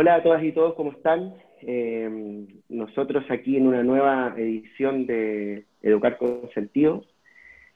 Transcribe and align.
Hola 0.00 0.14
a 0.14 0.22
todas 0.22 0.44
y 0.44 0.52
todos, 0.52 0.74
¿cómo 0.76 0.92
están? 0.92 1.34
Eh, 1.60 2.46
nosotros 2.68 3.24
aquí 3.30 3.56
en 3.56 3.66
una 3.66 3.82
nueva 3.82 4.32
edición 4.36 5.06
de 5.06 5.64
Educar 5.82 6.18
con 6.18 6.48
Sentido, 6.54 7.04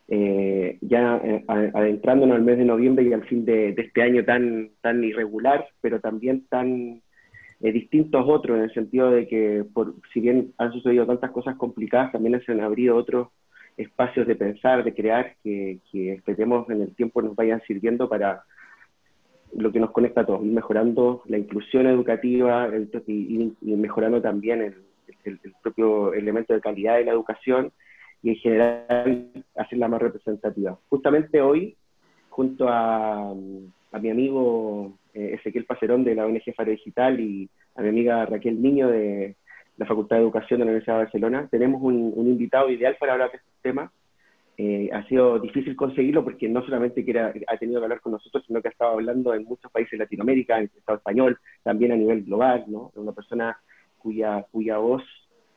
eh, 0.07 0.79
ya 0.83 1.17
eh, 1.17 1.45
adentrándonos 1.49 2.37
al 2.37 2.45
mes 2.45 2.59
de 2.59 2.65
noviembre 2.65 3.05
y 3.05 3.13
al 3.13 3.25
fin 3.25 3.45
de, 3.45 3.71
este 3.71 4.03
año 4.03 4.25
tan, 4.25 4.71
tan 4.83 5.03
irregular, 5.03 5.67
pero 5.81 5.99
también 5.99 6.47
tan 6.47 7.03
distintos 7.59 8.21
a 8.21 8.25
otros, 8.25 8.57
en 8.57 8.63
el 8.63 8.73
sentido 8.73 9.11
de 9.11 9.27
que, 9.27 9.65
por, 9.75 9.97
si 10.15 10.21
bien 10.21 10.53
han 10.59 10.73
sucedido 10.73 11.05
tantas 11.05 11.33
cosas 11.33 11.57
complicadas, 11.57 12.13
también 12.13 12.41
se 12.47 12.53
han 12.53 12.61
abrido 12.61 12.95
otros 12.95 13.31
espacios 13.77 14.29
de 14.29 14.37
pensar, 14.37 14.85
de 14.85 14.95
crear, 14.95 15.35
que, 15.43 15.81
que 15.91 16.13
esperemos 16.13 16.71
en 16.71 16.83
el 16.83 16.95
tiempo 16.95 17.21
nos 17.21 17.35
vayan 17.35 17.61
sirviendo 17.67 18.09
para 18.09 18.45
lo 19.55 19.73
que 19.73 19.81
nos 19.81 19.91
conecta 19.91 20.23
a 20.23 20.27
todos, 20.27 20.43
mejorando 20.43 21.23
la 21.27 21.39
inclusión 21.39 21.87
educativa 21.87 22.69
y, 23.07 23.53
mejorando 23.61 24.21
también 24.21 24.63
el, 25.25 25.39
propio 25.63 26.15
elemento 26.15 26.53
de 26.53 26.61
calidad 26.61 26.97
de 26.97 27.05
la 27.05 27.13
educación 27.13 27.71
y 28.23 28.31
en 28.31 28.37
general 28.37 29.29
hacerla 29.57 29.89
más 29.89 30.03
representativa. 30.03 30.79
Justamente 30.89 31.41
hoy, 31.41 31.77
junto 32.29 32.67
a, 32.69 33.35
mi 33.35 34.11
amigo 34.11 34.99
eh, 35.15 35.35
Ezequiel 35.35 35.67
Pacerón 35.67 36.03
de 36.03 36.15
la 36.15 36.27
ONG 36.27 36.55
Faro 36.57 36.71
Digital 36.71 37.21
y 37.21 37.49
a 37.77 37.83
mi 37.83 37.89
amiga 37.91 38.25
Raquel 38.27 38.61
Niño 38.61 38.89
de 38.89 39.37
la 39.77 39.87
Facultad 39.87 40.17
de 40.17 40.23
Educación 40.23 40.59
de 40.59 40.65
la 40.65 40.71
Universidad 40.71 40.97
de 40.97 41.05
Barcelona, 41.05 41.49
tenemos 41.51 41.83
un 41.83 42.27
invitado 42.27 42.71
ideal 42.71 42.97
para 42.99 43.13
hablar 43.13 43.31
de 43.31 43.39
este 43.39 43.51
tema, 43.63 43.93
eh, 44.59 44.91
ha 44.93 45.07
sido 45.09 45.39
difícil 45.39 45.75
conseguirlo 45.75 46.23
porque 46.23 46.49
no 46.49 46.63
solamente 46.65 47.05
que 47.05 47.19
ha 47.19 47.57
tenido 47.59 47.81
que 47.81 47.85
hablar 47.85 48.01
con 48.01 48.13
nosotros, 48.13 48.45
sino 48.47 48.61
que 48.61 48.69
ha 48.69 48.71
estado 48.71 48.93
hablando 48.93 49.35
en 49.35 49.45
muchos 49.45 49.71
países 49.73 49.93
de 49.93 50.05
Latinoamérica, 50.05 50.59
en 50.59 50.65
el 50.65 50.79
Estado 50.79 50.99
español, 50.99 51.39
también 51.63 51.93
a 51.93 51.97
nivel 51.97 52.25
global, 52.25 52.65
¿no? 52.69 52.93
Una 52.95 53.13
persona 53.13 53.57
cuya, 53.99 54.47
cuya 54.51 54.79
voz 54.79 55.03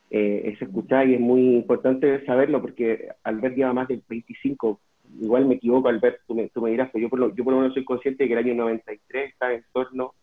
eh, 0.10 0.44
es 0.46 0.62
escuchada 0.62 1.04
y 1.06 1.16
es 1.16 1.20
muy 1.20 1.56
importante 1.56 2.26
saberlo 2.26 2.62
porque 2.62 3.10
Albert 3.24 3.56
lleva 3.56 3.74
más 3.74 3.88
de 3.88 4.02
25, 4.08 4.80
igual 5.22 5.46
me 5.46 5.56
equivoco 5.56 5.90
Albert, 5.90 6.22
tú 6.28 6.36
me, 6.36 6.48
tú 6.50 6.62
me 6.62 6.72
dirás, 6.72 6.90
pero 6.94 7.04
yo 7.04 7.10
por, 7.10 7.20
lo, 7.20 7.36
yo 7.36 7.44
por 7.44 7.54
lo 7.54 7.60
menos 7.60 7.74
soy 7.74 7.84
consciente 7.84 8.24
de 8.24 8.28
que 8.30 8.34
el 8.34 8.46
año 8.46 8.56
93 8.56 9.32
está 9.32 9.54
en 9.54 9.64
torno 9.74 10.14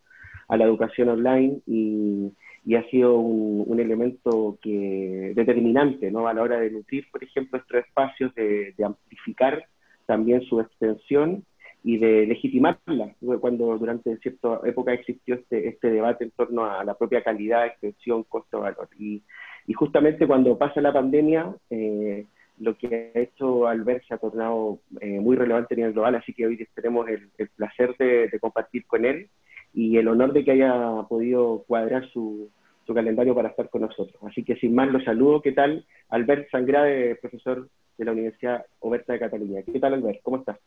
a 0.49 0.57
la 0.57 0.65
educación 0.65 1.09
online 1.09 1.61
y, 1.67 2.33
y 2.65 2.77
ha 2.77 2.89
sido 2.91 3.17
un, 3.17 3.81
elemento 3.81 4.59
que, 4.63 5.33
determinante 5.35 6.11
¿no? 6.11 6.29
a 6.29 6.35
la 6.35 6.43
hora 6.43 6.61
de 6.61 6.71
nutrir, 6.71 7.07
por 7.11 7.23
ejemplo, 7.25 7.59
estos 7.59 7.85
espacios, 7.85 8.35
de, 8.35 8.75
amplificar 8.85 9.67
también 10.07 10.43
su 10.43 10.61
extensión 10.61 11.45
y 11.85 11.99
de 11.99 12.27
legitimarla, 12.27 13.17
cuando 13.41 13.77
durante 13.77 14.17
cierta 14.19 14.61
época 14.65 14.93
existió 14.93 15.35
este, 15.35 15.69
este 15.69 15.91
debate 15.91 16.25
en 16.25 16.31
torno 16.31 16.65
a 16.65 16.85
la 16.85 16.95
propia 16.95 17.25
calidad, 17.25 17.67
extensión, 17.67 18.23
costo-valor. 18.25 18.89
Y, 18.97 19.23
y, 19.67 19.73
justamente 19.73 20.29
cuando 20.29 20.57
pasa 20.57 20.81
la 20.81 20.93
pandemia, 20.93 21.53
eh, 21.71 22.27
lo 22.59 22.77
que 22.79 23.11
ha 23.13 23.19
hecho 23.19 23.67
Albert 23.67 24.05
se 24.07 24.15
ha 24.15 24.19
tornado 24.19 24.79
eh, 25.01 25.19
muy 25.19 25.35
relevante 25.35 25.75
a 25.75 25.77
nivel 25.77 25.93
global, 25.95 26.15
así 26.15 26.33
que 26.33 26.47
hoy 26.47 26.69
tenemos 26.75 27.09
el, 27.09 27.49
placer 27.57 27.97
de, 27.99 28.29
de 28.29 28.39
compartir 28.39 28.87
con 28.87 29.05
él 29.05 29.29
y 29.75 29.97
el 29.97 30.09
honor 30.09 30.33
de 30.33 30.45
que 30.45 30.53
haya 30.53 31.03
podido 31.09 31.65
cuadrar 31.67 32.11
su, 32.13 32.51
su 32.87 32.95
calendario 32.95 33.35
para 33.35 33.49
estar 33.49 33.69
con 33.71 33.83
nosotros. 33.83 34.17
Así 34.23 34.45
que 34.45 34.57
sin 34.57 34.75
más 34.75 34.89
los 34.91 35.05
saludo. 35.05 35.41
¿Qué 35.41 35.53
tal? 35.53 35.85
Albert 36.09 36.51
Sangrade, 36.51 37.17
profesor 37.17 37.69
de 37.97 38.05
la 38.05 38.13
Universidad 38.13 38.65
Oberta 38.81 39.13
de 39.13 39.19
Cataluña. 39.21 39.63
¿Qué 39.63 39.79
tal, 39.79 39.95
Albert? 39.95 40.21
¿Cómo 40.23 40.39
estás? 40.39 40.59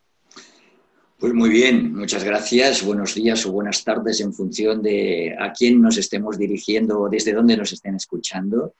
Pues 1.18 1.32
muy 1.32 1.48
bien, 1.48 1.94
muchas 1.94 2.24
gracias. 2.24 2.84
Buenos 2.84 3.14
días 3.14 3.46
o 3.46 3.52
buenas 3.52 3.82
tardes 3.84 4.20
en 4.20 4.34
función 4.34 4.82
de 4.82 5.34
a 5.38 5.50
quién 5.52 5.80
nos 5.80 5.96
estemos 5.96 6.36
dirigiendo 6.36 7.00
o 7.00 7.08
desde 7.08 7.32
dónde 7.32 7.56
nos 7.56 7.72
estén 7.72 7.94
escuchando. 7.94 8.74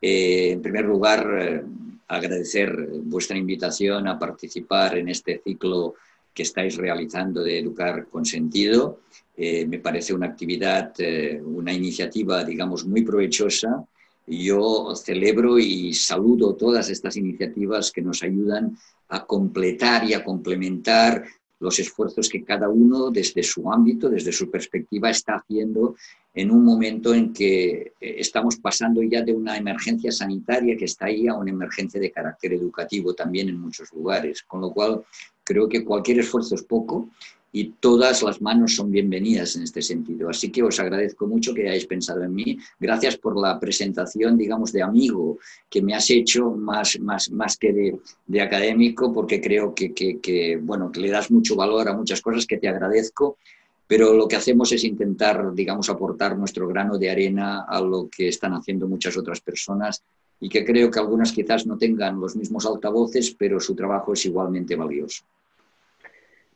Eh, 0.00 0.50
en 0.52 0.60
primer 0.60 0.84
lugar, 0.84 1.26
eh, 1.40 1.62
agradecer 2.08 2.88
vuestra 3.04 3.38
invitación 3.38 4.06
a 4.06 4.18
participar 4.18 4.98
en 4.98 5.08
este 5.08 5.40
ciclo 5.42 5.94
que 6.34 6.42
estáis 6.42 6.76
realizando 6.76 7.42
de 7.42 7.58
Educar 7.58 8.06
con 8.08 8.26
Sentido. 8.26 9.00
Eh, 9.40 9.64
me 9.66 9.78
parece 9.78 10.12
una 10.12 10.26
actividad, 10.26 10.92
eh, 10.98 11.40
una 11.40 11.72
iniciativa, 11.72 12.42
digamos, 12.42 12.84
muy 12.84 13.02
provechosa. 13.02 13.84
Yo 14.26 14.96
celebro 14.96 15.60
y 15.60 15.94
saludo 15.94 16.56
todas 16.56 16.90
estas 16.90 17.16
iniciativas 17.16 17.92
que 17.92 18.02
nos 18.02 18.24
ayudan 18.24 18.76
a 19.08 19.24
completar 19.24 20.02
y 20.04 20.14
a 20.14 20.24
complementar 20.24 21.24
los 21.60 21.78
esfuerzos 21.78 22.28
que 22.28 22.42
cada 22.42 22.68
uno 22.68 23.10
desde 23.12 23.44
su 23.44 23.70
ámbito, 23.70 24.08
desde 24.08 24.32
su 24.32 24.50
perspectiva, 24.50 25.08
está 25.08 25.36
haciendo 25.36 25.94
en 26.34 26.50
un 26.50 26.64
momento 26.64 27.14
en 27.14 27.32
que 27.32 27.70
eh, 27.70 27.94
estamos 28.00 28.56
pasando 28.56 29.04
ya 29.04 29.22
de 29.22 29.34
una 29.34 29.56
emergencia 29.56 30.10
sanitaria 30.10 30.76
que 30.76 30.86
está 30.86 31.06
ahí 31.06 31.28
a 31.28 31.34
una 31.34 31.50
emergencia 31.50 32.00
de 32.00 32.10
carácter 32.10 32.54
educativo 32.54 33.14
también 33.14 33.50
en 33.50 33.60
muchos 33.60 33.92
lugares. 33.92 34.42
Con 34.42 34.62
lo 34.62 34.72
cual, 34.72 35.04
creo 35.44 35.68
que 35.68 35.84
cualquier 35.84 36.18
esfuerzo 36.18 36.56
es 36.56 36.62
poco 36.64 37.08
y 37.52 37.70
todas 37.80 38.22
las 38.22 38.42
manos 38.42 38.74
son 38.74 38.90
bienvenidas 38.90 39.56
en 39.56 39.62
este 39.62 39.80
sentido. 39.80 40.28
Así 40.28 40.50
que 40.50 40.62
os 40.62 40.78
agradezco 40.78 41.26
mucho 41.26 41.54
que 41.54 41.62
hayáis 41.62 41.86
pensado 41.86 42.22
en 42.22 42.34
mí. 42.34 42.58
Gracias 42.78 43.16
por 43.16 43.40
la 43.40 43.58
presentación, 43.58 44.36
digamos, 44.36 44.72
de 44.72 44.82
amigo 44.82 45.38
que 45.68 45.80
me 45.80 45.94
has 45.94 46.10
hecho 46.10 46.50
más, 46.50 46.98
más, 47.00 47.30
más 47.30 47.56
que 47.56 48.00
de, 48.26 48.40
académico, 48.40 49.12
porque 49.12 49.40
creo 49.40 49.74
que, 49.74 49.92
que, 49.94 50.18
que, 50.20 50.58
bueno, 50.62 50.92
que 50.92 51.00
le 51.00 51.10
das 51.10 51.30
mucho 51.30 51.56
valor 51.56 51.88
a 51.88 51.96
muchas 51.96 52.20
cosas 52.20 52.46
que 52.46 52.58
te 52.58 52.68
agradezco, 52.68 53.38
pero 53.86 54.12
lo 54.12 54.28
que 54.28 54.36
hacemos 54.36 54.70
es 54.72 54.84
intentar, 54.84 55.54
digamos, 55.54 55.88
aportar 55.88 56.36
nuestro 56.36 56.68
grano 56.68 56.98
de 56.98 57.10
arena 57.10 57.64
a 57.66 57.80
lo 57.80 58.08
que 58.08 58.28
están 58.28 58.52
haciendo 58.52 58.86
muchas 58.86 59.16
otras 59.16 59.40
personas 59.40 60.02
y 60.40 60.48
que 60.48 60.64
creo 60.64 60.90
que 60.90 60.98
algunas 60.98 61.32
quizás 61.32 61.66
no 61.66 61.78
tengan 61.78 62.20
los 62.20 62.36
mismos 62.36 62.66
altavoces, 62.66 63.34
pero 63.36 63.58
su 63.58 63.74
trabajo 63.74 64.12
es 64.12 64.24
igualmente 64.26 64.76
valioso. 64.76 65.24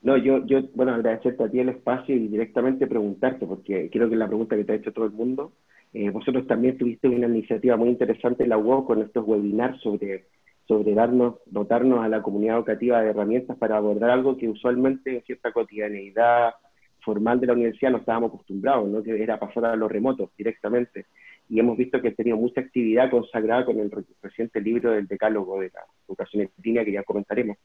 No, 0.03 0.17
yo, 0.17 0.45
yo, 0.45 0.61
bueno, 0.75 0.93
agradecerte 0.93 1.43
a 1.43 1.49
ti 1.49 1.59
el 1.59 1.69
espacio 1.69 2.13
y 2.13 2.27
directamente 2.27 2.87
preguntarte, 2.87 3.45
porque 3.47 3.89
creo 3.89 4.09
que 4.09 4.15
es 4.15 4.19
la 4.19 4.27
pregunta 4.27 4.57
que 4.57 4.65
te 4.65 4.73
ha 4.73 4.75
hecho 4.75 4.91
todo 4.91 5.05
el 5.05 5.11
mundo. 5.11 5.53
Eh, 5.93 6.09
vosotros 6.09 6.45
también 6.45 6.77
tuviste 6.77 7.07
una 7.07 7.27
iniciativa 7.27 7.77
muy 7.77 7.87
interesante 7.89 8.43
en 8.43 8.49
la 8.49 8.57
UOC 8.57 8.85
con 8.85 9.01
estos 9.01 9.25
webinars 9.25 9.79
sobre, 9.81 10.25
sobre 10.67 10.93
darnos, 10.93 11.35
dotarnos 11.45 12.03
a 12.03 12.09
la 12.09 12.21
comunidad 12.21 12.57
educativa 12.57 13.01
de 13.01 13.11
herramientas 13.11 13.57
para 13.57 13.77
abordar 13.77 14.09
algo 14.09 14.35
que 14.35 14.49
usualmente 14.49 15.15
en 15.15 15.23
cierta 15.23 15.53
cotidianeidad 15.53 16.51
formal 16.99 17.39
de 17.39 17.47
la 17.47 17.53
universidad 17.53 17.91
no 17.91 17.99
estábamos 17.99 18.29
acostumbrados, 18.33 18.89
¿no? 18.89 19.03
que 19.03 19.21
era 19.21 19.39
pasar 19.39 19.65
a 19.65 19.75
los 19.77 19.89
remotos 19.89 20.31
directamente. 20.37 21.05
Y 21.47 21.59
hemos 21.59 21.77
visto 21.77 22.01
que 22.01 22.09
ha 22.09 22.13
tenido 22.13 22.35
mucha 22.35 22.59
actividad 22.59 23.09
consagrada 23.09 23.65
con 23.65 23.79
el 23.79 23.91
reciente 24.21 24.59
libro 24.59 24.91
del 24.91 25.07
decálogo 25.07 25.61
de 25.61 25.71
la 25.73 25.81
educación 26.07 26.43
en 26.43 26.49
línea 26.61 26.83
que 26.83 26.91
ya 26.91 27.03
comentaremos. 27.03 27.57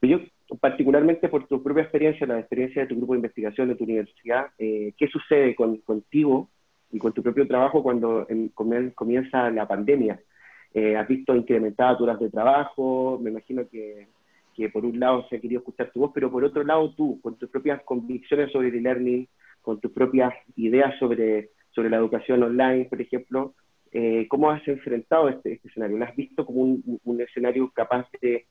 Pero 0.00 0.18
yo 0.18 0.24
particularmente 0.60 1.28
por 1.28 1.46
tu 1.46 1.62
propia 1.62 1.82
experiencia, 1.82 2.26
la 2.26 2.38
experiencia 2.38 2.82
de 2.82 2.88
tu 2.88 2.96
grupo 2.96 3.12
de 3.12 3.18
investigación 3.18 3.68
de 3.68 3.74
tu 3.74 3.84
universidad, 3.84 4.46
eh, 4.58 4.92
¿qué 4.96 5.08
sucede 5.08 5.54
con, 5.54 5.78
contigo 5.78 6.48
y 6.90 6.98
con 6.98 7.12
tu 7.12 7.22
propio 7.22 7.46
trabajo 7.46 7.82
cuando 7.82 8.26
comienza 8.94 9.50
la 9.50 9.66
pandemia? 9.66 10.20
Eh, 10.74 10.96
¿Has 10.96 11.06
visto 11.08 11.34
incrementadas 11.34 12.00
horas 12.00 12.18
de 12.18 12.30
trabajo? 12.30 13.18
Me 13.22 13.30
imagino 13.30 13.68
que, 13.68 14.08
que, 14.54 14.68
por 14.68 14.84
un 14.84 14.98
lado 14.98 15.26
se 15.28 15.36
ha 15.36 15.40
querido 15.40 15.60
escuchar 15.60 15.90
tu 15.92 16.00
voz, 16.00 16.12
pero 16.14 16.30
por 16.30 16.44
otro 16.44 16.64
lado 16.64 16.92
tú, 16.94 17.20
con 17.22 17.36
tus 17.36 17.50
propias 17.50 17.82
convicciones 17.84 18.50
sobre 18.52 18.68
el 18.68 18.76
e-learning, 18.76 19.28
con 19.60 19.80
tus 19.80 19.92
propias 19.92 20.32
ideas 20.56 20.98
sobre, 20.98 21.50
sobre 21.70 21.90
la 21.90 21.98
educación 21.98 22.42
online, 22.42 22.86
por 22.86 23.00
ejemplo, 23.00 23.54
eh, 23.92 24.26
¿cómo 24.28 24.50
has 24.50 24.66
enfrentado 24.66 25.28
este, 25.28 25.52
este, 25.52 25.68
escenario? 25.68 25.98
¿Lo 25.98 26.04
has 26.04 26.16
visto 26.16 26.46
como 26.46 26.62
un, 26.62 27.00
un 27.04 27.20
escenario 27.20 27.70
capaz 27.70 28.06
de 28.20 28.46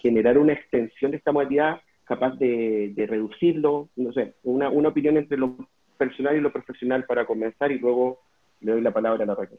generar 0.00 0.38
una 0.38 0.52
extensión 0.52 1.10
de 1.10 1.18
esta 1.18 1.32
modalidad 1.32 1.80
capaz 2.04 2.36
de, 2.36 2.92
reducirlo, 3.08 3.88
no 3.96 4.12
sé, 4.12 4.34
una, 4.42 4.68
una, 4.68 4.90
opinión 4.90 5.16
entre 5.16 5.38
lo 5.38 5.56
personal 5.96 6.36
y 6.36 6.40
lo 6.40 6.52
profesional 6.52 7.04
para 7.06 7.26
comenzar 7.26 7.72
y 7.72 7.78
luego 7.78 8.20
le 8.60 8.72
doy 8.72 8.80
la 8.82 8.92
palabra 8.92 9.24
a 9.24 9.26
la 9.26 9.34
Raquel. 9.34 9.58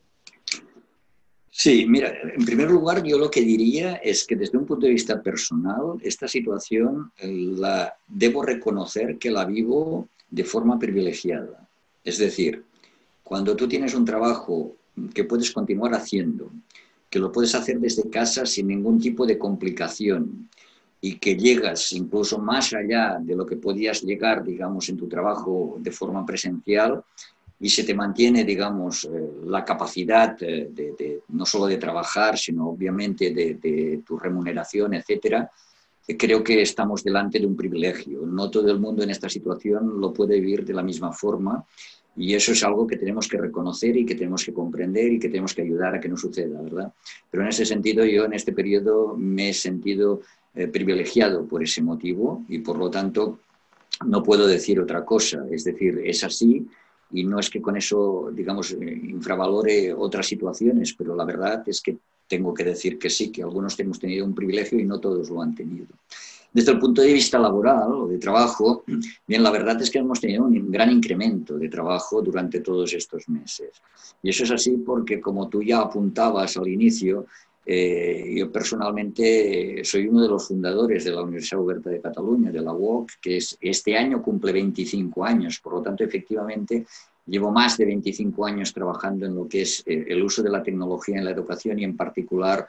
Sí, 1.57 1.85
mira, 1.87 2.13
en 2.21 2.45
primer 2.45 2.69
lugar 2.69 3.01
yo 3.01 3.17
lo 3.17 3.31
que 3.31 3.39
diría 3.39 3.95
es 3.95 4.27
que 4.27 4.35
desde 4.35 4.57
un 4.57 4.65
punto 4.65 4.85
de 4.85 4.91
vista 4.91 5.23
personal, 5.23 5.97
esta 6.03 6.27
situación 6.27 7.11
eh, 7.17 7.31
la 7.31 7.95
debo 8.07 8.43
reconocer 8.43 9.17
que 9.17 9.31
la 9.31 9.45
vivo 9.45 10.09
de 10.29 10.43
forma 10.43 10.77
privilegiada. 10.77 11.65
Es 12.03 12.17
decir, 12.17 12.63
cuando 13.23 13.55
tú 13.55 13.69
tienes 13.69 13.95
un 13.95 14.03
trabajo 14.03 14.75
que 15.13 15.23
puedes 15.23 15.49
continuar 15.51 15.93
haciendo, 15.93 16.51
que 17.15 17.19
lo 17.21 17.31
puedes 17.31 17.55
hacer 17.55 17.79
desde 17.79 18.09
casa 18.09 18.45
sin 18.45 18.67
ningún 18.67 18.99
tipo 18.99 19.25
de 19.25 19.37
complicación 19.37 20.49
y 20.99 21.17
que 21.17 21.37
llegas 21.37 21.93
incluso 21.93 22.39
más 22.39 22.73
allá 22.73 23.19
de 23.21 23.37
lo 23.37 23.45
que 23.45 23.55
podías 23.55 24.01
llegar, 24.01 24.43
digamos, 24.43 24.89
en 24.89 24.97
tu 24.97 25.07
trabajo 25.07 25.77
de 25.79 25.91
forma 25.91 26.25
presencial 26.25 27.01
y 27.57 27.69
se 27.69 27.85
te 27.85 27.93
mantiene, 27.93 28.43
digamos, 28.43 29.05
eh, 29.05 29.31
la 29.45 29.63
capacidad 29.63 30.37
de, 30.37 31.21
no 31.29 31.45
solo 31.45 31.67
de 31.67 31.77
trabajar, 31.77 32.37
sino 32.37 32.67
obviamente 32.67 33.33
de, 33.33 34.01
tu 34.05 34.17
remuneración, 34.17 34.95
etcétera, 34.95 35.49
creo 36.17 36.43
que 36.43 36.61
estamos 36.61 37.01
delante 37.01 37.39
de 37.39 37.47
un 37.47 37.55
privilegio. 37.55 38.25
No 38.25 38.49
todo 38.49 38.69
el 38.69 38.79
mundo 38.81 39.03
en 39.03 39.11
esta 39.11 39.29
situación 39.29 40.01
lo 40.01 40.11
puede 40.11 40.37
vivir 40.41 40.65
de 40.65 40.73
la 40.73 40.83
misma 40.83 41.13
forma 41.13 41.65
Y 42.17 42.33
eso 42.33 42.53
es 42.53 42.63
algo 42.63 42.87
que 42.87 42.97
tenemos 42.97 43.27
que 43.27 43.37
reconocer 43.37 43.97
y 43.97 44.05
que 44.05 44.15
tenemos 44.15 44.45
que 44.45 44.53
comprender 44.53 45.11
y 45.11 45.19
que 45.19 45.29
tenemos 45.29 45.53
que 45.53 45.63
ayudar 45.63 45.95
a 45.95 45.99
que 45.99 46.07
no 46.07 46.17
suceda, 46.17 46.61
¿verdad? 46.61 46.93
Pero 47.29 47.43
en 47.43 47.49
ese 47.49 47.65
sentido 47.65 48.05
yo 48.05 48.25
en 48.25 48.33
este 48.33 48.53
periodo 48.53 49.15
me 49.17 49.49
he 49.49 49.53
sentido 49.53 50.21
eh, 50.53 50.67
privilegiado 50.67 51.45
por 51.45 51.61
ese 51.61 51.81
motivo 51.81 52.45
y 52.47 52.59
por 52.59 52.77
lo 52.77 52.89
tanto 52.89 53.39
no 54.05 54.23
puedo 54.23 54.47
decir 54.47 54.79
otra 54.79 55.03
cosa. 55.03 55.45
Es 55.51 55.65
decir, 55.65 56.01
es 56.05 56.23
así 56.23 56.65
y 57.11 57.23
no 57.23 57.39
es 57.39 57.49
que 57.49 57.61
con 57.61 57.75
eso, 57.75 58.29
digamos, 58.33 58.71
eh, 58.71 59.01
infravalore 59.09 59.93
otras 59.93 60.27
situaciones, 60.27 60.93
pero 60.93 61.15
la 61.15 61.25
verdad 61.25 61.63
es 61.67 61.81
que 61.81 61.97
tengo 62.27 62.53
que 62.53 62.63
decir 62.63 62.97
que 62.97 63.09
sí, 63.09 63.31
que 63.31 63.43
algunos 63.43 63.79
hemos 63.79 63.99
tenido 63.99 64.25
un 64.25 64.33
privilegio 64.33 64.79
y 64.79 64.85
no 64.85 64.99
todos 64.99 65.29
lo 65.29 65.41
han 65.41 65.53
tenido. 65.53 65.87
Desde 66.55 66.71
el 66.71 66.79
punto 66.79 67.01
de 67.01 67.11
vista 67.11 67.37
laboral 67.37 67.91
o 67.91 68.07
de 68.07 68.17
trabajo, 68.17 68.85
bien, 69.27 69.43
la 69.43 69.51
verdad 69.51 69.81
es 69.81 69.91
que 69.91 69.99
hemos 69.99 70.21
tenido 70.21 70.45
un 70.45 70.71
gran 70.71 70.89
incremento 70.89 71.57
de 71.57 71.67
trabajo 71.67 72.21
durante 72.21 72.61
todos 72.61 72.93
estos 72.93 73.27
meses. 73.27 73.71
Y 74.23 74.29
eso 74.29 74.45
es 74.45 74.51
así 74.51 74.77
porque, 74.77 75.19
como 75.19 75.49
tú 75.49 75.61
ya 75.61 75.81
apuntabas 75.81 76.55
al 76.55 76.69
inicio, 76.69 77.25
eh, 77.65 78.35
yo 78.37 78.49
personalmente 78.53 79.81
soy 79.83 80.07
uno 80.07 80.21
de 80.21 80.29
los 80.29 80.47
fundadores 80.47 81.03
de 81.03 81.11
la 81.11 81.23
Universidad 81.23 81.59
Oberta 81.59 81.89
de 81.89 81.99
Cataluña, 81.99 82.51
de 82.51 82.61
la 82.61 82.71
UOC, 82.71 83.11
que 83.21 83.35
es, 83.35 83.57
este 83.59 83.97
año 83.97 84.21
cumple 84.21 84.53
25 84.53 85.25
años. 85.25 85.59
Por 85.59 85.73
lo 85.73 85.81
tanto, 85.81 86.05
efectivamente, 86.05 86.85
llevo 87.25 87.51
más 87.51 87.77
de 87.77 87.83
25 87.83 88.45
años 88.45 88.73
trabajando 88.73 89.25
en 89.25 89.35
lo 89.35 89.45
que 89.45 89.63
es 89.63 89.83
eh, 89.85 90.05
el 90.07 90.23
uso 90.23 90.41
de 90.41 90.51
la 90.51 90.63
tecnología 90.63 91.17
en 91.17 91.25
la 91.25 91.31
educación 91.31 91.79
y 91.79 91.83
en 91.83 91.97
particular 91.97 92.65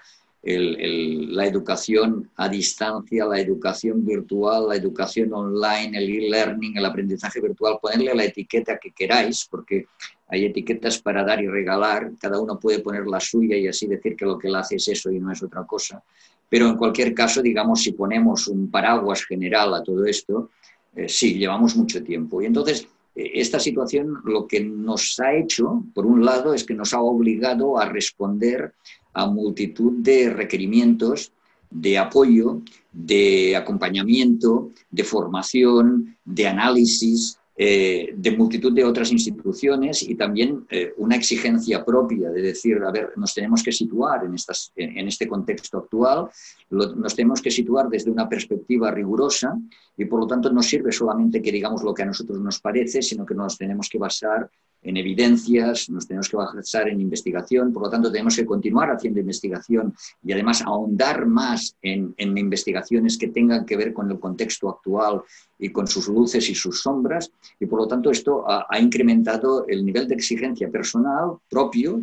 la 0.48 1.44
educación 1.44 2.30
a 2.36 2.48
distancia, 2.48 3.24
la 3.26 3.40
educación 3.40 4.04
virtual, 4.06 4.68
la 4.68 4.76
educación 4.76 5.32
online, 5.32 5.98
el 5.98 6.08
e-learning, 6.08 6.76
el 6.76 6.84
aprendizaje 6.84 7.40
virtual, 7.40 7.78
ponerle 7.82 8.14
la 8.14 8.24
etiqueta 8.24 8.78
que 8.78 8.92
queráis, 8.92 9.48
porque 9.50 9.86
hay 10.28 10.44
etiquetas 10.44 10.98
para 10.98 11.24
dar 11.24 11.42
y 11.42 11.48
regalar, 11.48 12.12
cada 12.20 12.40
uno 12.40 12.60
puede 12.60 12.78
poner 12.78 13.06
la 13.06 13.18
suya 13.18 13.56
y 13.56 13.66
así 13.66 13.88
decir 13.88 14.14
que 14.14 14.24
lo 14.24 14.38
que 14.38 14.46
él 14.46 14.54
hace 14.54 14.76
es 14.76 14.86
eso 14.86 15.10
y 15.10 15.18
no 15.18 15.32
es 15.32 15.42
otra 15.42 15.64
cosa. 15.64 16.02
Pero 16.48 16.68
en 16.68 16.76
cualquier 16.76 17.12
caso, 17.12 17.42
digamos, 17.42 17.82
si 17.82 17.92
ponemos 17.92 18.46
un 18.46 18.70
paraguas 18.70 19.24
general 19.24 19.74
a 19.74 19.82
todo 19.82 20.04
esto, 20.04 20.50
eh, 20.94 21.08
sí, 21.08 21.34
llevamos 21.34 21.76
mucho 21.76 22.02
tiempo. 22.04 22.40
Y 22.40 22.46
entonces, 22.46 22.86
eh, 23.16 23.32
esta 23.34 23.58
situación 23.58 24.18
lo 24.24 24.46
que 24.46 24.60
nos 24.60 25.18
ha 25.18 25.34
hecho, 25.34 25.82
por 25.92 26.06
un 26.06 26.24
lado, 26.24 26.54
es 26.54 26.64
que 26.64 26.74
nos 26.74 26.94
ha 26.94 27.00
obligado 27.00 27.78
a 27.78 27.86
responder 27.86 28.74
a 29.16 29.26
multitud 29.26 29.92
de 30.02 30.28
requerimientos 30.28 31.32
de 31.70 31.96
apoyo, 31.96 32.60
de 32.92 33.56
acompañamiento, 33.56 34.72
de 34.90 35.04
formación, 35.04 36.16
de 36.24 36.46
análisis, 36.46 37.38
eh, 37.56 38.12
de 38.14 38.30
multitud 38.32 38.74
de 38.74 38.84
otras 38.84 39.10
instituciones 39.10 40.02
y 40.02 40.14
también 40.16 40.66
eh, 40.68 40.92
una 40.98 41.16
exigencia 41.16 41.82
propia 41.82 42.28
de 42.28 42.42
decir, 42.42 42.76
a 42.86 42.90
ver, 42.90 43.14
nos 43.16 43.32
tenemos 43.32 43.62
que 43.62 43.72
situar 43.72 44.26
en, 44.26 44.34
estas, 44.34 44.70
en 44.76 45.08
este 45.08 45.26
contexto 45.26 45.78
actual, 45.78 46.28
nos 46.68 47.16
tenemos 47.16 47.40
que 47.40 47.50
situar 47.50 47.88
desde 47.88 48.10
una 48.10 48.28
perspectiva 48.28 48.90
rigurosa 48.90 49.56
y 49.96 50.04
por 50.04 50.20
lo 50.20 50.26
tanto 50.26 50.52
no 50.52 50.62
sirve 50.62 50.92
solamente 50.92 51.40
que 51.40 51.50
digamos 51.50 51.82
lo 51.82 51.94
que 51.94 52.02
a 52.02 52.06
nosotros 52.06 52.38
nos 52.38 52.60
parece, 52.60 53.00
sino 53.00 53.24
que 53.24 53.34
nos 53.34 53.56
tenemos 53.56 53.88
que 53.88 53.96
basar 53.96 54.50
en 54.86 54.96
evidencias, 54.96 55.90
nos 55.90 56.06
tenemos 56.06 56.28
que 56.28 56.36
basar 56.36 56.88
en 56.88 57.00
investigación, 57.00 57.72
por 57.72 57.82
lo 57.82 57.90
tanto 57.90 58.10
tenemos 58.10 58.36
que 58.36 58.46
continuar 58.46 58.90
haciendo 58.90 59.18
investigación 59.18 59.92
y 60.24 60.32
además 60.32 60.62
ahondar 60.62 61.26
más 61.26 61.76
en, 61.82 62.14
investigaciones 62.16 63.18
que 63.18 63.28
tengan 63.28 63.66
que 63.66 63.76
ver 63.76 63.92
con 63.92 64.08
el 64.10 64.20
contexto 64.20 64.68
actual 64.68 65.22
y 65.58 65.70
con 65.70 65.88
sus 65.88 66.06
luces 66.06 66.48
y 66.48 66.54
sus 66.54 66.82
sombras, 66.82 67.32
y 67.58 67.66
por 67.66 67.80
lo 67.80 67.88
tanto 67.88 68.10
esto 68.10 68.44
ha, 68.46 68.78
incrementado 68.78 69.66
el 69.66 69.84
nivel 69.84 70.06
de 70.06 70.14
exigencia 70.14 70.70
personal 70.70 71.38
propio, 71.50 72.02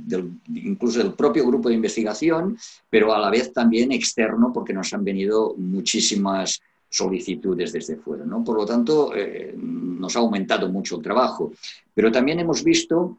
incluso 0.53 0.99
del 0.99 1.13
propio 1.13 1.45
grupo 1.45 1.69
de 1.69 1.75
investigación, 1.75 2.57
pero 2.89 3.13
a 3.13 3.19
la 3.19 3.29
vez 3.29 3.53
también 3.53 3.91
externo, 3.91 4.51
porque 4.51 4.73
nos 4.73 4.91
han 4.93 5.03
venido 5.03 5.55
muchísimas 5.55 6.61
solicitudes 6.93 7.73
desde 7.73 7.95
fuera. 7.95 8.23
¿no? 8.23 8.43
Por 8.43 8.55
lo 8.55 8.65
tanto, 8.67 9.15
eh, 9.15 9.55
nos 9.57 10.15
ha 10.15 10.19
aumentado 10.19 10.69
mucho 10.69 10.97
el 10.97 11.01
trabajo. 11.01 11.51
Pero 11.91 12.11
también 12.11 12.39
hemos 12.39 12.63
visto 12.63 13.17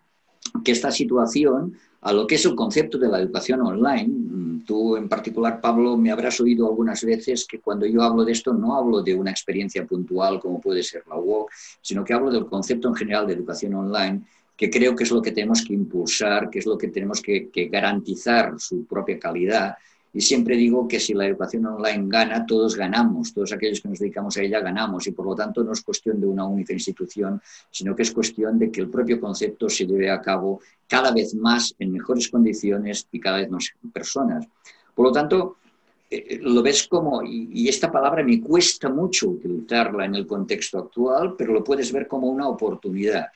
que 0.65 0.71
esta 0.71 0.93
situación, 0.93 1.77
a 2.03 2.13
lo 2.13 2.25
que 2.25 2.37
es 2.37 2.45
el 2.45 2.55
concepto 2.55 2.99
de 2.99 3.09
la 3.09 3.21
educación 3.21 3.63
online, 3.63 4.07
mm, 4.07 4.65
tú 4.65 4.97
en 4.97 5.09
particular, 5.09 5.61
Pablo, 5.61 5.97
me 5.97 6.13
habrás 6.13 6.41
oído 6.41 6.69
algunas 6.69 7.03
veces 7.03 7.47
que 7.47 7.59
cuando 7.59 7.85
yo 7.85 8.03
hablo 8.03 8.25
de 8.25 8.31
esto 8.31 8.53
no 8.53 8.77
hablo 8.77 9.03
de 9.03 9.13
una 9.13 9.33
experiencia 9.33 9.85
puntual 9.85 10.39
como 10.39 10.61
puede 10.61 10.85
ser 10.85 11.03
la 11.09 11.17
UOC, 11.17 11.51
sino 11.83 12.05
que 12.05 12.13
hablo 12.13 12.31
del 12.31 12.47
concepto 12.47 12.87
en 12.87 12.95
general 12.95 13.27
de 13.27 13.33
educación 13.33 13.75
online, 13.75 14.23
que 14.57 14.71
creo 14.71 14.95
que 14.95 15.03
es 15.03 15.11
lo 15.11 15.21
que 15.21 15.33
tenemos 15.33 15.65
que 15.65 15.75
impulsar, 15.75 16.49
que 16.49 16.61
es 16.61 16.67
lo 16.67 16.79
que 16.79 16.89
tenemos 16.89 17.21
que 17.21 17.51
garantizar 17.73 18.55
su 18.57 18.85
propia 18.85 19.19
calidad 19.19 19.75
y 20.15 20.21
siempre 20.21 20.57
digo 20.57 20.87
que 20.87 21.01
si 21.01 21.13
la 21.13 21.27
educación 21.27 21.67
online 21.67 22.05
gana, 22.07 22.47
todos 22.47 22.77
ganamos, 22.77 23.35
todos 23.35 23.53
aquellos 23.53 23.81
que 23.81 23.89
nos 23.89 23.99
dedicamos 23.99 24.37
a 24.37 24.43
ella 24.43 24.61
ganamos 24.61 25.09
y 25.09 25.11
por 25.11 25.27
lo 25.27 25.35
tanto 25.35 25.65
no 25.65 25.73
es 25.73 25.83
cuestión 25.83 26.21
de 26.21 26.27
una 26.29 26.47
única 26.47 26.73
institución, 26.73 27.43
sino 27.69 27.97
que 27.97 28.03
es 28.03 28.13
cuestión 28.13 28.57
de 28.57 28.71
que 28.71 28.81
el 28.81 28.89
propio 28.89 29.21
concepto 29.21 29.69
se 29.69 29.87
lleve 29.87 30.09
a 30.09 30.21
cabo 30.21 30.61
cada 30.89 31.11
vez 31.11 31.35
más 31.35 31.75
en 31.81 31.91
mejores 31.91 32.29
condiciones 32.29 33.09
y 33.11 33.19
cada 33.19 33.39
vez 33.39 33.51
más 33.51 33.69
personas. 33.93 34.47
Por 34.95 35.07
lo 35.07 35.13
tanto, 35.13 35.57
eh, 36.09 36.25
eh, 36.31 36.39
lo 36.41 36.63
ves 36.63 36.87
como, 36.87 37.25
y, 37.25 37.69
esta 37.69 37.91
palabra 37.91 38.23
me 38.23 38.41
cuesta 38.41 38.89
mucho 38.89 39.31
utilizarla 39.31 40.05
en 40.05 40.15
el 40.15 40.29
contexto 40.29 40.79
actual, 40.79 41.35
pero 41.37 41.53
lo 41.53 41.65
puedes 41.65 41.91
ver 41.91 42.07
como 42.07 42.29
una 42.29 42.47
oportunidad. 42.47 43.27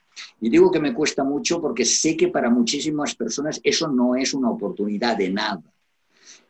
Y 0.40 0.48
digo 0.48 0.70
que 0.70 0.78
me 0.78 0.94
cuesta 0.94 1.24
mucho 1.24 1.60
porque 1.60 1.84
sé 1.84 2.16
que 2.16 2.28
para 2.28 2.50
muchísimas 2.50 3.16
personas 3.16 3.60
eso 3.64 3.88
no 3.88 4.14
es 4.14 4.32
una 4.32 4.50
oportunidad 4.50 5.16
de 5.16 5.30
nada 5.30 5.62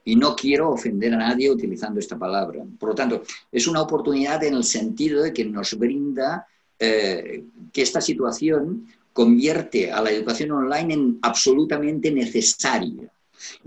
y 0.05 0.17
no 0.17 0.35
quiero 0.35 0.71
ofender 0.71 1.15
a 1.15 1.19
nadie 1.19 1.51
utilizando 1.51 2.01
esta 2.01 2.19
palabra. 2.19 2.65
Por 2.79 2.91
lo 2.91 2.95
tanto, 2.95 3.23
es 3.53 3.67
una 3.67 3.83
oportunidad 3.83 4.43
en 4.45 4.55
el 4.55 4.65
sentido 4.65 5.23
de 5.23 5.33
que 5.33 5.45
nos 5.45 5.79
brinda 5.79 6.47
eh, 6.79 7.45
que 7.73 7.83
esta 7.83 8.01
situación 8.01 8.87
convierte 9.13 9.91
a 9.91 10.01
la 10.01 10.11
educación 10.11 10.53
online 10.53 10.95
en 10.95 11.19
absolutamente 11.23 12.11
necesaria. 12.11 13.11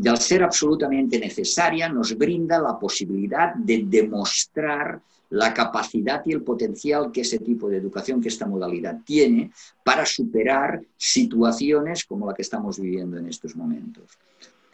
Y 0.01 0.07
al 0.07 0.17
ser 0.17 0.43
absolutamente 0.43 1.19
necesaria, 1.19 1.89
nos 1.89 2.17
brinda 2.17 2.59
la 2.59 2.79
posibilidad 2.79 3.53
de 3.55 3.83
demostrar 3.85 5.01
la 5.31 5.53
capacidad 5.53 6.21
y 6.25 6.33
el 6.33 6.41
potencial 6.41 7.11
que 7.11 7.21
ese 7.21 7.39
tipo 7.39 7.69
de 7.69 7.77
educación, 7.77 8.21
que 8.21 8.27
esta 8.27 8.45
modalidad 8.45 8.99
tiene 9.05 9.51
para 9.83 10.05
superar 10.05 10.81
situaciones 10.97 12.03
como 12.03 12.27
la 12.27 12.33
que 12.33 12.41
estamos 12.41 12.79
viviendo 12.79 13.17
en 13.17 13.27
estos 13.27 13.55
momentos. 13.55 14.17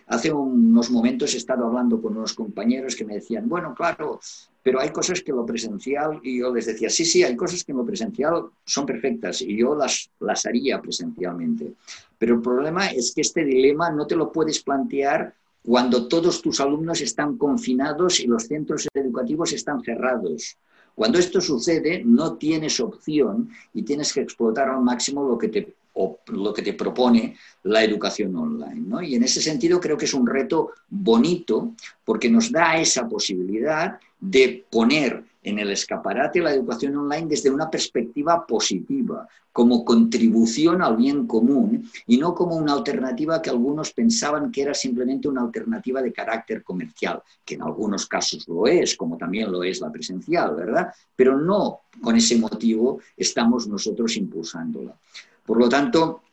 Hace 0.08 0.32
unos 0.32 0.90
momentos 0.90 1.34
he 1.34 1.38
estado 1.38 1.66
hablando 1.66 2.02
con 2.02 2.16
unos 2.16 2.34
compañeros 2.34 2.96
que 2.96 3.04
me 3.04 3.16
decían, 3.16 3.50
bueno, 3.50 3.76
claro, 3.76 4.20
pero 4.64 4.80
hay 4.80 4.90
cosas 4.90 5.22
que 5.22 5.34
lo 5.34 5.46
presencial, 5.46 6.20
y 6.24 6.40
yo 6.40 6.54
les 6.54 6.66
decía, 6.66 6.90
sí, 6.90 7.04
sí, 7.04 7.24
hay 7.24 7.36
cosas 7.36 7.64
que 7.64 7.74
en 7.74 7.78
lo 7.78 7.86
presencial 7.86 8.46
son 8.66 8.86
perfectas 8.86 9.42
y 9.42 9.58
yo 9.58 9.76
las, 9.76 10.10
las 10.20 10.46
haría 10.46 10.82
presencialmente. 10.82 11.74
Pero 12.18 12.36
el 12.36 12.42
problema 12.42 12.88
es 12.88 13.14
que 13.14 13.22
este 13.22 13.44
dilema 13.44 13.90
no 13.90 14.08
te 14.08 14.16
lo 14.16 14.32
puedes 14.32 14.64
plantear 14.64 15.34
cuando 15.64 16.08
todos 16.08 16.42
tus 16.42 16.62
alumnos 16.62 17.02
están 17.02 17.38
confinados 17.38 18.22
y 18.22 18.28
los 18.28 18.44
centros 18.44 18.88
educativos 18.94 19.52
están 19.52 19.82
cerrados. 19.82 20.58
Cuando 20.96 21.20
esto 21.20 21.42
sucede, 21.42 22.04
no 22.04 22.38
tienes 22.38 22.80
opción 22.80 23.50
y 23.74 23.84
tienes 23.84 24.14
que 24.14 24.22
explotar 24.22 24.70
al 24.70 24.82
máximo 24.82 25.28
lo 25.28 25.38
que 25.38 25.50
te 25.50 25.76
o 25.98 26.20
lo 26.28 26.54
que 26.54 26.62
te 26.62 26.74
propone 26.74 27.36
la 27.64 27.84
educación 27.84 28.36
online. 28.36 29.08
Y 29.08 29.16
en 29.16 29.24
ese 29.24 29.42
sentido 29.42 29.80
creo 29.80 29.98
que 29.98 30.06
es 30.06 30.14
un 30.14 30.28
reto 30.28 30.72
bonito 30.90 31.74
porque 32.06 32.30
nos 32.30 32.52
da 32.52 32.78
esa 32.78 33.08
posibilidad 33.08 34.00
de 34.20 34.66
poner 34.70 35.24
en 35.44 35.60
el 35.60 35.72
escaparate 35.72 36.42
la 36.42 36.54
educación 36.54 36.98
online 36.98 37.28
desde 37.28 37.50
una 37.50 37.70
perspectiva 37.70 38.46
positiva, 38.46 39.28
como 39.54 39.84
contribución 39.84 40.84
al 40.84 40.98
bien 40.98 41.26
común 41.26 41.90
y 42.06 42.18
no 42.18 42.36
como 42.36 42.58
una 42.58 42.74
alternativa 42.74 43.42
que 43.42 43.50
algunos 43.50 43.92
pensaban 43.92 44.52
que 44.52 44.62
era 44.62 44.74
simplemente 44.74 45.28
una 45.28 45.42
alternativa 45.42 46.02
de 46.02 46.14
carácter 46.14 46.64
comercial, 46.64 47.24
que 47.44 47.56
en 47.56 47.64
algunos 47.64 48.06
casos 48.06 48.48
lo 48.48 48.68
es, 48.68 48.96
como 48.96 49.18
también 49.18 49.52
lo 49.52 49.64
es 49.64 49.80
la 49.80 49.92
presencial, 49.92 50.54
¿verdad? 50.56 50.94
Pero 51.16 51.40
no 51.40 51.80
con 52.02 52.16
ese 52.16 52.38
motivo 52.38 53.00
estamos 53.16 53.68
nosotros 53.68 54.16
impulsándola. 54.18 54.96
Por 55.48 55.58
lo 55.58 55.70
tanto, 55.70 56.24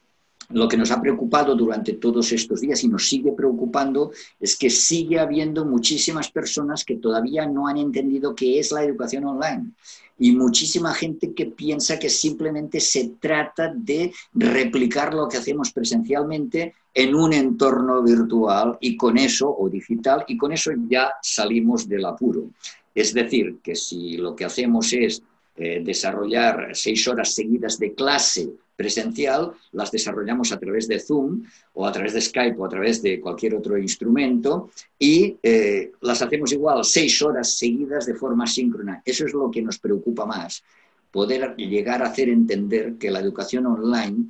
lo 0.50 0.66
que 0.68 0.76
nos 0.76 0.90
ha 0.90 1.00
preocupado 1.00 1.54
durante 1.54 1.94
todos 1.94 2.32
estos 2.32 2.60
días 2.60 2.82
y 2.82 2.88
nos 2.88 3.08
sigue 3.08 3.30
preocupando 3.32 4.10
es 4.40 4.58
que 4.58 4.68
sigue 4.68 5.20
habiendo 5.20 5.64
muchísimas 5.64 6.30
personas 6.32 6.84
que 6.84 6.96
todavía 6.96 7.46
no 7.46 7.68
han 7.68 7.78
entendido 7.78 8.34
qué 8.34 8.58
es 8.58 8.72
la 8.72 8.82
educación 8.82 9.24
online 9.24 9.70
y 10.18 10.32
muchísima 10.32 10.92
gente 10.92 11.32
que 11.32 11.46
piensa 11.46 11.98
que 11.98 12.10
simplemente 12.10 12.80
se 12.80 13.12
trata 13.20 13.72
de 13.74 14.12
replicar 14.32 15.14
lo 15.14 15.28
que 15.28 15.38
hacemos 15.38 15.72
presencialmente 15.72 16.74
en 16.92 17.14
un 17.14 17.32
entorno 17.32 18.02
virtual 18.02 18.76
y 18.80 18.96
con 18.96 19.16
eso 19.16 19.48
o 19.56 19.68
digital 19.68 20.24
y 20.26 20.36
con 20.36 20.52
eso 20.52 20.72
ya 20.88 21.12
salimos 21.22 21.88
del 21.88 22.04
apuro. 22.04 22.50
Es 22.94 23.14
decir, 23.14 23.58
que 23.62 23.76
si 23.76 24.16
lo 24.16 24.36
que 24.36 24.44
hacemos 24.44 24.92
es 24.92 25.22
eh, 25.56 25.82
desarrollar 25.84 26.70
seis 26.72 27.06
horas 27.06 27.34
seguidas 27.34 27.78
de 27.78 27.94
clase 27.94 28.50
presencial, 28.76 29.52
las 29.72 29.90
desarrollamos 29.90 30.50
a 30.50 30.58
través 30.58 30.88
de 30.88 30.98
Zoom 30.98 31.44
o 31.74 31.86
a 31.86 31.92
través 31.92 32.12
de 32.14 32.20
Skype 32.20 32.56
o 32.58 32.64
a 32.64 32.68
través 32.68 33.00
de 33.02 33.20
cualquier 33.20 33.54
otro 33.54 33.78
instrumento 33.78 34.70
y 34.98 35.36
eh, 35.42 35.92
las 36.00 36.22
hacemos 36.22 36.52
igual 36.52 36.84
seis 36.84 37.22
horas 37.22 37.52
seguidas 37.56 38.06
de 38.06 38.14
forma 38.14 38.46
síncrona. 38.46 39.00
Eso 39.04 39.26
es 39.26 39.32
lo 39.32 39.50
que 39.50 39.62
nos 39.62 39.78
preocupa 39.78 40.26
más, 40.26 40.64
poder 41.10 41.54
llegar 41.56 42.02
a 42.02 42.08
hacer 42.08 42.28
entender 42.28 42.94
que 42.94 43.10
la 43.10 43.20
educación 43.20 43.66
online 43.66 44.24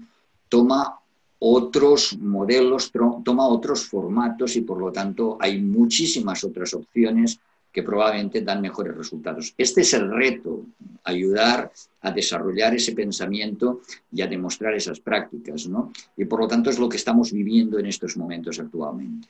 toma 0.49 0.99
otros 1.39 2.19
modelos, 2.19 2.93
toma 3.25 3.49
otros 3.49 3.87
formatos 3.87 4.57
y 4.57 4.61
por 4.61 4.79
lo 4.79 4.93
tanto 4.93 5.37
hay 5.41 5.61
muchísimas 5.61 6.45
otras 6.45 6.75
opciones 6.75 7.39
que 7.75 7.83
probablemente 7.83 8.41
dan 8.41 8.61
mejores 8.63 8.97
resultados. 8.97 9.53
Este 9.59 9.81
es 9.81 9.93
el 9.95 10.09
reto, 10.09 10.61
ayudar 11.03 11.73
a 12.03 12.13
desarrollar 12.13 12.73
ese 12.73 12.93
pensamiento 12.93 13.81
y 14.13 14.23
a 14.23 14.29
demostrar 14.29 14.75
esas 14.75 15.01
prácticas, 15.01 15.67
¿no? 15.67 15.91
Y 16.17 16.25
por 16.25 16.39
lo 16.39 16.47
tanto 16.47 16.71
es 16.71 16.79
lo 16.79 16.89
que 16.89 16.97
estamos 16.97 17.33
viviendo 17.33 17.81
en 17.81 17.87
estos 17.87 18.17
momentos 18.17 18.61
actualmente. 18.61 19.27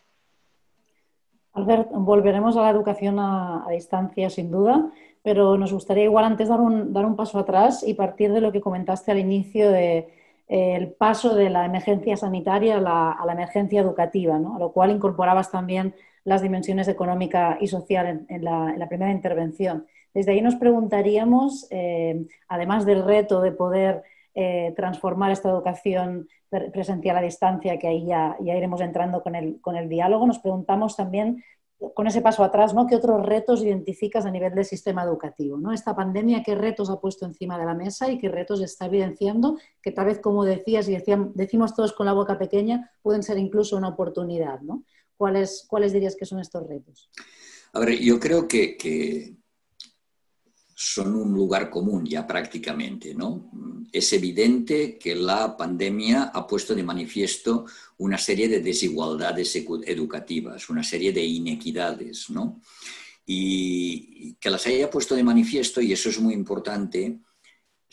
Albert, 1.54 1.88
volveremos 1.92 2.54
a 2.58 2.62
la 2.62 2.70
educación 2.70 3.18
a, 3.18 3.64
distancia 3.70 4.28
sin 4.28 4.50
duda, 4.50 4.90
pero 5.22 5.56
nos 5.56 5.72
gustaría 5.72 6.04
igual 6.04 6.26
antes 6.26 6.48
dar 6.48 6.60
un, 6.60 6.92
dar 6.92 7.06
un 7.06 7.16
paso 7.16 7.38
atrás 7.38 7.82
y 7.82 7.94
partir 7.94 8.30
de 8.30 8.42
lo 8.42 8.52
que 8.52 8.60
comentaste 8.60 9.10
al 9.10 9.20
inicio 9.20 9.70
de 9.70 9.96
eh, 10.48 10.76
el 10.76 10.88
paso 10.88 11.34
de 11.34 11.48
la 11.48 11.64
emergencia 11.64 12.18
sanitaria 12.18 12.76
a 12.76 12.80
la, 12.80 13.12
a 13.12 13.24
la 13.24 13.32
emergencia 13.32 13.80
educativa, 13.80 14.38
¿no? 14.38 14.56
a 14.56 14.58
lo 14.58 14.72
cual 14.72 14.90
incorporabas 14.90 15.50
también 15.50 15.94
las 16.24 16.42
dimensiones 16.42 16.88
económica 16.88 17.58
y 17.60 17.68
social 17.68 18.24
en, 18.28 18.44
la, 18.44 18.88
primera 18.88 19.12
intervención. 19.12 19.86
Desde 20.12 20.32
ahí 20.32 20.42
nos 20.42 20.56
preguntaríamos, 20.56 21.66
eh, 21.70 22.26
además 22.48 22.86
del 22.86 23.04
reto 23.04 23.40
de 23.40 23.52
poder 23.52 24.02
eh, 24.34 24.72
transformar 24.76 25.30
esta 25.30 25.50
educación 25.50 26.28
presencial 26.72 27.16
a 27.16 27.22
distancia, 27.22 27.78
que 27.78 27.88
ahí 27.88 28.06
ya, 28.06 28.36
iremos 28.40 28.80
entrando 28.80 29.22
con 29.22 29.34
el, 29.34 29.60
con 29.60 29.76
el, 29.76 29.88
diálogo, 29.88 30.26
nos 30.26 30.38
preguntamos 30.38 30.96
también, 30.96 31.42
con 31.94 32.06
ese 32.06 32.22
paso 32.22 32.44
atrás, 32.44 32.72
¿no? 32.72 32.86
¿qué 32.86 32.96
otros 32.96 33.26
retos 33.26 33.62
identificas 33.62 34.24
a 34.24 34.30
nivel 34.30 34.54
del 34.54 34.64
sistema 34.64 35.02
educativo? 35.02 35.58
¿no? 35.58 35.72
Esta 35.72 35.94
pandemia, 35.94 36.42
¿qué 36.42 36.54
retos 36.54 36.88
ha 36.88 37.00
puesto 37.00 37.26
encima 37.26 37.58
de 37.58 37.66
la 37.66 37.74
mesa 37.74 38.10
y 38.10 38.18
qué 38.18 38.28
retos 38.28 38.62
está 38.62 38.86
evidenciando? 38.86 39.58
Que 39.82 39.90
tal 39.90 40.06
vez, 40.06 40.20
como 40.20 40.44
decías 40.44 40.88
y 40.88 40.96
decimos 41.34 41.74
todos 41.74 41.92
con 41.92 42.06
la 42.06 42.12
boca 42.12 42.38
pequeña, 42.38 42.90
pueden 43.02 43.22
ser 43.22 43.38
incluso 43.38 43.76
una 43.76 43.88
oportunidad. 43.88 44.60
¿no? 44.60 44.84
¿Cuáles, 45.24 45.64
¿Cuáles 45.66 45.94
dirías 45.94 46.16
que 46.16 46.26
son 46.26 46.38
estos 46.38 46.68
retos? 46.68 47.08
A 47.72 47.80
ver, 47.80 47.98
yo 47.98 48.20
creo 48.20 48.46
que, 48.46 49.34
son 50.74 51.14
un 51.14 51.32
lugar 51.32 51.70
común 51.70 52.04
ya 52.04 52.26
prácticamente, 52.26 53.14
¿no? 53.14 53.50
Es 53.90 54.12
evidente 54.12 54.98
que 54.98 55.14
la 55.14 55.56
pandemia 55.56 56.24
ha 56.24 56.46
puesto 56.46 56.74
de 56.74 56.82
manifiesto 56.82 57.64
una 57.96 58.18
serie 58.18 58.48
de 58.48 58.60
desigualdades 58.60 59.56
educativas, 59.56 60.68
una 60.68 60.82
serie 60.82 61.10
de 61.10 61.24
inequidades, 61.24 62.28
¿no? 62.28 62.60
Y 63.24 64.34
que 64.34 64.50
las 64.50 64.66
haya 64.66 64.90
puesto 64.90 65.14
de 65.14 65.22
manifiesto, 65.22 65.80
y 65.80 65.94
eso 65.94 66.10
es 66.10 66.20
muy 66.20 66.34
importante, 66.34 67.18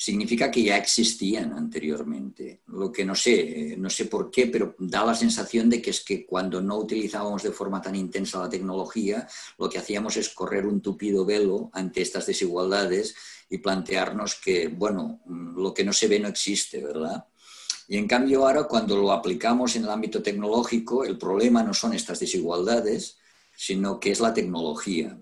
significa 0.02 0.50
que 0.50 0.64
ya 0.64 0.78
existían 0.78 1.54
anteriormente. 1.54 2.64
Lo 2.70 2.92
que 2.92 3.06
no 3.06 3.14
sé, 3.14 3.76
no 3.78 3.88
sé 3.88 4.06
por 4.06 4.32
qué, 4.32 4.48
pero 4.48 4.74
da 4.80 5.06
la 5.06 5.14
sensación 5.14 5.70
de 5.70 5.80
que 5.80 5.92
es 5.92 6.04
que 6.04 6.26
cuando 6.26 6.60
no 6.60 6.80
utilizábamos 6.80 7.44
de 7.44 7.52
forma 7.52 7.84
tan 7.84 7.96
intensa 7.96 8.40
la 8.40 8.50
tecnología, 8.50 9.28
lo 9.60 9.70
que 9.70 9.78
hacíamos 9.78 10.18
es 10.18 10.30
correr 10.30 10.66
un 10.66 10.82
tupido 10.82 11.24
velo 11.24 11.70
ante 11.74 12.02
estas 12.02 12.26
desigualdades 12.26 13.14
y 13.48 13.60
plantearnos 13.60 14.42
que, 14.44 14.70
bueno, 14.70 15.22
lo 15.56 15.72
que 15.72 15.84
no 15.84 15.94
se 15.94 16.08
ve 16.08 16.20
no 16.20 16.30
existe, 16.30 16.84
¿verdad? 16.84 17.28
Y 17.88 17.98
en 17.98 18.08
cambio 18.08 18.48
ahora 18.48 18.64
cuando 18.64 18.98
lo 18.98 19.12
aplicamos 19.12 19.76
en 19.76 19.84
el 19.84 19.92
ámbito 19.92 20.24
tecnológico, 20.24 21.06
el 21.06 21.20
problema 21.20 21.62
no 21.62 21.76
son 21.76 21.94
estas 21.94 22.20
desigualdades, 22.20 23.20
sino 23.56 24.00
que 24.00 24.10
es 24.10 24.20
la 24.20 24.34
tecnología. 24.34 25.22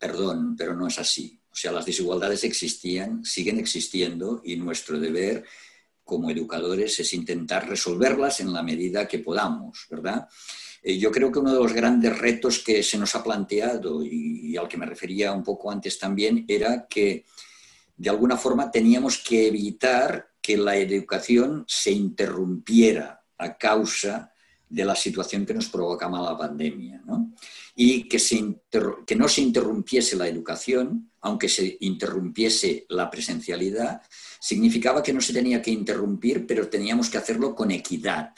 Perdón, 0.00 0.56
pero 0.56 0.74
no 0.74 0.88
es 0.88 0.98
así. 0.98 1.41
O 1.52 1.54
sea, 1.54 1.70
las 1.70 1.84
desigualdades 1.84 2.44
existían, 2.44 3.22
siguen 3.24 3.58
existiendo 3.58 4.40
y 4.42 4.56
nuestro 4.56 4.98
deber 4.98 5.44
como 6.02 6.30
educadores 6.30 6.98
es 6.98 7.12
intentar 7.12 7.68
resolverlas 7.68 8.40
en 8.40 8.52
la 8.52 8.62
medida 8.62 9.06
que 9.06 9.18
podamos, 9.18 9.86
¿verdad? 9.90 10.28
Eh, 10.82 10.98
yo 10.98 11.12
creo 11.12 11.30
que 11.30 11.38
uno 11.38 11.52
de 11.52 11.60
los 11.60 11.72
grandes 11.72 12.18
retos 12.18 12.58
que 12.58 12.82
se 12.82 12.98
nos 12.98 13.14
ha 13.14 13.22
planteado 13.22 14.02
y, 14.04 14.56
al 14.56 14.68
que 14.68 14.76
me 14.78 14.86
refería 14.86 15.32
un 15.32 15.44
poco 15.44 15.70
antes 15.70 15.98
también 15.98 16.44
era 16.48 16.86
que 16.88 17.24
de 17.96 18.10
alguna 18.10 18.36
forma 18.36 18.70
teníamos 18.70 19.18
que 19.18 19.46
evitar 19.46 20.32
que 20.40 20.56
la 20.56 20.76
educación 20.76 21.64
se 21.68 21.92
interrumpiera 21.92 23.22
a 23.38 23.56
causa 23.56 24.31
de 24.72 24.84
la 24.84 24.96
situación 24.96 25.44
que 25.46 25.54
nos 25.54 25.68
provocaba 25.68 26.20
la 26.20 26.36
pandemia. 26.36 27.02
¿no? 27.04 27.32
y 27.74 28.08
que, 28.08 29.16
no 29.16 29.28
se 29.28 29.40
interrumpiese 29.40 30.16
la 30.16 30.28
educación, 30.28 31.10
aunque 31.20 31.48
se 31.48 31.76
interrumpiese 31.80 32.86
la 32.88 33.10
presencialidad, 33.10 34.02
significaba 34.40 35.02
que 35.02 35.12
no 35.12 35.20
se 35.20 35.32
tenía 35.32 35.62
que 35.62 35.70
interrumpir, 35.70 36.46
pero 36.46 36.68
teníamos 36.68 37.08
que 37.08 37.18
hacerlo 37.18 37.54
con 37.54 37.70
equidad. 37.70 38.34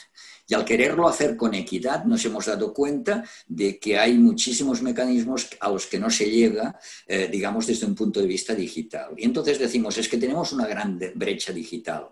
Y 0.47 0.55
al 0.55 0.65
quererlo 0.65 1.09
hacer 1.09 1.37
con 1.37 1.55
equidad, 1.55 2.05
nos 2.05 2.23
hemos 2.27 2.45
dado 2.45 2.75
cuenta 2.75 3.25
de 3.47 3.79
que 3.79 3.99
hay 3.99 4.15
muchísimos 4.15 4.83
mecanismos 4.83 5.49
a 5.59 5.71
los 5.71 5.87
que 5.87 5.99
no 5.99 6.11
se 6.11 6.31
llega, 6.31 6.79
eh, 7.07 7.29
digamos, 7.33 7.67
desde 7.67 7.87
un 7.87 7.95
punto 7.95 8.21
de 8.21 8.27
vista 8.27 8.55
digital. 8.55 9.15
Y 9.17 9.25
entonces 9.25 9.59
decimos, 9.59 9.97
es 9.97 10.07
que 10.07 10.19
tenemos 10.19 10.53
una 10.53 10.67
gran 10.67 11.01
brecha 11.15 11.51
digital. 11.51 12.11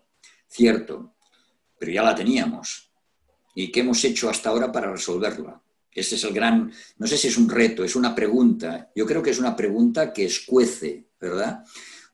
Cierto, 0.49 1.15
pero 1.79 1.93
ya 1.93 2.03
la 2.03 2.15
teníamos. 2.15 2.92
¿Y 3.55 3.71
qué 3.71 3.81
hemos 3.81 4.03
hecho 4.05 4.31
hasta 4.31 4.51
ahora 4.51 4.73
para 4.73 4.91
resolverla? 4.91 5.61
Ese 5.95 6.15
es 6.15 6.25
el 6.25 6.33
gran, 6.33 6.73
no 6.99 7.07
sé 7.07 7.19
si 7.19 7.29
es 7.29 7.37
un 7.37 7.49
reto, 7.49 7.85
es 7.85 7.97
una 7.97 8.15
pregunta. 8.15 8.91
Yo 8.95 9.05
creo 9.05 9.23
que 9.23 9.31
es 9.31 9.39
una 9.39 9.55
pregunta 9.55 10.13
que 10.13 10.25
escuece, 10.25 11.09
¿verdad? 11.21 11.65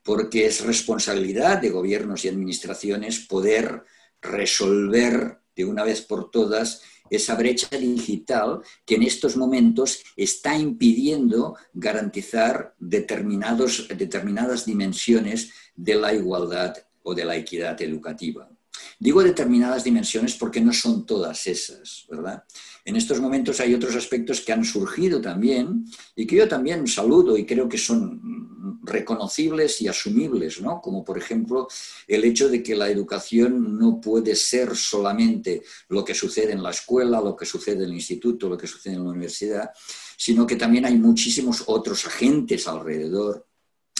Porque 0.02 0.46
es 0.46 0.64
responsabilidad 0.64 1.58
de 1.58 1.70
gobiernos 1.70 2.24
y 2.24 2.28
administraciones 2.28 3.20
poder 3.20 3.84
resolver 4.20 5.38
de 5.54 5.64
una 5.64 5.84
vez 5.84 6.02
por 6.02 6.30
todas 6.30 6.82
esa 7.10 7.36
brecha 7.36 7.68
digital 7.76 8.60
que 8.84 8.96
en 8.96 9.02
estos 9.04 9.36
momentos 9.36 10.02
está 10.16 10.56
impidiendo 10.58 11.56
garantizar 11.72 12.74
determinados, 12.78 13.88
determinadas 13.88 14.66
dimensiones 14.66 15.52
de 15.74 15.94
la 15.94 16.12
igualdad 16.12 16.76
o 17.02 17.14
de 17.14 17.24
la 17.24 17.36
equidad 17.36 17.80
educativa. 17.80 18.50
Digo 18.98 19.22
determinadas 19.22 19.84
dimensiones 19.84 20.34
porque 20.34 20.60
no 20.60 20.72
son 20.72 21.06
todas 21.06 21.46
esas, 21.46 22.06
¿verdad? 22.10 22.44
En 22.84 22.96
estos 22.96 23.20
momentos 23.20 23.60
hay 23.60 23.74
otros 23.74 23.94
aspectos 23.94 24.40
que 24.40 24.52
han 24.52 24.64
surgido 24.64 25.20
también 25.20 25.84
y 26.16 26.26
que 26.26 26.36
yo 26.36 26.48
también 26.48 26.86
saludo 26.86 27.36
y 27.36 27.44
creo 27.44 27.68
que 27.68 27.78
son 27.78 28.78
reconocibles 28.82 29.80
y 29.82 29.88
asumibles, 29.88 30.60
¿no? 30.60 30.80
Como 30.80 31.04
por 31.04 31.18
ejemplo 31.18 31.68
el 32.06 32.24
hecho 32.24 32.48
de 32.48 32.62
que 32.62 32.74
la 32.74 32.88
educación 32.88 33.78
no 33.78 34.00
puede 34.00 34.34
ser 34.34 34.74
solamente 34.76 35.62
lo 35.88 36.04
que 36.04 36.14
sucede 36.14 36.52
en 36.52 36.62
la 36.62 36.70
escuela, 36.70 37.20
lo 37.20 37.36
que 37.36 37.46
sucede 37.46 37.76
en 37.76 37.90
el 37.90 37.94
instituto, 37.94 38.48
lo 38.48 38.56
que 38.56 38.66
sucede 38.66 38.94
en 38.94 39.04
la 39.04 39.10
universidad, 39.10 39.70
sino 40.16 40.46
que 40.46 40.56
también 40.56 40.84
hay 40.86 40.96
muchísimos 40.96 41.64
otros 41.66 42.06
agentes 42.06 42.66
alrededor 42.66 43.47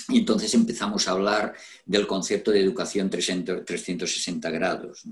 y 0.09 0.19
entonces 0.19 0.53
empezamos 0.55 1.07
a 1.07 1.13
hablar 1.13 1.55
del 1.85 2.07
concepto 2.07 2.51
de 2.51 2.61
educación 2.61 3.11
360 3.11 4.51
grados. 4.51 5.03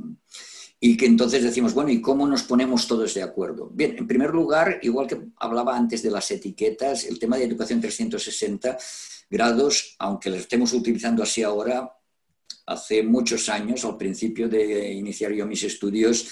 Y 0.81 0.97
que 0.97 1.07
entonces 1.07 1.43
decimos, 1.43 1.75
bueno, 1.75 1.91
¿y 1.91 2.00
cómo 2.00 2.26
nos 2.26 2.43
ponemos 2.43 2.87
todos 2.87 3.15
de 3.15 3.23
acuerdo? 3.23 3.71
Bien, 3.73 3.97
en 3.99 4.07
primer 4.07 4.31
lugar, 4.31 4.79
igual 4.83 5.07
que 5.07 5.21
hablaba 5.38 5.76
antes 5.76 6.03
de 6.03 6.11
las 6.11 6.31
etiquetas, 6.31 7.05
el 7.05 7.19
tema 7.19 7.37
de 7.37 7.45
educación 7.45 7.81
360 7.81 8.76
grados, 9.31 9.97
aunque 9.99 10.31
lo 10.31 10.37
estemos 10.37 10.73
utilizando 10.73 11.23
así 11.23 11.43
ahora, 11.43 11.93
hace 12.67 13.03
muchos 13.03 13.49
años, 13.49 13.85
al 13.85 13.97
principio 13.97 14.49
de 14.49 14.93
iniciar 14.93 15.33
yo 15.33 15.47
mis 15.47 15.62
estudios, 15.62 16.26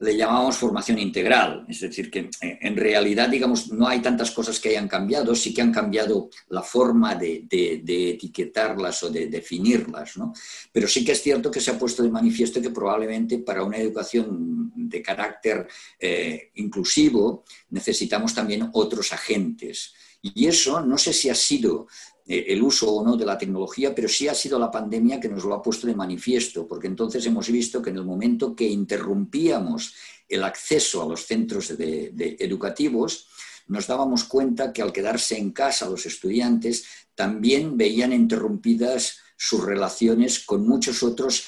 le 0.00 0.16
llamamos 0.16 0.56
formación 0.56 0.98
integral. 0.98 1.64
Es 1.68 1.80
decir, 1.80 2.10
que 2.10 2.30
eh, 2.40 2.58
en 2.60 2.76
realidad, 2.76 3.28
digamos, 3.28 3.70
no 3.72 3.86
hay 3.86 4.00
tantas 4.00 4.30
cosas 4.30 4.58
que 4.60 4.70
hayan 4.70 4.88
cambiado, 4.88 5.34
sí 5.34 5.52
que 5.54 5.62
han 5.62 5.72
cambiado 5.72 6.30
la 6.48 6.62
forma 6.62 7.14
de, 7.14 7.46
etiquetarlas 7.50 9.02
o 9.02 9.10
de 9.10 9.26
definirlas, 9.26 10.16
¿no? 10.16 10.32
Pero 10.72 10.88
sí 10.88 11.04
que 11.04 11.12
es 11.12 11.22
cierto 11.22 11.50
que 11.50 11.60
se 11.60 11.70
ha 11.70 11.78
puesto 11.78 12.02
de 12.02 12.10
manifiesto 12.10 12.60
que 12.60 12.70
probablemente 12.70 13.38
para 13.38 13.62
una 13.62 13.78
educación 13.78 14.72
de 14.74 15.02
carácter 15.02 15.66
eh, 15.98 16.50
inclusivo 16.54 17.44
necesitamos 17.70 18.34
también 18.34 18.70
otros 18.72 19.12
agentes. 19.12 19.94
Y 20.22 20.46
eso 20.46 20.80
no 20.80 20.96
sé 20.96 21.12
si 21.12 21.28
ha 21.28 21.34
sido 21.34 21.86
el 22.26 22.62
uso 22.62 22.90
o 22.90 23.04
no 23.04 23.16
de 23.16 23.26
la 23.26 23.36
tecnología, 23.36 23.94
pero 23.94 24.08
sí 24.08 24.28
ha 24.28 24.34
sido 24.34 24.58
la 24.58 24.70
pandemia 24.70 25.20
que 25.20 25.28
nos 25.28 25.44
lo 25.44 25.54
ha 25.54 25.62
puesto 25.62 25.86
de 25.86 25.94
manifiesto, 25.94 26.66
porque 26.66 26.86
entonces 26.86 27.24
hemos 27.26 27.50
visto 27.50 27.82
que 27.82 27.90
en 27.90 27.96
el 27.96 28.04
momento 28.04 28.56
que 28.56 28.64
interrumpíamos 28.64 29.94
el 30.28 30.42
acceso 30.42 31.02
a 31.02 31.06
los 31.06 31.26
centros 31.26 31.74
educativos, 31.78 33.28
nos 33.66 33.86
dábamos 33.86 34.24
cuenta 34.24 34.72
que 34.72 34.82
al 34.82 34.92
quedarse 34.92 35.38
en 35.38 35.52
casa 35.52 35.88
los 35.88 36.06
estudiantes 36.06 36.84
también 37.14 37.76
veían 37.76 38.12
interrumpidas 38.12 39.18
sus 39.36 39.64
relaciones 39.64 40.40
con 40.40 40.66
muchos 40.66 41.02
otros 41.02 41.44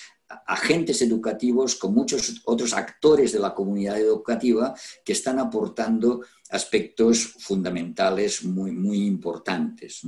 agentes 0.47 1.03
educativos, 1.03 1.77
con 1.77 1.95
muchos 1.95 2.43
otros 2.45 2.73
actores 2.73 3.33
de 3.33 3.39
la 3.39 3.55
comunidad 3.55 3.99
educativa 3.99 4.75
que 5.05 5.13
están 5.13 5.39
aportando 5.39 6.23
aspectos 6.51 7.35
fundamentales 7.39 8.45
muy, 8.45 8.73
muy 8.73 9.07
importantes. 9.07 10.03